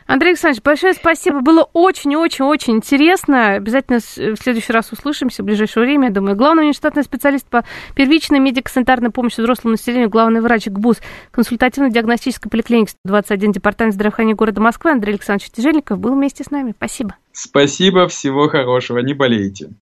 Андрей 0.07 0.31
Александрович, 0.31 0.63
большое 0.63 0.95
спасибо. 0.95 1.41
Было 1.41 1.69
очень-очень-очень 1.73 2.75
интересно. 2.75 3.55
Обязательно 3.55 3.99
в 4.01 4.37
следующий 4.37 4.73
раз 4.73 4.93
услышимся 4.93 5.43
в 5.43 5.47
ближайшее 5.47 5.85
время, 5.85 6.09
я 6.09 6.13
думаю. 6.15 6.37
Главный 6.37 6.65
внештатный 6.65 7.03
специалист 7.03 7.47
по 7.47 7.65
первичной 7.95 8.39
медико-санитарной 8.39 9.11
помощи 9.11 9.41
взрослому 9.41 9.73
населению, 9.73 10.09
главный 10.09 10.41
врач 10.41 10.67
ГБУС 10.67 10.99
консультативно-диагностической 11.31 12.51
поликлиники 12.51 12.93
21 13.05 13.53
департамент 13.53 13.95
здравоохранения 13.95 14.35
города 14.35 14.61
Москвы 14.61 14.93
Андрей 14.93 15.13
Александрович 15.13 15.51
Тяжельников 15.51 15.99
был 15.99 16.15
вместе 16.15 16.45
с 16.45 16.51
нами. 16.51 16.73
Спасибо. 16.77 17.17
Спасибо, 17.33 18.09
всего 18.09 18.49
хорошего, 18.49 18.99
не 18.99 19.15
болейте. 19.15 19.73